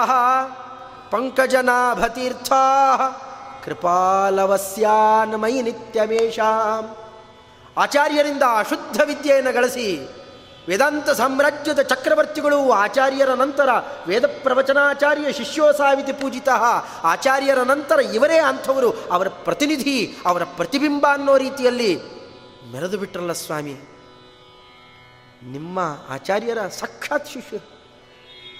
ಪಂಕಜನಾಭತೀರ್ಥ. 1.11 2.53
ಕೃಪಾಲವಸ್ಯಾನ್ಮಯಿ 3.65 5.63
ನಿತ್ಯಮೇಷಾಂ. 5.63 6.97
ಆಚಾರ್ಯರಿಂದ 7.77 8.43
ಅಶುದ್ಧ 8.59 9.01
ವಿದ್ಯೆಯನ್ನು 9.05 9.53
ಗಳಿಸಿ 9.53 10.09
ವೇದಾಂತ 10.69 11.11
ಸಾಮ್ರಾಜ್ಯದ 11.11 11.81
ಚಕ್ರವರ್ತಿಗಳು 11.81 12.73
ಆಚಾರ್ಯರ 12.73 13.31
ನಂತರ 13.31 13.69
ವೇದ 14.07 14.27
ಪ್ರವಚನಾಚಾರ್ಯ 14.27 15.33
ಶಿಷ್ಯೋಸಾವಿತಿ 15.33 16.13
ಪೂಜಿತ. 16.13 16.49
ಆಚಾರ್ಯರ 17.03 17.59
ನಂತರ 17.59 18.01
ಇವರೇ 18.01 18.39
ಅಂಥವರು, 18.39 18.91
ಅವರ 19.13 19.29
ಪ್ರತಿನಿಧಿ, 19.29 20.17
ಅವರ 20.27 20.45
ಪ್ರತಿಬಿಂಬ 20.45 21.07
ಅನ್ನೋ 21.13 21.39
ರೀತಿಯಲ್ಲಿ 21.39 22.20
ಮೆರೆದು 22.73 22.99
ಬಿಟ್ರಲ್ಲ 22.99 23.33
ಸ್ವಾಮಿ. 23.33 23.77
ನಿಮ್ಮ 25.45 25.79
ಆಚಾರ್ಯರ 26.09 26.59
ಸಾಕ್ಷಾತ್ 26.59 27.29
ಶಿಷ್ಯರು 27.29 27.81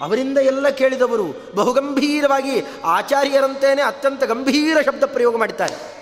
ಅವರಿಂದ 0.01 0.37
ಎಲ್ಲ 0.37 0.69
ಕೇಳಿದವರು 0.69 1.55
ಬಹುಗಂಭೀರವಾಗಿ 1.55 2.65
ಆಚಾರ್ಯರಂತೇನೆ 2.83 3.81
ಅತ್ಯಂತ 3.81 4.23
ಗಂಭೀರ 4.23 4.77
ಶಬ್ದ 4.81 5.03
ಪ್ರಯೋಗ 5.03 5.37
ಮಾಡಿದ್ದಾರೆ. 5.37 6.01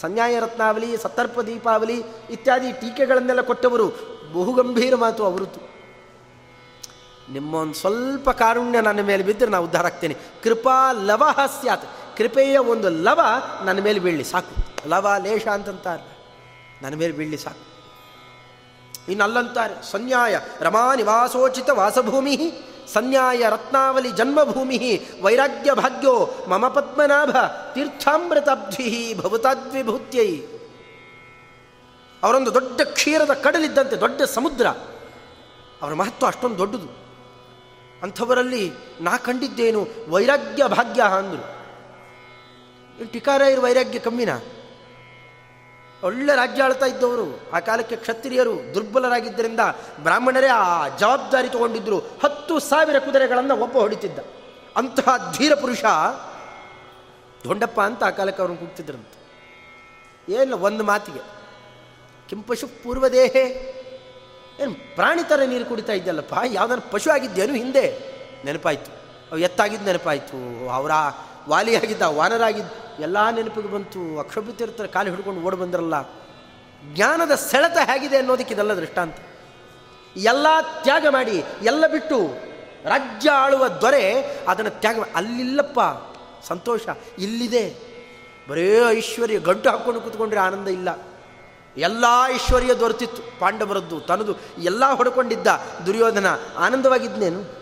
ಸಂನ್ಯಾಯ 0.00 0.40
ರತ್ನಾವಲಿ 0.40 0.96
ಸತ್ತರ್ಪ 0.96 1.40
ದೀಪಾವಲಿ 1.40 2.02
ಇತ್ಯಾದಿ 2.30 2.72
ಟೀಕೆಗಳನ್ನೆಲ್ಲ 2.72 3.40
ಕೊಟ್ಟವರು 3.40 3.88
ಬಹುಗಂಭೀರ 4.32 4.94
ಮಾತು 4.96 5.24
ಅವರದ್ದು. 5.24 5.70
ನಿಮ್ಮ 7.32 7.54
ಒಂದು 7.54 7.74
ಸ್ವಲ್ಪ 7.74 8.30
ಕಾರುಣ್ಯ 8.30 8.80
ನನ್ನ 8.80 9.00
ಮೇಲೆ 9.00 9.22
ಬಿದ್ದರೆ 9.22 9.50
ನಾನು 9.50 9.64
ಉದ್ಧಾರ 9.64 9.86
ಆಗ್ತೇನೆ. 9.86 10.16
ಕೃಪಾ 10.42 10.92
ಲವ 10.92 11.22
ಸ್ಯಾತ್. 11.60 11.84
ಕೃಪೆಯ 12.18 12.58
ಒಂದು 12.58 12.88
ಲವ 12.88 13.20
ನನ್ನ 13.64 13.80
ಮೇಲೆ 13.80 13.98
ಬೀಳಲಿ. 13.98 14.24
ಸಾಕು. 14.24 14.88
ಲವ 14.88 15.14
ಲೇಷ 15.22 15.48
ಅಂತಂತಾರೆ. 15.48 16.19
ನನ್ನ 16.82 16.94
ಮೇಲೆ 16.94 17.12
ಬೀಳಲಿ 17.12 17.36
ಸಾಕು. 17.36 17.70
ಇನ್ನಲ್ಲಂತಾರೆ 19.10 19.90
ಸಂನ್ಯಾಯ 19.90 20.40
ರಮಾ 20.60 20.94
ನಿವಾಸೋಚಿತ 20.94 21.70
ವಾಸಭೂಮಿ, 21.70 22.36
ಸಂನ್ಯಾಯ 22.92 23.44
ರತ್ನಾವಲಿ 23.48 24.12
ಜನ್ಮಭೂಮಿ, 24.12 25.00
ವೈರಾಗ್ಯ 25.22 25.72
ಭಾಗ್ಯೋ 25.72 26.30
ಮಮ 26.48 26.68
ಪದ್ಮನಾಭ 26.68 27.36
ತೀರ್ಥಾಮೃತಾಬ್ಧಿ 27.74 29.14
ಭವತಾದ್ವಿಭೂತ್ಯೈ. 29.14 30.40
ಅವರೊಂದು 32.22 32.54
ದೊಡ್ಡ 32.54 32.80
ಕ್ಷೀರದ 32.80 33.32
ಕಡಲಿದ್ದಂತೆ, 33.32 34.00
ದೊಡ್ಡ 34.00 34.22
ಸಮುದ್ರ. 34.22 34.66
ಅವರ 35.82 35.94
ಮಹತ್ವ 35.94 36.26
ಅಷ್ಟೊಂದು 36.26 36.58
ದೊಡ್ಡದು. 36.58 37.00
ಅಂಥವರಲ್ಲಿ 38.02 38.72
ನಾ 39.00 39.16
ಕಂಡಿದ್ದೇನು 39.16 39.86
ವೈರಾಗ್ಯ 40.08 40.64
ಭಾಗ್ಯ 40.66 41.02
ಅಂದರು. 41.02 41.60
ಟಿಕಾರಾಯರು 43.12 43.62
ವೈರಾಗ್ಯ 43.62 43.98
ಕಮ್ಮಿನ? 43.98 44.28
ಒಳ್ಳೆ 46.04 46.36
ರಾಜ್ಯ 46.36 46.62
ಆಳ್ತಾ 46.62 46.86
ಇದ್ದವರು. 46.86 47.50
ಆ 47.52 47.60
ಕಾಲಕ್ಕೆ 47.60 47.96
ಕ್ಷತ್ರಿಯರು 47.96 48.74
ದುರ್ಬಲರಾಗಿದ್ದರಿಂದ 48.74 49.60
ಬ್ರಾಹ್ಮಣರೇ 50.02 50.46
ಆ 50.46 50.88
ಜವಾಬ್ದಾರಿ 50.88 51.48
ತಗೊಂಡಿದ್ದರು 51.48 51.98
ಹತ್ತು 51.98 52.58
ಸಾವಿರ 52.58 52.98
ಕುದುರೆಗಳನ್ನು 52.98 53.56
ಒಬ್ಬ 53.56 53.78
ಹೊಡಿತಿದ್ದ. 53.78 54.18
ಅಂತಹ 54.76 55.34
ಧೀರ 55.38 55.54
ಪುರುಷ 55.54 55.84
ದೊಡ್ಡಪ್ಪ 57.44 57.80
ಅಂತ 57.80 58.04
ಆ 58.04 58.10
ಕಾಲಕ್ಕೆ 58.10 58.42
ಅವ್ರನ್ನ 58.42 58.60
ಕೂಗ್ತಿದ್ರಂತೆ. 58.60 59.20
ಏನು 60.32 60.58
ಒಂದು 60.58 60.84
ಮಾತಿಗೆ, 60.84 61.22
ಕೆಂಪಶು 62.28 62.66
ಪೂರ್ವದೇಹೇ. 62.66 63.44
ಏನು 64.60 64.94
ಪ್ರಾಣಿ 64.94 65.22
ಥರ 65.28 65.40
ನೀರು 65.46 65.64
ಕುಡಿತಾ 65.64 65.92
ಇದ್ದಲ್ಲಪ್ಪ? 65.92 66.34
ಯಾವ್ದಾರು 66.46 66.80
ಪಶು 66.80 67.10
ಆಗಿದ್ದೇನು 67.10 67.54
ಹಿಂದೆ? 67.54 67.84
ನೆನಪಾಯಿತು. 68.44 68.90
ಅವು 69.30 69.38
ಎತ್ತಾಗಿದ್ದು 69.38 69.86
ನೆನಪಾಯಿತು. 69.86 70.68
ಅವರ 70.70 70.90
ವಾಲಿಯಾಗಿದ್ದ, 71.48 72.02
ವಾನರಾಗಿದ್ದ 72.02 72.72
ಎಲ್ಲ 73.00 73.30
ನೆನಪಿಗೆ 73.30 73.68
ಬಂತು 73.68 74.18
ಅಕ್ಷಭಿತಿರ್ತಾರೆ 74.18 74.88
ಕಾಲು 74.88 75.10
ಹಿಡ್ಕೊಂಡು 75.10 75.40
ಓಡಿ 75.40 75.56
ಬಂದ್ರಲ್ಲ. 75.56 76.02
ಜ್ಞಾನದ 76.94 77.34
ಸೆಳೆತ 77.34 77.76
ಹೇಗಿದೆ 77.84 78.16
ಅನ್ನೋದಕ್ಕೆ 78.16 78.54
ಇದೆಲ್ಲ 78.54 78.74
ದೃಷ್ಟಾಂತ. 78.74 79.16
ಎಲ್ಲ 80.16 80.46
ತ್ಯಾಗ 80.82 81.06
ಮಾಡಿ, 81.10 81.44
ಎಲ್ಲ 81.62 81.86
ಬಿಟ್ಟು 81.86 82.18
ರಾಜ್ಯ 82.84 83.30
ಆಳುವ 83.30 83.68
ದೊರೆ 83.68 84.22
ಅದನ್ನು 84.48 84.70
ತ್ಯಾಗ 84.70 84.98
ಅಲ್ಲಿಲ್ಲಪ್ಪ, 85.14 85.80
ಸಂತೋಷ, 86.46 86.80
ಇಲ್ಲಿದೆ. 87.18 87.90
ಬರೇ 88.48 88.80
ಐಶ್ವರ್ಯ 88.90 89.38
ಗಂಟು 89.38 89.70
ಹಾಕ್ಕೊಂಡು 89.70 90.00
ಕೂತ್ಕೊಂಡ್ರೆ 90.00 90.40
ಆನಂದ 90.40 90.68
ಇಲ್ಲ. 90.68 90.88
ಎಲ್ಲ 91.76 92.04
ಐಶ್ವರ್ಯ 92.26 92.74
ದೊರೆತಿತ್ತು, 92.74 93.40
ಪಾಂಡವರದ್ದು, 93.40 94.00
ತನದು, 94.00 94.34
ಎಲ್ಲ 94.58 94.92
ಹೊಡ್ಕೊಂಡಿದ್ದ 94.92 95.46
ದುರ್ಯೋಧನ, 95.86 96.26
ಆನಂದವಾಗಿದ್ನೇನು? 96.56 97.60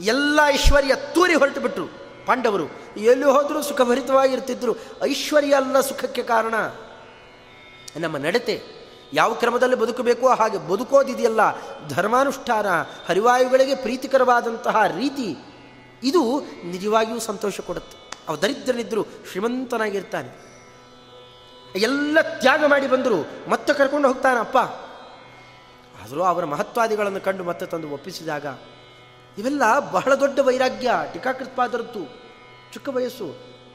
ಎಲ್ಲ 0.00 0.40
ಐಶ್ವರ್ಯ 0.46 0.94
ತೂರಿ 1.14 1.34
ಹೊರಟು 1.34 1.60
ಬಿಟ್ರು 1.60 2.01
ಪಾಂಡವರು, 2.26 2.66
ಎಲ್ಲಿ 2.96 3.24
ಹೋದರೂ 3.24 3.62
ಸುಖಭರಿತವಾಗಿರ್ತಿದ್ರು. 3.62 4.76
ಐಶ್ವರ್ಯ 5.02 5.54
ಅಲ್ಲ 5.54 5.80
ಸುಖಕ್ಕೆ 5.80 6.22
ಕಾರಣ. 6.22 6.54
ನಮ್ಮ 7.96 8.16
ನಡತೆ, 8.16 8.62
ಯಾವ 9.12 9.34
ಕ್ರಮದಲ್ಲಿ 9.34 9.76
ಬದುಕಬೇಕೋ 9.76 10.28
ಹಾಗೆ 10.28 10.58
ಬದುಕೋದಿದೆಯಲ್ಲ. 10.58 11.40
ಧರ್ಮಾನುಷ್ಠಾನ, 11.88 12.66
ಹರಿವಾಯುಗಳಿಗೆ 13.08 13.74
ಪ್ರೀತಿಕರವಾದಂತಹ 13.74 14.86
ರೀತಿ, 14.86 15.36
ಇದು 16.02 16.40
ನಿಜವಾಗಿಯೂ 16.64 17.20
ಸಂತೋಷ 17.20 17.60
ಕೊಡುತ್ತೆ. 17.60 17.96
ಅವ 18.28 18.36
ದರಿದ್ರನಿದ್ದರೂ 18.36 19.02
ಶ್ರೀಮಂತನಾಗಿರ್ತಾನೆ. 19.02 20.30
ಎಲ್ಲ 21.76 22.20
ತ್ಯಾಗ 22.20 22.64
ಮಾಡಿ 22.66 22.86
ಬಂದರು, 22.86 23.50
ಮತ್ತೆ 23.50 23.72
ಕರ್ಕೊಂಡು 23.72 24.08
ಹೋಗ್ತಾನಪ್ಪ. 24.08 24.58
ಆದರೂ 26.02 26.22
ಅವರ 26.22 26.44
ಮಹತ್ವಾದಿಗಳನ್ನು 26.44 27.20
ಕಂಡು 27.20 27.44
ಮತ್ತೆ 27.44 27.66
ತಂದು 27.66 27.90
ಒಪ್ಪಿಸಿದಾಗ 27.90 28.46
ಇವೆಲ್ಲ 29.38 29.92
ಬಹಳ 29.92 30.14
ದೊಡ್ಡ 30.14 30.38
ವೈರಾಗ್ಯ 30.38 30.90
ಟೀಕಾಕೃತ್ಪಾದರದ್ದು 31.12 32.02
ಚಿಕ್ಕ 32.72 32.88
ವಯಸ್ಸು, 32.88 33.26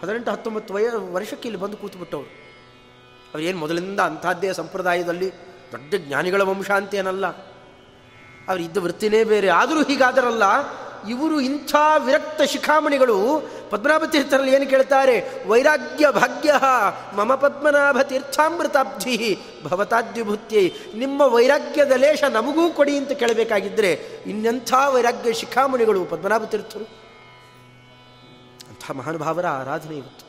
ಹದಿನೆಂಟು, 0.03 0.31
ಹತ್ತೊಂಬತ್ತು 0.31 0.73
ವಯ, 0.73 0.87
ವರ್ಷಕ್ಕೆ 1.11 1.47
ಇಲ್ಲಿ 1.47 1.61
ಬಂದು 1.61 1.77
ಕೂತುಬಿಟ್ಟವರು. 1.77 2.27
ಅವರೇನು 3.33 3.57
ಮೊದಲಿಂದ 3.57 3.99
ಅಂಥದ್ದೇ 3.99 4.53
ಸಂಪ್ರದಾಯದಲ್ಲಿ 4.53 5.31
ದೊಡ್ಡ 5.71 5.95
ಜ್ಞಾನಿಗಳ 5.95 6.41
ವಂಶ 6.41 6.71
ಅಂತೇನಲ್ಲ. 6.71 7.27
ಅವ್ರು 8.47 8.63
ಇದ್ದ 8.63 8.77
ವೃತ್ತಿನೇ 8.77 9.23
ಬೇರೆ. 9.23 9.49
ಆದರೂ 9.49 9.83
ಹೀಗಾದರಲ್ಲ, 9.83 10.43
ಇವರು 11.09 11.41
ಇಂಥ 11.41 11.75
ವಿರಕ್ತ 12.05 12.41
ಶಿಖಾಮಣಿಗಳು 12.41 13.17
ಪದ್ಮನಾಭ 13.71 14.03
ತೀರ್ಥರಲ್ಲಿ 14.05 14.53
ಏನು 14.55 14.67
ಕೇಳ್ತಾರೆ? 14.69 15.15
ವೈರಾಗ್ಯ 15.47 16.11
ಭಾಗ್ಯ 16.11 16.53
ಮಮ 17.15 17.35
ಪದ್ಮನಾಭ 17.35 18.01
ತೀರ್ಥಾಮೃತಾಬ್ಧಿ 18.01 19.17
ಭವತಾದ್ಯುಭೂತ್ಯೈ. 19.63 20.65
ನಿಮ್ಮ 20.95 21.21
ವೈರಾಗ್ಯದ 21.21 21.91
ಲೇಷ 21.91 22.23
ನಮಗೂ 22.23 22.69
ಕೊಡಿ 22.69 22.97
ಅಂತ 22.97 23.11
ಕೇಳಬೇಕಾಗಿದ್ದರೆ 23.11 23.91
ಇನ್ನೆಂಥ 24.25 24.73
ವೈರಾಗ್ಯ 24.87 25.33
ಶಿಖಾಮಣಿಗಳು 25.33 26.05
ಪದ್ಮನಾಭ 26.05 26.43
ತೀರ್ಥರು. 26.43 26.85
ಅಂಥ 28.69 28.91
ಮಹಾನುಭಾವರ 28.91 29.47
ಆರಾಧನೆ 29.47 29.95
ಇವತ್ತು. 29.95 30.25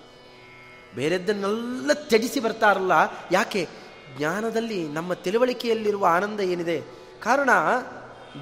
ಬೇರೆದ್ದನ್ನೆಲ್ಲ 0.97 1.93
ತ್ಯಜಿಸಿ 1.93 2.41
ಬರ್ತಾರಲ್ಲ, 2.41 2.93
ಯಾಕೆ? 3.33 3.69
ಜ್ಞಾನದಲ್ಲಿ 4.17 4.89
ನಮ್ಮ 4.89 5.13
ತಿಳುವಳಿಕೆಯಲ್ಲಿರುವ 5.15 6.07
ಆನಂದ 6.11 6.41
ಏನಿದೆ? 6.41 6.79
ಕಾರಣ, 7.23 7.51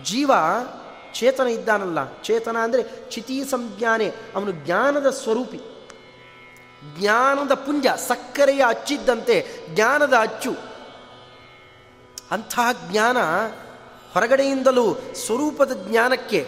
ಜೀವ 0.05 0.30
ಚೇತನ 1.18 1.46
ಇದ್ದಾನಲ್ಲ. 1.46 2.22
ಚೇತನ 2.22 2.56
ಅಂದರೆ 2.56 2.82
ಚಿತಿ 3.10 3.36
ಸಂಜ್ಞಾನೆ, 3.44 4.08
ಅವನು 4.34 4.52
ಜ್ಞಾನದ 4.64 5.10
ಸ್ವರೂಪಿ. 5.10 5.60
ಜ್ಞಾನದ 6.98 7.54
ಪುಂಜ, 7.54 7.86
ಸಕ್ಕರೆಯ 7.86 8.62
ಅಚ್ಚಿದ್ದಂತೆ, 8.68 9.36
ಜ್ಞಾನದ 9.74 10.14
ಅಚ್ಚು. 10.20 10.52
ಅಂತಹ 12.30 12.68
ಜ್ಞಾನ 12.90 13.18
ಹೊರಗಡೆಯಿಂದಲೂ 14.12 14.86
ಸ್ವರೂಪದ 15.14 15.72
ಜ್ಞಾನಕ್ಕೆ 15.88 16.40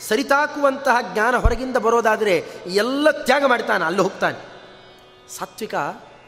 ಸರಿತಾಕುವಂತಹ 0.00 0.96
ಜ್ಞಾನ 1.12 1.34
ಹೊರಗಿಂದ 1.36 1.76
ಬರೋದಾದರೆ 1.76 2.34
ಎಲ್ಲ 2.74 3.10
ತ್ಯಾಗ 3.10 3.44
ಮಾಡ್ತಾನೆ, 3.44 3.84
ಅಲ್ಲಿ 3.84 4.02
ಹೋಗ್ತಾನೆ. 4.02 4.38
ಸಾತ್ವಿಕ, 5.36 5.74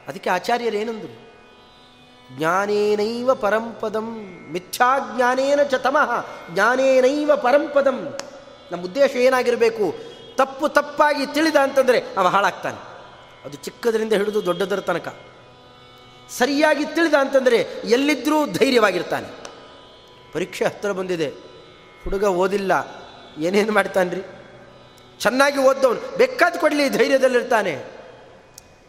ಅದಕ್ಕೆ 0.09 0.31
ಆಚಾರ್ಯರು 0.31 0.77
ಏನಂದರು 0.77 1.24
ಜ್ಞಾನೇನೈವ 2.33 3.35
ಪರಂಪದಂ 3.35 4.37
ಮಿಥ್ಯಾಜ್ಞಾನೇನ 4.53 5.63
ಚ 5.63 5.75
ತಮಃ, 5.75 6.27
ಜ್ಞಾನೇನೈವ 6.55 7.37
ಪರಂಪದಂ 7.37 8.19
ನಮ್ಮ 8.73 8.85
ಉದ್ದೇಶ 8.85 9.17
ಏನಾಗಿರಬೇಕು? 9.17 9.95
ತಪ್ಪು 10.37 10.69
ತಪ್ಪಾಗಿ 10.69 11.27
ತಿಳಿದ 11.27 11.57
ಅಂತಂದರೆ 11.57 12.03
ಅವ 12.17 12.29
ಹಾಳಾಗ್ತಾನೆ. 12.29 12.95
ಅದು 13.45 13.57
ಚಿಕ್ಕದರಿಂದ 13.57 14.13
ಹಿಡಿದು 14.13 14.45
ದೊಡ್ಡದರ 14.45 14.81
ತನಕ. 14.81 15.17
ಸರಿಯಾಗಿ 16.39 16.85
ತಿಳಿದ 16.85 17.15
ಅಂತಂದರೆ 17.15 17.57
ಎಲ್ಲಿದ್ದರೂ 17.85 18.47
ಧೈರ್ಯವಾಗಿರ್ತಾನೆ. 18.47 19.29
ಪರೀಕ್ಷೆ 20.33 20.65
ಹತ್ತಿರ 20.65 20.93
ಬಂದಿದೆ. 20.93 21.29
ಹುಡುಗ 22.05 22.23
ಓದಿಲ್ಲ. 22.23 22.73
ಏನೇನು 23.39 23.73
ಮಾಡ್ತಾನೆ 23.73 24.45
ಚೆನ್ನಾಗಿ 25.19 25.59
ಓದ್ದವನು. 25.59 26.17
ಬೇಕಾದ 26.17 26.55
ಕೊಡಲಿ 26.57 26.89
ಧೈರ್ಯದಲ್ಲಿರ್ತಾನೆ. 26.89 27.94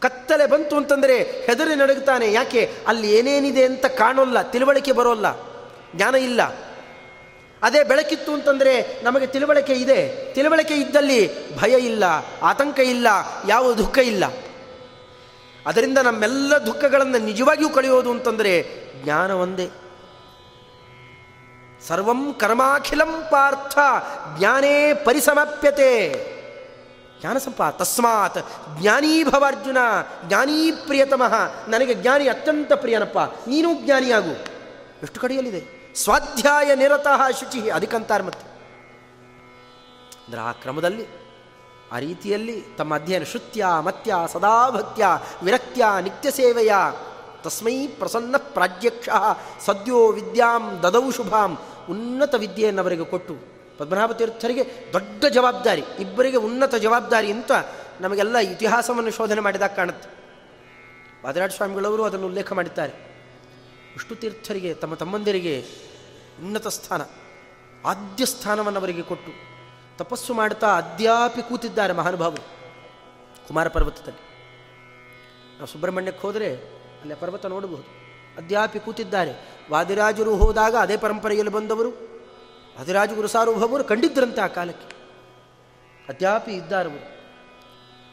ಕತ್ತಲೆ 0.06 0.46
ಬಂತು 0.46 0.76
ಅಂತಂದರೆ 0.76 1.16
ಹೆದರಿ 1.46 1.74
ನಡುಗ್ತಾನೆ 1.74 2.32
ಯಾಕೆ? 2.32 2.62
ಅಲ್ಲಿ 2.86 3.08
ಏನೇನಿದೆ 3.14 3.64
ಅಂತ 3.64 3.86
ಕಾಣೋಲ್ಲ, 3.86 4.42
ತಿಳುವಳಿಕೆ 4.42 4.92
ಬರೋಲ್ಲ, 4.92 5.26
ಜ್ಞಾನ 5.96 6.14
ಇಲ್ಲ. 6.14 6.42
ಅದೇ 7.62 7.84
ಬೆಳಕಿತ್ತು 7.84 8.34
ಅಂತಂದರೆ 8.34 8.72
ನಮಗೆ 9.02 9.26
ತಿಳುವಳಿಕೆ 9.26 9.72
ಇದೆ. 9.72 10.00
ತಿಳುವಳಿಕೆ 10.34 10.74
ಇದ್ದಲ್ಲಿ 10.74 11.20
ಭಯ 11.58 11.74
ಇಲ್ಲ, 11.78 12.04
ಆತಂಕ 12.42 12.78
ಇಲ್ಲ, 12.78 13.08
ಯಾವ 13.48 13.72
ದುಃಖ 13.72 13.98
ಇಲ್ಲ. 13.98 14.24
ಅದರಿಂದ 15.66 15.98
ನಮ್ಮೆಲ್ಲ 15.98 16.54
ದುಃಖಗಳನ್ನು 16.56 17.18
ನಿಜವಾಗಿಯೂ 17.18 17.68
ಕಳೆಯೋದು 17.68 18.10
ಅಂತಂದರೆ 18.10 18.52
ಜ್ಞಾನ 19.04 19.30
ಒಂದೇ. 19.30 19.68
ಸರ್ವಂ 21.88 22.34
ಕರ್ಮಾಖಿಲಂ 22.34 23.12
ಪಾರ್ಥ, 23.30 23.78
ಜ್ಞಾನೇ 24.38 24.94
ಪರಿಸಮಾಪ್ಯತೆ. 25.04 25.90
ಜ್ಞಾನ 27.26 27.38
ಸಂಪ 27.38 27.62
ತಸ್ಮಾತ್ 27.70 28.38
ಜ್ಞಾನೀ 28.80 29.24
ಭವಾರ್ಜುನ, 29.24 29.76
ಜ್ಞಾನೀ 30.28 30.70
ಪ್ರಿಯತಮಃ, 30.70 31.34
ನನಗೆ 31.68 31.94
ಜ್ಞಾನಿ 31.94 32.28
ಅತ್ಯಂತ 32.28 32.72
ಪ್ರಿಯನಪ್ಪ, 32.72 33.18
ನೀನು 33.46 33.74
ಜ್ಞಾನಿಯಾಗು. 33.74 34.30
ಎಷ್ಟು 35.02 35.20
ಕಡೆಯಲ್ಲಿದೆ? 35.20 35.94
ಸ್ವಾಧ್ಯಾಯ 35.96 36.74
ನಿರತಃ 36.74 37.30
ಶುಚಿ 37.30 37.70
ಅದಕ್ಕಂತಾರೆ 37.70 38.24
ಮತ್ತೆ. 38.24 38.48
ಅಂದರೆ 40.26 40.40
ಆ 40.40 40.52
ಕ್ರಮದಲ್ಲಿ, 40.52 41.06
ಆ 41.92 41.98
ರೀತಿಯಲ್ಲಿ 41.98 42.64
ತಮ್ಮ 42.78 42.94
ಅಧ್ಯಯನ, 42.94 43.22
ಶ್ರುತ್ಯ, 43.22 43.66
ಮತ್ಯ, 43.80 44.14
ಸದಾಭಕ್ತ್ಯ, 44.32 45.06
ವಿರಕ್ತ್ಯ, 45.42 45.84
ನಿತ್ಯ 46.00 46.30
ಸೇವೆಯ, 46.30 46.72
ತಸ್ಮೈ 47.42 47.86
ಪ್ರಸನ್ನ 47.86 48.34
ಪ್ರಾಜ್ಯಕ್ಷ, 48.38 49.08
ಸದ್ಯೋ 49.66 50.12
ವಿದ್ಯಾಂ 50.12 50.80
ದದೌ 50.82 51.10
ಶುಭಾಂ, 51.10 51.58
ಉನ್ನತ 51.90 52.34
ವಿದ್ಯೆಯನ್ನು 52.34 53.10
ಕೊಟ್ಟು 53.10 53.55
ಪದ್ಮನಾಭ 53.78 54.12
ತೀರ್ಥರಿಗೆ 54.12 54.92
ದೊಡ್ಡ 54.92 55.24
ಜವಾಬ್ದಾರಿ, 55.24 55.84
ಇಬ್ಬರಿಗೆ 55.98 56.36
ಉನ್ನತ 56.36 56.74
ಜವಾಬ್ದಾರಿ 56.74 57.32
ಅಂತ 57.32 57.52
ನಮಗೆಲ್ಲ 58.00 58.38
ಇತಿಹಾಸವನ್ನು 58.38 59.10
ಶೋಧನೆ 59.10 59.40
ಮಾಡಿದಾಗ 59.40 59.70
ಕಾಣುತ್ತೆ. 59.70 60.08
ವಾದರಾಜ 61.24 61.50
ಸ್ವಾಮಿಗಳವರು 61.50 62.04
ಅದನ್ನು 62.04 62.26
ಉಲ್ಲೇಖ 62.26 62.52
ಮಾಡಿದ್ದಾರೆ. 62.52 62.92
ವಿಷ್ಣು 63.92 64.16
ತೀರ್ಥರಿಗೆ, 64.16 64.74
ತಮ್ಮ 64.74 64.94
ತಮ್ಮಂದಿರಿಗೆ 64.94 65.64
ಉನ್ನತ 66.40 66.66
ಸ್ಥಾನ, 66.66 67.02
ಆದ್ಯ 67.86 68.26
ಸ್ಥಾನವನ್ನು 68.26 68.80
ಅವರಿಗೆ 68.80 69.02
ಕೊಟ್ಟು 69.02 69.32
ತಪಸ್ಸು 69.98 70.34
ಮಾಡ್ತಾ 70.34 70.66
ಅದ್ಯಾಪಿ 70.66 71.42
ಕೂತಿದ್ದಾರೆ 71.42 71.92
ಮಹಾನುಭಾವರು 71.92 72.42
ಕುಮಾರ 73.48 73.68
ಪರ್ವತದಲ್ಲಿ. 73.68 74.26
ನಾವು 75.54 75.66
ಸುಬ್ರಹ್ಮಣ್ಯಕ್ಕೆ 75.66 76.22
ಹೋದರೆ 76.22 76.54
ಅಲ್ಲಿ 77.00 77.14
ಪರ್ವತ 77.14 77.46
ನೋಡಬಹುದು. 77.46 78.06
ಅದ್ಯಾಪಿ 78.36 78.78
ಕೂತಿದ್ದಾರೆ. 78.80 79.62
ವಾದಿರಾಜರು 79.70 80.36
ಹೋದಾಗ 80.36 80.76
ಅದೇ 80.76 80.96
ಪರಂಪರೆಯಲ್ಲಿ 80.96 81.52
ಬಂದವರು. 81.52 82.15
ವಾದಿರಾಜ 82.78 83.12
ಗುರುಸಾರ್ವಭೌಮರು 83.12 83.84
ಕಂಡಿದ್ದರಂತೆ 83.84 84.40
ಆ 84.40 84.46
ಕಾಲಕ್ಕೆ. 84.46 84.96
ಅದ್ಯಾಪಿ 86.08 86.52
ಇದ್ದಾರವರು 86.52 87.16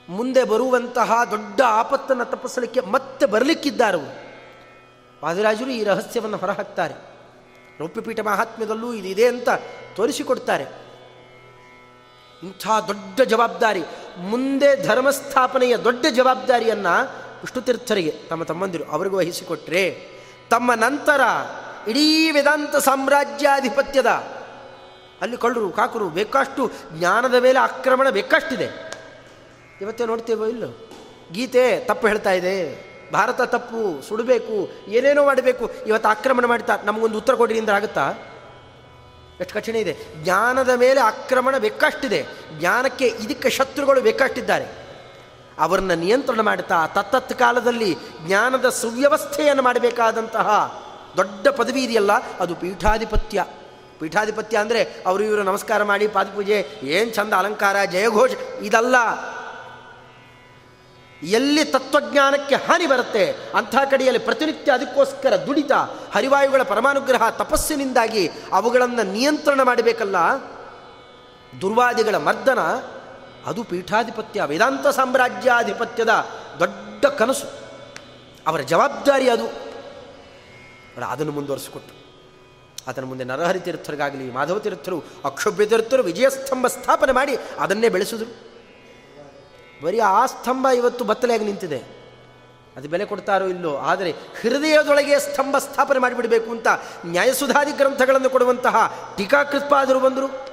ಮುಂದೆ 0.10 0.44
ಬರುವಂತಹ 0.44 1.12
ದೊಡ್ಡ 1.32 1.62
ಆಪತ್ತನ್ನು 1.62 2.26
ತಪ್ಪಿಸಲಿಕ್ಕೆ 2.26 2.82
ಮತ್ತೆ 2.82 3.26
ಬರಲಿಕ್ಕಿದ್ದಾರವರು 3.26 4.12
ವಾದಿರಾಜರು 5.26 5.70
ಈ 5.70 5.84
ರಹಸ್ಯವನ್ನು 5.84 6.38
ಹೊರಹಾಕ್ತಾರೆ. 6.38 6.94
ರೌಪ್ಯಪೀಠ 7.80 8.20
ಮಹಾತ್ಮ್ಯದಲ್ಲೂ 8.20 8.94
ಇದಿದೆ 8.94 9.28
ಅಂತ 9.28 9.50
ತೋರಿಸಿಕೊಡ್ತಾರೆ. 9.96 10.64
ಇಂಥ 12.44 12.68
ದೊಡ್ಡ 12.88 13.22
ಜವಾಬ್ದಾರಿ, 13.22 13.84
ಮುಂದೆ 14.18 14.88
ಧರ್ಮಸ್ಥಾಪನೆಯ 14.88 15.78
ದೊಡ್ಡ 15.78 16.06
ಜವಾಬ್ದಾರಿಯನ್ನು 16.12 17.08
ವಿಷ್ಣುತೀರ್ಥರಿಗೆ 17.42 18.12
ತಮ್ಮ 18.12 18.44
ತಮ್ಮಂದಿರು 18.44 18.84
ಅವರಿಗೂ 18.84 19.18
ವಹಿಸಿಕೊಟ್ರೆ, 19.18 19.84
ತಮ್ಮ 20.50 20.74
ನಂತರ 20.74 21.22
ಇಡೀ 21.90 22.32
ವೇದಾಂತ 22.32 22.76
ಸಾಮ್ರಾಜ್ಯಾಧಿಪತ್ಯದ 22.76 24.06
ಅಲ್ಲಿ 25.24 25.38
ಕಳ್ಳರು, 25.38 25.70
ಕಾಕರು 25.70 26.10
ಬೇಕಷ್ಟು 26.10 26.72
ಜ್ಞಾನದ 26.94 27.34
ಮೇಲೆ 27.34 27.60
ಆಕ್ರಮಣ 27.60 28.10
ಬೇಕಷ್ಟಿದೆ. 28.10 28.94
ಇವತ್ತೇ 29.82 30.06
ನೋಡ್ತೇವೋ 30.06 30.46
ಇಲ್ಲೋ? 30.46 30.90
ಗೀತೆ 31.32 31.80
ತಪ್ಪು 31.80 32.08
ಹೇಳ್ತಾ 32.08 32.32
ಇದೆ. 32.32 32.84
ಭಾರತ 33.14 33.42
ತಪ್ಪು, 33.42 34.02
ಸುಡಬೇಕು, 34.02 34.72
ಏನೇನೋ 34.92 35.26
ಮಾಡಬೇಕು, 35.26 35.72
ಇವತ್ತು 35.88 36.10
ಆಕ್ರಮಣ 36.10 36.46
ಮಾಡ್ತಾ 36.46 36.78
ನಮಗೊಂದು 36.84 37.18
ಉತ್ತರ 37.18 37.36
ಕೊಡಿರಿಂದ 37.36 37.70
ಆಗುತ್ತಾ? 37.70 38.14
ಎಷ್ಟು 39.40 39.54
ಕಠಿಣ 39.54 39.76
ಇದೆ. 39.76 39.98
ಜ್ಞಾನದ 40.24 40.70
ಮೇಲೆ 40.70 41.00
ಆಕ್ರಮಣ 41.00 41.58
ಬೇಕಷ್ಟಿದೆ. 41.58 42.26
ಜ್ಞಾನಕ್ಕೆ 42.60 43.08
ಇದಕ್ಕೆ 43.08 43.50
ಶತ್ರುಗಳು 43.50 44.02
ಬೇಕಷ್ಟಿದ್ದಾರೆ. 44.02 44.66
ಅವರನ್ನು 45.60 45.96
ನಿಯಂತ್ರಣ 45.96 46.42
ಮಾಡುತ್ತಾ 46.42 46.88
ತತ್ತತ್ 46.88 47.40
ಕಾಲದಲ್ಲಿ 47.40 47.96
ಜ್ಞಾನದ 48.28 48.70
ಸುವ್ಯವಸ್ಥೆಯನ್ನು 48.70 49.64
ಮಾಡಬೇಕಾದಂತಹ 49.64 50.48
ದೊಡ್ಡ 51.18 51.48
ಪದವಿ 51.48 51.84
ಇದೆಯಲ್ಲ, 51.84 52.12
ಅದು 52.14 52.56
ಪೀಠಾಧಿಪತ್ಯ. 52.56 53.46
ಪೀಠಾಧಿಪತ್ಯ 54.04 54.58
ಅಂದರೆ 54.58 54.84
ಅವರು 55.06 55.24
ಇವರು 55.24 55.44
ನಮಸ್ಕಾರ 55.44 55.84
ಮಾಡಿ 55.84 56.08
ಪಾದಪೂಜೆ, 56.08 56.68
ಏನು 56.84 57.12
ಚಂದ 57.12 57.34
ಅಲಂಕಾರ, 57.34 57.76
ಜಯಘೋಷ, 57.92 58.32
ಇದಲ್ಲ. 58.62 58.96
ಎಲ್ಲಿ 61.24 61.66
ತತ್ವಜ್ಞಾನಕ್ಕೆ 61.66 62.56
ಹಾನಿ 62.56 62.88
ಬರುತ್ತೆ, 62.88 63.32
ಅಂಥ 63.32 63.76
ಕಡೆಯಲ್ಲಿ 63.92 64.20
ಪ್ರತಿನಿತ್ಯ 64.20 64.72
ಅದಕ್ಕೋಸ್ಕರ 64.72 65.36
ದುಡಿತ, 65.36 65.72
ಹರಿವಾಯುಗಳ 66.14 66.62
ಪರಮಾನುಗ್ರಹ, 66.62 67.30
ತಪಸ್ಸಿನಿಂದಾಗಿ 67.30 68.30
ಅವುಗಳನ್ನು 68.52 69.12
ನಿಯಂತ್ರಣ 69.12 69.62
ಮಾಡಬೇಕಲ್ಲ. 69.62 70.16
ದುರ್ವಾದಿಗಳ 71.62 72.18
ಮರ್ದನ, 72.18 72.60
ಅದು 73.46 73.64
ಪೀಠಾಧಿಪತ್ಯ, 73.64 74.44
ವೇದಾಂತ 74.46 74.88
ಸಾಮ್ರಾಜ್ಯಾಧಿಪತ್ಯದ 74.88 76.10
ದೊಡ್ಡ 76.60 77.06
ಕನಸು. 77.06 77.48
ಅವರ 78.48 78.62
ಜವಾಬ್ದಾರಿ 78.62 79.30
ಅದು. 79.30 79.48
ಅದನ್ನು 81.08 81.32
ಮುಂದುವರಿಸಿಕೊಟ್ಟು. 81.32 82.03
ಅದನ್ನು 82.88 83.10
ಮುಂದೆ 83.10 83.24
ನರಹರಿ 83.24 83.60
ತೀರ್ಥರಿಗಾಗಲಿ, 83.60 84.32
ಮಾಧವ 84.32 84.60
ತೀರ್ಥರು, 84.60 85.04
ಅಕ್ಷೋಭ್ಯ 85.26 85.66
ತೀರ್ಥರು 85.66 86.04
ವಿಜಯಸ್ತಂಭ 86.04 86.68
ಸ್ಥಾಪನೆ 86.68 87.12
ಮಾಡಿ 87.12 87.38
ಅದನ್ನೇ 87.60 87.90
ಬೆಳೆಸಿದರು. 87.90 88.54
ಬರೀ 89.84 90.00
ಆ 90.00 90.26
ಸ್ತಂಭ 90.26 90.68
ಇವತ್ತು 90.76 91.06
ಬತ್ತಲೆಯಾಗಿ 91.06 91.46
ನಿಂತಿದೆ. 91.46 92.04
ಅದು 92.78 92.90
ಬೆಲೆ 92.90 93.06
ಕೊಡ್ತಾರೋ 93.06 93.46
ಇಲ್ಲೋ, 93.46 93.76
ಆದರೆ 93.76 94.12
ಹೃದಯದೊಳಗೆ 94.12 95.20
ಸ್ತಂಭ 95.20 95.58
ಸ್ಥಾಪನೆ 95.58 96.00
ಮಾಡಿಬಿಡಬೇಕು 96.00 96.52
ಅಂತ 96.52 96.68
ನ್ಯಾಯಸುಧಾದಿ 97.06 97.72
ಗ್ರಂಥಗಳನ್ನು 97.72 98.30
ಕೊಡುವಂತಹ 98.30 98.76
ಟೀಕಾಕೃತ್ಪಾದರು 99.18 100.00
ಬಂದರು. 100.00 100.53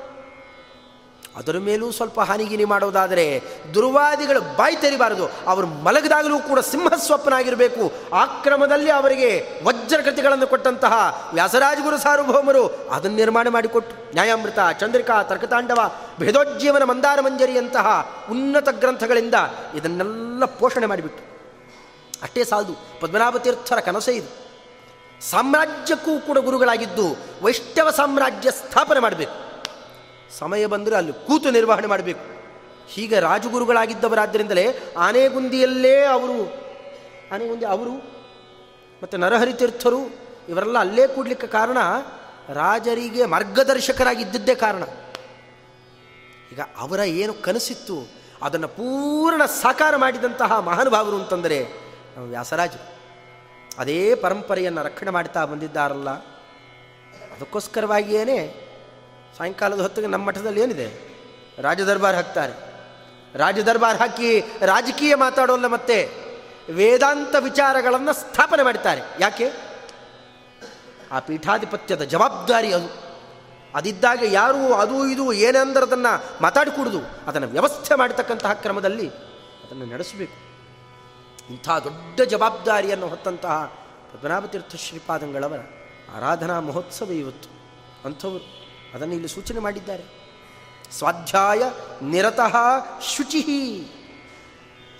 ಅದರ 1.36 1.58
ಮೇಲೂ 1.58 1.92
ಸ್ವಲ್ಪ 1.92 2.20
ಹಾನಿಗಿನಿ 2.20 2.64
ಮಾಡೋದಾದರೆ 2.64 3.42
ದುರ್ವಾದಿಗಳು 3.74 4.40
ಬಾಯಿ 4.40 4.76
ತೆರಿಬಾರದು. 4.76 5.26
ಅವರು 5.46 5.66
ಮಲಗದಾಗಲೂ 5.66 6.38
ಕೂಡ 6.38 6.58
ಸಿಂಹಸ್ವಪ್ನಾಗಿರಬೇಕು. 6.58 7.92
ಆಕ್ರಮದಲ್ಲಿ 8.14 8.90
ಅವರಿಗೆ 8.90 9.46
ವಜ್ರಕೃತಿಗಳನ್ನು 9.64 10.46
ಕೊಟ್ಟಂತಹ 10.46 11.28
ವ್ಯಾಸರಾಜಗುರು 11.34 11.98
ಸಾರ್ವಭೌಮರು 11.98 12.66
ಅದನ್ನು 12.66 13.16
ನಿರ್ಮಾಣ 13.16 13.48
ಮಾಡಿಕೊಟ್ಟು 13.48 14.12
ನ್ಯಾಯಾಮೃತ, 14.12 14.58
ಚಂದ್ರಿಕಾ, 14.80 15.22
ತರ್ಕತಾಂಡವ 15.22 15.92
ಭೇದೋಜ್ಜೀವನ 16.20 16.82
ಮಂದಾರ 16.82 17.20
ಮಂಜರಿಯಂತಹ 17.20 18.10
ಉನ್ನತ 18.30 18.68
ಗ್ರಂಥಗಳಿಂದ 18.68 19.34
ಇದನ್ನೆಲ್ಲ 19.74 20.44
ಪೋಷಣೆ 20.44 20.86
ಮಾಡಿಬಿಟ್ಟು 20.86 21.30
ಅಷ್ಟೇ 22.22 22.44
ಸಾಲದು. 22.44 23.00
ಪದ್ಮನಾಭ 23.00 23.36
ತೀರ್ಥರ 23.36 23.80
ಕನಸೇ 23.80 24.12
ಇದು. 24.12 24.50
ಸಾಮ್ರಾಜ್ಯಕ್ಕೂ 25.30 26.20
ಕೂಡ 26.20 26.38
ಗುರುಗಳಾಗಿದ್ದು 26.38 27.16
ವೈಷ್ಣವ 27.42 27.90
ಸಾಮ್ರಾಜ್ಯ 27.90 28.50
ಸ್ಥಾಪನೆ 28.50 29.00
ಮಾಡಬೇಕು. 29.00 29.49
ಸಮಯ 30.38 30.66
ಬಂದರೆ 30.66 30.96
ಅಲ್ಲಿ 30.96 31.12
ಕೂತು 31.12 31.50
ನಿರ್ವಹಣೆ 31.50 31.86
ಮಾಡಬೇಕು. 31.86 32.24
ಹೀಗೆ 32.88 33.20
ರಾಜಗುರುಗಳಾಗಿದ್ದವರಾದ್ದರಿಂದಲೇ 33.20 34.78
ಆನೆಗುಂದಿಯಲ್ಲೇ 34.98 36.04
ಅವರು, 36.04 36.38
ಆನೆಗುಂದಿ 37.34 37.64
ಅವರು 37.64 37.94
ಮತ್ತು 39.02 39.16
ನರಹರಿ 39.16 39.52
ತೀರ್ಥರು 39.52 40.00
ಇವರೆಲ್ಲ 40.48 40.78
ಅಲ್ಲೇ 40.78 41.06
ಕೂಡಲಿಕ್ಕೆ 41.06 41.46
ಕಾರಣ 41.46 41.78
ರಾಜರಿಗೆ 42.52 43.26
ಮಾರ್ಗದರ್ಶಕರಾಗಿದ್ದದ್ದೇ 43.26 44.54
ಕಾರಣ. 44.54 44.82
ಈಗ 46.52 46.60
ಅವರ 46.78 47.00
ಏನು 47.00 47.34
ಕನಸಿತ್ತು, 47.34 47.98
ಅದನ್ನು 48.42 48.68
ಪೂರ್ಣ 48.68 49.44
ಸಾಕಾರ 49.44 49.96
ಮಾಡಿದಂತಹ 49.96 50.58
ಮಹಾನುಭಾವರು 50.58 51.16
ಅಂತಂದರೆ 51.16 51.58
ನಮ್ಮ 52.16 52.28
ವ್ಯಾಸರಾಜ. 52.28 52.70
ಅದೇ 53.78 54.14
ಪರಂಪರೆಯನ್ನು 54.14 54.82
ರಕ್ಷಣೆ 54.82 55.10
ಮಾಡ್ತಾ 55.10 55.44
ಬಂದಿದ್ದಾರಲ್ಲ. 55.44 56.10
ಅದಕ್ಕೋಸ್ಕರವಾಗಿಯೇ 57.34 58.66
ಸಾಯಂಕಾಲದ 59.40 59.80
ಹೊತ್ತಿಗೆ 59.80 60.06
ನಮ್ಮ 60.06 60.26
ಮಠದಲ್ಲಿ 60.26 60.60
ಏನಿದೆ? 60.60 60.86
ರಾಜದರ್ಬಾರ್ 61.58 62.16
ಹಾಕ್ತಾರೆ. 62.16 62.52
ರಾಜದರ್ಬಾರ್ 63.38 63.96
ಹಾಕಿ 63.96 64.40
ರಾಜಕೀಯ 64.40 65.14
ಮಾತಾಡೋಲ್ಲ 65.14 65.66
ಮತ್ತೆ 65.66 66.10
ವೇದಾಂತ 66.72 67.34
ವಿಚಾರಗಳನ್ನು 67.38 68.12
ಸ್ಥಾಪನೆ 68.12 68.62
ಮಾಡ್ತಾರೆ 68.62 69.00
ಯಾಕೆ? 69.20 69.50
ಆ 71.12 71.18
ಪೀಠಾಧಿಪತ್ಯದ 71.18 72.02
ಜವಾಬ್ದಾರಿ 72.02 72.72
ಅದು. 72.72 72.92
ಅದಿದ್ದಾಗ 73.74 74.22
ಯಾರು 74.22 74.74
ಅದು 74.74 75.08
ಇದು 75.08 75.32
ಏನೆಂದರದನ್ನು 75.32 76.42
ಮಾತಾಡಿಕೂಡುದು, 76.42 76.98
ಅದನ್ನು 77.26 77.48
ವ್ಯವಸ್ಥೆ 77.48 77.94
ಮಾಡತಕ್ಕಂತಹ 77.94 78.52
ಕ್ರಮದಲ್ಲಿ 78.52 79.08
ಅದನ್ನು 79.08 79.86
ನಡೆಸಬೇಕು. 79.86 80.38
ಇಂಥ 81.50 81.68
ದೊಡ್ಡ 81.68 82.20
ಜವಾಬ್ದಾರಿಯನ್ನು 82.20 83.08
ಹೊತ್ತಂತಹ 83.08 83.72
ಪದ್ಮನಾಭತೀರ್ಥ 84.12 84.76
ಶ್ರೀಪಾದಂಗಳವರ 84.76 85.60
ಆರಾಧನಾ 86.16 86.60
ಮಹೋತ್ಸವ 86.60 87.12
ಇವತ್ತು. 87.12 87.48
ಅಂಥವರು. 88.04 88.59
ಅದನ್ನು 88.94 89.14
ಇಲ್ಲಿ 89.14 89.28
ಸೂಚನೆ 89.28 89.60
ಮಾಡಿದ್ದಾರೆ. 89.60 90.04
ಸ್ವಾಧ್ಯಾಯ 90.92 91.62
ನಿರತಃ 92.02 92.56
ಶುಚಿ. 93.16 93.38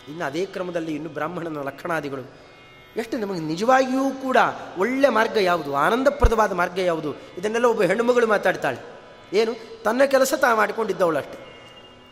ಇನ್ನು 0.09 0.24
ಅದೇ 0.24 0.47
ಕ್ರಮದಲ್ಲಿ 0.47 0.95
ಇನ್ನು 0.95 1.11
ಬ್ರಾಹ್ಮಣನ 1.11 1.62
ಲಕ್ಷಣಾದಿಗಳು. 1.62 2.51
ಎಷ್ಟು 2.97 3.18
ನಮಗೆ 3.18 3.41
ನಿಜವಾಗಿಯೂ 3.41 4.11
ಕೂಡ 4.11 4.36
ಒಳ್ಳೆ 4.78 5.09
ಮಾರ್ಗ 5.09 5.36
ಯಾವುದು, 5.36 5.76
ಆನಂದಪ್ರದವಾದ 5.76 6.53
ಮಾರ್ಗ 6.53 6.78
ಯಾವುದು, 6.78 7.14
ಇದನ್ನೆಲ್ಲ 7.38 7.66
ಒಬ್ಬ 7.66 7.82
ಹೆಣ್ಣುಮಗಳು 7.82 8.26
ಮಾತಾಡ್ತಾಳೆ. 8.26 9.01
ಏನು? 9.32 9.82
ತನ್ನ 9.82 10.05
ಕೆಲಸ 10.05 10.34
ತಾ 10.36 10.55
ಮಾಡಿಕೊಂಡಿದ್ದವಳು 10.55 11.18
ಅಷ್ಟೆ. 11.18 11.51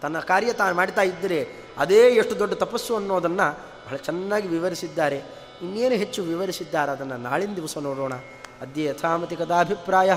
ತನ್ನ 0.03 0.18
ಕಾರ್ಯ 0.18 0.53
ತಾನು 0.53 0.76
ಮಾಡ್ತಾ 0.76 1.03
ಇದ್ದರೆ 1.03 1.49
ಅದೇ 1.79 2.09
ಎಷ್ಟು 2.09 2.39
ದೊಡ್ಡ 2.39 2.55
ತಪಸ್ಸು 2.55 2.97
ಅನ್ನೋದನ್ನು 2.97 3.59
ಬಹಳ 3.87 3.97
ಚೆನ್ನಾಗಿ 3.97 4.49
ವಿವರಿಸಿದ್ದಾರೆ. 4.49 5.22
ಇನ್ನೇನು 5.62 5.95
ಹೆಚ್ಚು 5.95 6.22
ವಿವರಿಸಿದ್ದಾರೆ 6.22 6.93
ಅದನ್ನು 6.93 7.16
ನಾಳಿನ 7.16 7.55
ದಿವಸ 7.55 7.79
ನೋಡೋಣ. 7.79 8.12
ಅದ್ಯ 8.61 8.85
ಯಥಾಮತಿ 8.85 9.37
ಕದಾಭಿಪ್ರಾಯ 9.37 10.12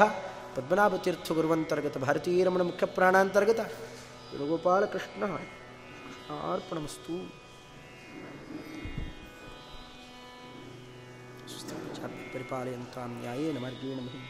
ಪದ್ಮನಾಭತೀರ್ಥ 0.55 1.31
ಗುರುವಂತರ್ಗತ 1.31 1.97
ಭಾರತೀರಮಣ 1.97 2.61
ಮುಖ್ಯ 2.61 2.85
ಪ್ರಾಣಾಂತರ್ಗತ 2.97 3.59
ಕೃಷ್ಣ 4.85 5.23
ಅರ್ಪಣಮಸ್ತು 6.53 7.15
ಪರಿಪಾಲಯಂತಾಂ 12.33 13.11
ನ್ಯಾಯೇನ 13.19 13.57
ಮಾರ್ಗೇಣ 13.59 13.99
ಮಹಿಂ. 14.07 14.25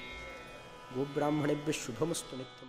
ಗೋಬ್ರಾಹ್ಮಣೇಭ್ಯ 0.95 1.72
ಶುಭಮಸ್ತು 1.72 2.36
ನಿತ್ಯಂ. 2.38 2.61